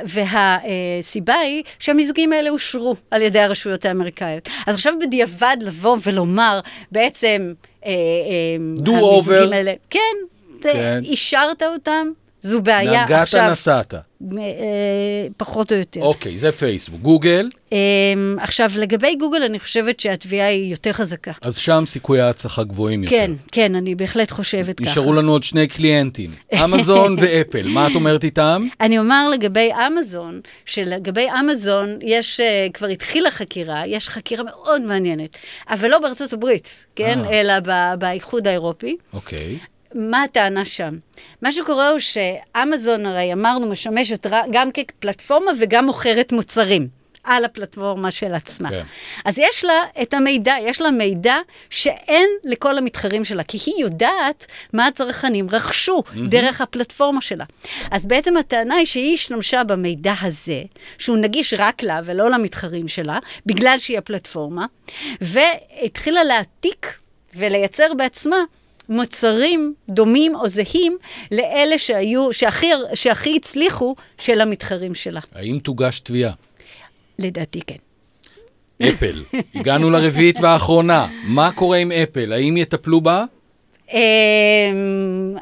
והסיבה 0.04 1.34
היא 1.34 1.62
שהמיזוגים 1.78 2.32
האלה 2.32 2.50
אושרו 2.50 2.96
על 3.10 3.22
ידי 3.22 3.40
הרשויות 3.40 3.84
האמריקאיות. 3.84 4.48
אז 4.66 4.74
עכשיו 4.74 4.94
בדיעבד 5.00 5.56
לבוא 5.60 5.96
ולומר, 6.06 6.60
בעצם, 6.92 7.52
do 8.74 8.98
over. 8.98 9.50
כן, 9.90 10.00
כן. 10.62 11.00
אישרת 11.04 11.62
אותם, 11.62 12.06
זו 12.40 12.62
בעיה 12.62 13.04
נגעת 13.04 13.22
עכשיו... 13.22 13.40
נגעת 13.40 13.52
נסעת. 13.52 13.94
אה, 13.94 14.00
פחות 15.36 15.72
או 15.72 15.76
יותר. 15.76 16.00
אוקיי, 16.00 16.38
זה 16.38 16.52
פייסבוק. 16.52 17.00
גוגל? 17.00 17.48
אה, 17.72 17.78
עכשיו, 18.40 18.70
לגבי 18.76 19.14
גוגל, 19.14 19.42
אני 19.42 19.58
חושבת 19.58 20.00
שהתביעה 20.00 20.48
היא 20.48 20.70
יותר 20.70 20.92
חזקה. 20.92 21.32
אז 21.42 21.56
שם 21.56 21.84
סיכויי 21.86 22.20
ההצלחה 22.20 22.64
גבוהים 22.64 23.04
יותר. 23.04 23.16
כן, 23.16 23.30
כן, 23.52 23.74
אני 23.74 23.94
בהחלט 23.94 24.30
חושבת 24.30 24.80
ככה. 24.80 24.90
נשארו 24.90 25.12
לנו 25.12 25.32
עוד 25.32 25.42
שני 25.42 25.66
קליינטים, 25.66 26.30
אמזון 26.64 27.16
ואפל. 27.20 27.68
מה 27.68 27.86
את 27.86 27.94
אומרת 27.94 28.24
איתם? 28.24 28.68
אני 28.80 28.98
אומר 28.98 29.28
לגבי 29.28 29.70
אמזון, 29.86 30.40
שלגבי 30.64 31.26
אמזון 31.40 31.98
יש, 32.02 32.40
אה, 32.40 32.72
כבר 32.72 32.86
התחילה 32.86 33.30
חקירה, 33.30 33.86
יש 33.86 34.08
חקירה 34.08 34.44
מאוד 34.44 34.82
מעניינת, 34.82 35.36
אבל 35.68 35.88
לא 35.88 35.98
בארצות 35.98 36.32
הברית, 36.32 36.84
כן? 36.96 37.18
אה. 37.24 37.40
אלא 37.40 37.54
באיחוד 37.98 38.46
האירופי. 38.46 38.96
אוקיי. 39.12 39.58
מה 39.96 40.22
הטענה 40.22 40.64
שם? 40.64 40.98
מה 41.42 41.52
שקורה 41.52 41.88
הוא 41.88 41.98
שאמזון, 41.98 43.06
הרי 43.06 43.32
אמרנו, 43.32 43.70
משמשת 43.70 44.26
גם 44.50 44.68
כפלטפורמה 44.72 45.50
וגם 45.60 45.86
מוכרת 45.86 46.32
מוצרים. 46.32 46.88
על 47.26 47.44
הפלטפורמה 47.44 48.10
של 48.10 48.34
עצמה. 48.34 48.70
כן. 48.70 48.82
אז 49.24 49.38
יש 49.38 49.64
לה 49.64 49.84
את 50.02 50.14
המידע, 50.14 50.54
יש 50.60 50.80
לה 50.80 50.90
מידע 50.90 51.36
שאין 51.70 52.28
לכל 52.44 52.78
המתחרים 52.78 53.24
שלה, 53.24 53.42
כי 53.44 53.58
היא 53.66 53.74
יודעת 53.78 54.46
מה 54.72 54.86
הצרכנים 54.86 55.50
רכשו 55.50 56.02
mm-hmm. 56.06 56.18
דרך 56.28 56.60
הפלטפורמה 56.60 57.20
שלה. 57.20 57.44
אז 57.90 58.06
בעצם 58.06 58.36
הטענה 58.36 58.74
היא 58.74 58.86
שהיא 58.86 59.14
השתמשה 59.14 59.64
במידע 59.64 60.14
הזה, 60.22 60.62
שהוא 60.98 61.16
נגיש 61.16 61.54
רק 61.58 61.82
לה 61.82 62.00
ולא 62.04 62.30
למתחרים 62.30 62.88
שלה, 62.88 63.18
בגלל 63.46 63.78
שהיא 63.78 63.98
הפלטפורמה, 63.98 64.66
והתחילה 65.20 66.24
להעתיק 66.24 66.86
ולייצר 67.34 67.94
בעצמה 67.94 68.36
מוצרים 68.88 69.74
דומים 69.88 70.34
או 70.34 70.48
זהים 70.48 70.96
לאלה 71.32 71.78
שהיו, 71.78 72.32
שהכי, 72.32 72.70
שהכי 72.94 73.36
הצליחו 73.36 73.94
של 74.18 74.40
המתחרים 74.40 74.94
שלה. 74.94 75.20
האם 75.34 75.58
תוגש 75.58 76.00
תביעה? 76.00 76.32
לדעתי 77.18 77.60
כן. 77.66 77.76
אפל, 78.82 79.22
הגענו 79.54 79.90
לרביעית 79.90 80.40
והאחרונה, 80.40 81.08
מה 81.24 81.52
קורה 81.52 81.78
עם 81.78 81.92
אפל? 81.92 82.32
האם 82.32 82.56
יטפלו 82.56 83.00
בה? 83.00 83.24
אמ, 83.92 83.98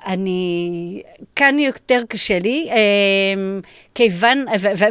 אני, 0.06 1.02
כאן 1.36 1.58
יותר 1.58 2.02
קשה 2.08 2.38
לי, 2.38 2.68
אמ, 2.70 3.60
כיוון, 3.94 4.44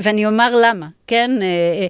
ואני 0.03 0.25
אומר 0.25 0.55
למה, 0.63 0.87
כן? 1.07 1.31
אה, 1.41 1.87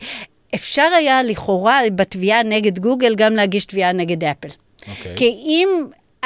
אפשר 0.56 0.90
היה 0.98 1.24
לכאורה 1.24 1.80
בתביעה 1.96 2.44
נגד 2.44 2.80
גוגל 2.80 3.16
גם 3.16 3.34
להגיש 3.34 3.66
תביעה 3.66 3.92
נגד 3.92 4.24
אפל. 4.24 4.48
Okay. 4.48 4.90
אוקיי. 4.90 5.16
כי 5.16 5.26
אם 5.26 5.70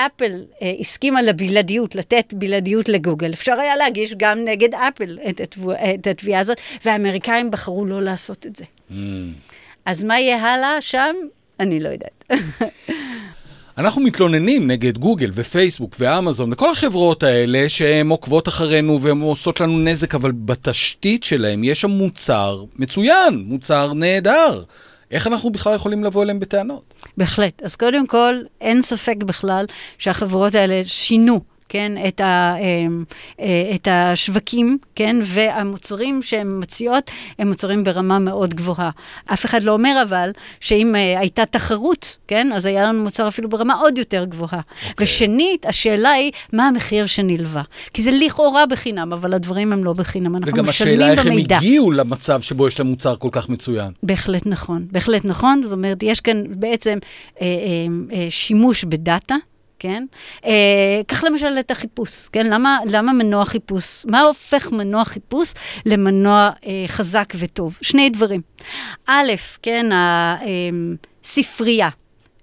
אפל 0.05 0.43
אה, 0.61 0.73
הסכימה 0.79 1.21
לבלעדיות, 1.21 1.95
לתת 1.95 2.33
בלעדיות 2.33 2.89
לגוגל, 2.89 3.33
אפשר 3.33 3.53
היה 3.59 3.75
להגיש 3.75 4.13
גם 4.17 4.45
נגד 4.45 4.73
אפל 4.75 5.19
את, 5.29 5.41
את, 5.41 5.57
את 5.95 6.07
התביעה 6.07 6.39
הזאת, 6.39 6.57
והאמריקאים 6.85 7.51
בחרו 7.51 7.85
לא 7.85 8.03
לעשות 8.03 8.45
את 8.45 8.55
זה. 8.55 8.63
Mm. 8.89 8.93
אז 9.85 10.03
מה 10.03 10.19
יהיה 10.19 10.37
הלאה 10.37 10.81
שם? 10.81 11.15
אני 11.59 11.79
לא 11.79 11.89
יודעת. 11.89 12.31
אנחנו 13.77 14.01
מתלוננים 14.01 14.67
נגד 14.67 14.97
גוגל 14.97 15.29
ופייסבוק 15.33 15.95
ואמזון 15.99 16.53
וכל 16.53 16.71
החברות 16.71 17.23
האלה 17.23 17.69
שהן 17.69 18.09
עוקבות 18.09 18.47
אחרינו 18.47 19.01
והן 19.01 19.21
עושות 19.21 19.59
לנו 19.59 19.79
נזק, 19.79 20.15
אבל 20.15 20.31
בתשתית 20.31 21.23
שלהם 21.23 21.63
יש 21.63 21.81
שם 21.81 21.89
מוצר 21.89 22.63
מצוין, 22.75 23.43
מוצר 23.45 23.93
נהדר. 23.93 24.63
איך 25.11 25.27
אנחנו 25.27 25.49
בכלל 25.49 25.75
יכולים 25.75 26.03
לבוא 26.03 26.23
אליהם 26.23 26.39
בטענות? 26.39 26.95
בהחלט. 27.17 27.63
אז 27.63 27.75
קודם 27.75 28.07
כל, 28.07 28.41
אין 28.61 28.81
ספק 28.81 29.15
בכלל 29.17 29.65
שהחברות 29.97 30.55
האלה 30.55 30.81
שינו 30.83 31.41
כן, 31.69 31.91
את, 32.07 32.21
ה, 32.21 32.55
אמ, 32.59 33.03
אה, 33.39 33.71
את 33.75 33.87
השווקים, 33.91 34.77
כן, 34.95 35.15
והמוצרים 35.23 36.23
שהן 36.23 36.59
מציעות 36.59 37.11
הם 37.39 37.47
מוצרים 37.47 37.83
ברמה 37.83 38.19
מאוד 38.19 38.53
גבוהה. 38.53 38.89
אף 39.25 39.45
אחד 39.45 39.63
לא 39.63 39.71
אומר 39.71 40.03
אבל 40.07 40.31
שאם 40.59 40.95
אה, 40.95 41.19
הייתה 41.19 41.45
תחרות, 41.45 42.17
כן, 42.27 42.51
אז 42.55 42.65
היה 42.65 42.83
לנו 42.83 43.03
מוצר 43.03 43.27
אפילו 43.27 43.49
ברמה 43.49 43.73
עוד 43.73 43.97
יותר 43.97 44.25
גבוהה. 44.25 44.59
Okay. 44.59 44.89
אוקיי. 44.89 45.03
ושנית, 45.03 45.65
השאלה 45.65 46.09
היא, 46.09 46.31
מה 46.53 46.67
המחיר 46.67 47.05
שנלווה? 47.05 47.63
כי 47.93 48.01
זה 48.01 48.11
לכאורה 48.11 48.65
בחינם, 48.65 49.13
אבל 49.13 49.33
הדברים 49.33 49.73
הם 49.73 49.83
לא 49.83 49.93
בחינם, 49.93 50.35
אנחנו 50.35 50.63
משלמים 50.63 50.97
במידע. 50.97 51.09
וגם 51.09 51.09
השאלה 51.09 51.11
איך 51.11 51.25
הם 51.25 51.57
הגיעו 51.57 51.91
למצב 51.91 52.41
שבו 52.41 52.67
יש 52.67 52.79
להם 52.79 52.87
מוצר 52.87 53.15
כל 53.15 53.29
כך 53.31 53.49
מצוין. 53.49 53.91
בהחלט 54.03 54.45
נכון, 54.45 54.85
בהחלט 54.91 55.25
נכון. 55.25 55.63
זאת 55.63 55.71
אומרת, 55.71 56.03
יש 56.03 56.21
כאן 56.21 56.43
בעצם 56.49 56.97
אה, 57.41 57.45
אה, 57.45 58.17
אה, 58.17 58.27
שימוש 58.29 58.83
בדאטה. 58.83 59.35
כן? 59.79 60.05
אה, 60.45 61.01
קח 61.07 61.23
למשל 61.23 61.55
את 61.59 61.71
החיפוש, 61.71 62.27
כן? 62.27 62.47
למה, 62.47 62.79
למה 62.85 63.13
מנוע 63.13 63.45
חיפוש? 63.45 64.05
מה 64.05 64.21
הופך 64.21 64.71
מנוע 64.71 65.05
חיפוש 65.05 65.53
למנוע 65.85 66.49
אה, 66.65 66.83
חזק 66.87 67.33
וטוב? 67.39 67.77
שני 67.81 68.09
דברים. 68.09 68.41
א', 69.07 69.31
כן, 69.61 69.89
הספרייה. 71.23 71.85
אה, 71.85 71.91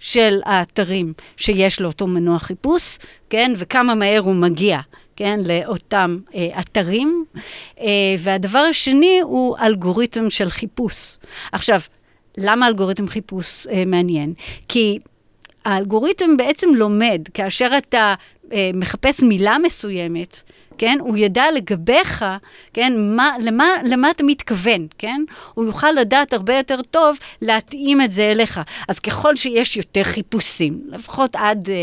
של 0.05 0.41
האתרים 0.45 1.13
שיש 1.37 1.81
לאותו 1.81 2.07
מנוע 2.07 2.39
חיפוש, 2.39 2.99
כן, 3.31 3.53
וכמה 3.57 3.95
מהר 3.95 4.21
הוא 4.21 4.35
מגיע, 4.35 4.81
כן, 5.17 5.41
לאותם 5.47 6.19
אה, 6.35 6.61
אתרים. 6.61 7.25
אה, 7.81 7.87
והדבר 8.19 8.59
השני 8.59 9.21
הוא 9.21 9.57
אלגוריתם 9.59 10.31
של 10.31 10.49
חיפוש. 10.49 11.17
עכשיו, 11.53 11.81
למה 12.39 12.69
אלגוריתם 12.69 13.09
חיפוש 13.09 13.67
אה, 13.67 13.85
מעניין? 13.87 14.35
כי 14.69 14.99
האלגוריתם 15.65 16.37
בעצם 16.37 16.69
לומד, 16.75 17.29
כאשר 17.35 17.71
אתה 17.79 18.15
אה, 18.53 18.71
מחפש 18.75 19.23
מילה 19.23 19.57
מסוימת, 19.59 20.43
כן? 20.79 20.99
הוא 21.01 21.17
ידע 21.17 21.45
לגביך, 21.57 22.25
כן? 22.73 22.93
מה, 22.97 23.31
למה, 23.41 23.67
למה 23.85 24.11
אתה 24.11 24.23
מתכוון, 24.25 24.87
כן? 24.99 25.23
הוא 25.55 25.65
יוכל 25.65 25.91
לדעת 25.91 26.33
הרבה 26.33 26.57
יותר 26.57 26.83
טוב 26.83 27.19
להתאים 27.43 28.01
את 28.03 28.13
זה 28.13 28.31
אליך. 28.31 28.61
אז 28.89 28.99
ככל 28.99 29.37
שיש 29.37 29.77
יותר 29.77 30.05
חיפושים, 30.05 30.81
לפחות 30.89 31.37
עד 31.37 31.69
אה, 31.71 31.75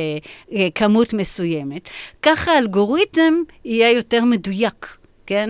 אה, 0.57 0.67
כמות 0.75 1.13
מסוימת, 1.13 1.89
ככה 2.21 2.51
האלגוריתם 2.51 3.33
יהיה 3.65 3.91
יותר 3.91 4.23
מדויק. 4.23 5.00
כן? 5.31 5.49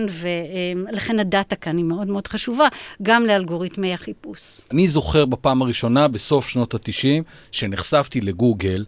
ולכן 0.88 1.20
הדאטה 1.20 1.56
כאן 1.56 1.76
היא 1.76 1.84
מאוד 1.84 2.06
מאוד 2.06 2.26
חשובה, 2.26 2.68
גם 3.02 3.26
לאלגוריתמי 3.26 3.94
החיפוש. 3.94 4.60
אני 4.70 4.88
זוכר 4.88 5.24
בפעם 5.24 5.62
הראשונה, 5.62 6.08
בסוף 6.08 6.48
שנות 6.48 6.74
ה-90, 6.74 7.22
שנחשפתי 7.52 8.20
לגוגל, 8.20 8.84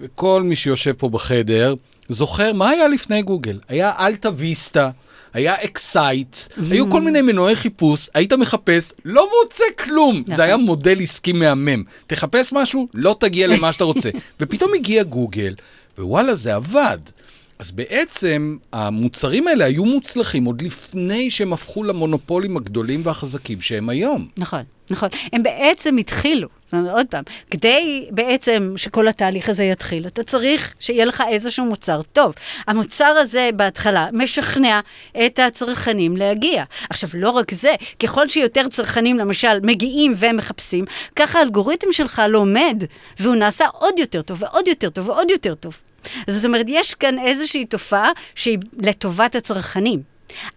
וכל 0.00 0.42
מי 0.42 0.56
שיושב 0.56 0.92
פה 0.92 1.08
בחדר 1.08 1.74
זוכר 2.08 2.52
מה 2.52 2.70
היה 2.70 2.88
לפני 2.88 3.22
גוגל. 3.22 3.58
היה 3.68 3.92
אלטה 3.98 4.28
ויסטה. 4.36 4.90
היה 5.34 5.54
אקסייט, 5.64 6.36
mm-hmm. 6.36 6.60
היו 6.70 6.90
כל 6.90 7.00
מיני 7.00 7.22
מנועי 7.22 7.56
חיפוש, 7.56 8.08
היית 8.14 8.32
מחפש, 8.32 8.92
לא 9.04 9.28
מוצא 9.42 9.64
כלום. 9.78 10.22
זה 10.26 10.42
היה 10.42 10.54
נכון. 10.54 10.66
מודל 10.66 11.00
עסקי 11.02 11.32
מהמם. 11.32 11.82
תחפש 12.06 12.52
משהו, 12.52 12.88
לא 12.94 13.16
תגיע 13.20 13.46
למה 13.46 13.72
שאתה 13.72 13.84
רוצה. 13.84 14.10
ופתאום 14.40 14.74
הגיע 14.74 15.02
גוגל, 15.02 15.54
ווואלה, 15.98 16.34
זה 16.34 16.54
עבד. 16.54 16.98
אז 17.58 17.70
בעצם 17.70 18.56
המוצרים 18.72 19.48
האלה 19.48 19.64
היו 19.64 19.84
מוצלחים 19.84 20.44
עוד 20.44 20.62
לפני 20.62 21.30
שהם 21.30 21.52
הפכו 21.52 21.82
למונופולים 21.84 22.56
הגדולים 22.56 23.00
והחזקים 23.04 23.60
שהם 23.60 23.88
היום. 23.88 24.28
נכון, 24.36 24.62
נכון. 24.90 25.08
הם 25.32 25.42
בעצם 25.42 25.96
התחילו, 25.96 26.48
זאת 26.64 26.74
אומרת, 26.74 26.92
עוד 26.92 27.06
פעם, 27.10 27.24
כדי 27.50 28.06
בעצם 28.10 28.74
שכל 28.76 29.08
התהליך 29.08 29.48
הזה 29.48 29.64
יתחיל, 29.64 30.06
אתה 30.06 30.22
צריך 30.22 30.74
שיהיה 30.80 31.04
לך 31.04 31.22
איזשהו 31.30 31.64
מוצר 31.64 32.00
טוב. 32.12 32.32
המוצר 32.66 33.04
הזה 33.04 33.50
בהתחלה 33.56 34.08
משכנע 34.12 34.80
את 35.26 35.38
הצרכנים 35.38 36.16
להגיע. 36.16 36.64
עכשיו, 36.90 37.10
לא 37.14 37.30
רק 37.30 37.52
זה, 37.52 37.74
ככל 38.02 38.28
שיותר 38.28 38.68
צרכנים 38.68 39.18
למשל 39.18 39.60
מגיעים 39.62 40.12
ומחפשים, 40.16 40.84
ככה 41.16 41.38
האלגוריתם 41.38 41.92
שלך 41.92 42.22
לומד, 42.28 42.84
והוא 43.20 43.34
נעשה 43.34 43.66
עוד 43.72 43.98
יותר 43.98 44.22
טוב 44.22 44.42
ועוד 44.42 44.68
יותר 44.68 44.90
טוב 44.90 45.08
ועוד 45.08 45.30
יותר 45.30 45.54
טוב. 45.54 45.76
זאת 46.26 46.44
אומרת, 46.44 46.66
יש 46.68 46.94
כאן 46.94 47.18
איזושהי 47.18 47.64
תופעה 47.64 48.10
שהיא 48.34 48.58
לטובת 48.78 49.34
הצרכנים. 49.34 50.02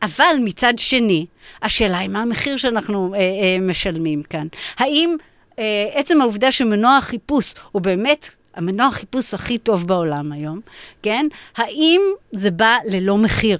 אבל 0.02 0.36
מצד 0.39 0.74
שני, 0.78 1.26
השאלה 1.62 1.97
היא 1.97 2.10
מה 2.10 2.22
המחיר 2.22 2.58
שאנחנו 2.58 3.14
אה, 3.14 3.20
אה, 3.20 3.58
משלמים 3.62 4.24
כאן. 4.24 4.47
האם 4.78 5.16
אה, 5.60 5.89
עצם 5.93 6.22
העובדה 6.22 6.52
שמנוע 6.52 6.97
החיפוש 6.97 7.54
הוא 7.72 7.82
באמת 7.82 8.30
המנוע 8.56 8.88
החיפוש 8.88 9.34
הכי 9.34 9.58
טוב 9.58 9.88
בעולם 9.88 10.32
היום, 10.32 10.60
כן? 11.04 11.28
האם 11.58 12.02
זה 12.32 12.52
בא 12.52 12.78
ללא 12.86 13.18
מחיר? 13.18 13.58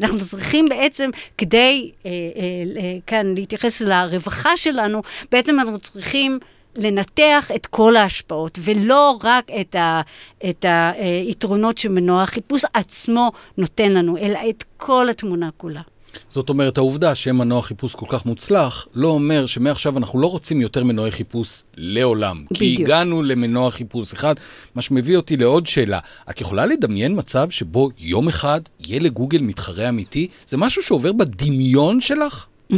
אנחנו 0.00 0.18
צריכים 0.18 0.66
בעצם, 0.68 1.10
כדי 1.38 1.90
אה, 2.06 2.10
אה, 2.10 2.96
כאן 3.06 3.34
להתייחס 3.34 3.80
לרווחה 3.80 4.56
שלנו, 4.56 5.02
בעצם 5.32 5.60
אנחנו 5.60 5.78
צריכים 5.78 6.38
לנתח 6.76 7.50
את 7.54 7.66
כל 7.66 7.96
ההשפעות, 7.96 8.58
ולא 8.62 9.18
רק 9.22 9.50
את, 9.60 9.74
ה, 9.74 10.00
את 10.48 10.64
היתרונות 10.98 11.78
שמנוע 11.78 12.22
החיפוש 12.22 12.62
עצמו 12.74 13.32
נותן 13.58 13.92
לנו, 13.92 14.16
אלא 14.16 14.38
את 14.50 14.64
כל 14.76 15.08
התמונה 15.10 15.48
כולה. 15.56 15.80
זאת 16.28 16.48
אומרת, 16.48 16.78
העובדה 16.78 17.14
שמנוע 17.14 17.62
חיפוש 17.62 17.94
כל 17.94 18.06
כך 18.08 18.26
מוצלח, 18.26 18.86
לא 18.94 19.08
אומר 19.08 19.46
שמעכשיו 19.46 19.98
אנחנו 19.98 20.20
לא 20.20 20.26
רוצים 20.26 20.60
יותר 20.60 20.84
מנועי 20.84 21.10
חיפוש 21.10 21.62
לעולם. 21.76 22.44
בדיוק. 22.50 22.58
כי 22.58 22.82
הגענו 22.82 23.22
למנוע 23.22 23.70
חיפוש 23.70 24.12
אחד, 24.12 24.34
מה 24.74 24.82
שמביא 24.82 25.16
אותי 25.16 25.36
לעוד 25.36 25.66
שאלה. 25.66 25.98
את 26.30 26.40
יכולה 26.40 26.66
לדמיין 26.66 27.18
מצב 27.18 27.50
שבו 27.50 27.90
יום 27.98 28.28
אחד 28.28 28.60
יהיה 28.80 29.00
לגוגל 29.00 29.40
מתחרה 29.42 29.88
אמיתי? 29.88 30.28
זה 30.46 30.56
משהו 30.56 30.82
שעובר 30.82 31.12
בדמיון 31.12 32.00
שלך? 32.00 32.46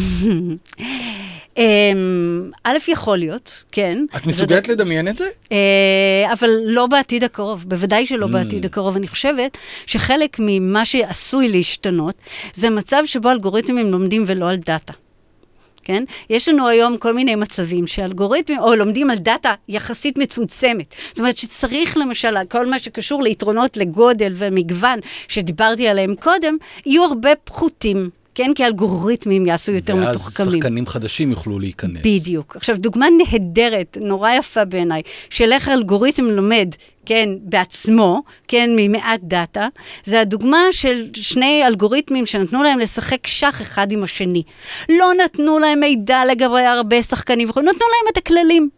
אמ, 1.56 2.50
א', 2.64 2.76
יכול 2.88 3.18
להיות, 3.18 3.64
כן. 3.72 4.04
את 4.16 4.26
מסוגלת 4.26 4.68
לדמיין 4.68 5.08
את 5.08 5.16
זה? 5.16 5.28
אה, 5.52 6.32
אבל 6.32 6.50
לא 6.64 6.86
בעתיד 6.86 7.24
הקרוב, 7.24 7.64
בוודאי 7.68 8.06
שלא 8.06 8.26
mm. 8.26 8.28
בעתיד 8.28 8.64
הקרוב. 8.64 8.96
אני 8.96 9.08
חושבת 9.08 9.58
שחלק 9.86 10.36
ממה 10.38 10.84
שעשוי 10.84 11.48
להשתנות, 11.48 12.14
זה 12.54 12.70
מצב 12.70 13.02
שבו 13.06 13.30
אלגוריתמים 13.30 13.90
לומדים 13.90 14.24
ולא 14.26 14.48
על 14.48 14.56
דאטה. 14.56 14.92
כן? 15.84 16.04
יש 16.30 16.48
לנו 16.48 16.68
היום 16.68 16.96
כל 16.96 17.14
מיני 17.14 17.34
מצבים 17.34 17.86
שאלגוריתמים, 17.86 18.58
או 18.58 18.74
לומדים 18.74 19.10
על 19.10 19.18
דאטה 19.18 19.54
יחסית 19.68 20.18
מצומצמת. 20.18 20.94
זאת 21.08 21.18
אומרת 21.18 21.36
שצריך 21.36 21.96
למשל, 21.96 22.36
כל 22.48 22.66
מה 22.66 22.78
שקשור 22.78 23.22
ליתרונות 23.22 23.76
לגודל 23.76 24.32
ומגוון 24.36 24.98
שדיברתי 25.28 25.88
עליהם 25.88 26.14
קודם, 26.20 26.56
יהיו 26.86 27.04
הרבה 27.04 27.30
פחותים. 27.44 28.10
כן? 28.34 28.50
כי 28.54 28.64
האלגוריתמים 28.64 29.46
יעשו 29.46 29.72
יותר 29.72 29.96
ואז 29.96 30.16
מתוחכמים. 30.16 30.48
ואז 30.48 30.56
שחקנים 30.56 30.86
חדשים 30.86 31.30
יוכלו 31.30 31.58
להיכנס. 31.58 32.02
בדיוק. 32.04 32.56
עכשיו, 32.56 32.76
דוגמה 32.78 33.06
נהדרת, 33.18 33.98
נורא 34.00 34.30
יפה 34.30 34.64
בעיניי, 34.64 35.02
של 35.30 35.52
איך 35.52 35.68
האלגוריתם 35.68 36.24
לומד, 36.24 36.68
כן, 37.06 37.28
בעצמו, 37.42 38.22
כן, 38.48 38.70
ממעט 38.76 39.20
דאטה, 39.22 39.68
זה 40.04 40.20
הדוגמה 40.20 40.62
של 40.72 41.08
שני 41.14 41.66
אלגוריתמים 41.66 42.26
שנתנו 42.26 42.62
להם 42.62 42.78
לשחק 42.78 43.26
שח 43.26 43.62
אחד 43.62 43.92
עם 43.92 44.02
השני. 44.02 44.42
לא 44.88 45.10
נתנו 45.24 45.58
להם 45.58 45.80
מידע 45.80 46.24
לגבי 46.30 46.60
הרבה 46.60 47.02
שחקנים 47.02 47.48
נתנו 47.48 47.62
להם 47.64 48.12
את 48.12 48.16
הכללים. 48.16 48.68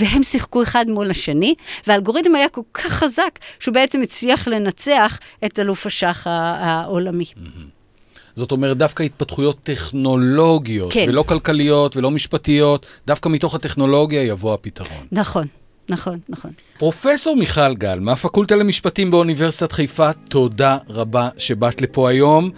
והם 0.00 0.22
שיחקו 0.22 0.62
אחד 0.62 0.88
מול 0.88 1.10
השני, 1.10 1.54
והאלגוריתם 1.86 2.34
היה 2.34 2.48
כל 2.48 2.60
כך 2.74 2.92
חזק, 2.92 3.38
שהוא 3.60 3.74
בעצם 3.74 4.02
הצליח 4.02 4.48
לנצח 4.48 5.18
את 5.44 5.58
אלוף 5.58 5.86
השח 5.86 6.26
העולמי. 6.26 7.24
Mm-hmm. 7.24 7.77
זאת 8.38 8.52
אומרת, 8.52 8.76
דווקא 8.76 9.02
התפתחויות 9.02 9.56
טכנולוגיות, 9.62 10.92
כן. 10.92 11.04
ולא 11.08 11.22
כלכליות 11.22 11.96
ולא 11.96 12.10
משפטיות, 12.10 12.86
דווקא 13.06 13.28
מתוך 13.28 13.54
הטכנולוגיה 13.54 14.22
יבוא 14.22 14.54
הפתרון. 14.54 15.06
נכון. 15.12 15.46
נכון, 15.90 16.18
נכון. 16.28 16.50
פרופסור 16.78 17.36
מיכל 17.36 17.74
גל, 17.74 17.98
מהפקולטה 18.00 18.56
למשפטים 18.56 19.10
באוניברסיטת 19.10 19.72
חיפה, 19.72 20.12
תודה 20.12 20.78
רבה 20.88 21.28
שבאת 21.38 21.80
לפה 21.82 22.10
היום. 22.10 22.50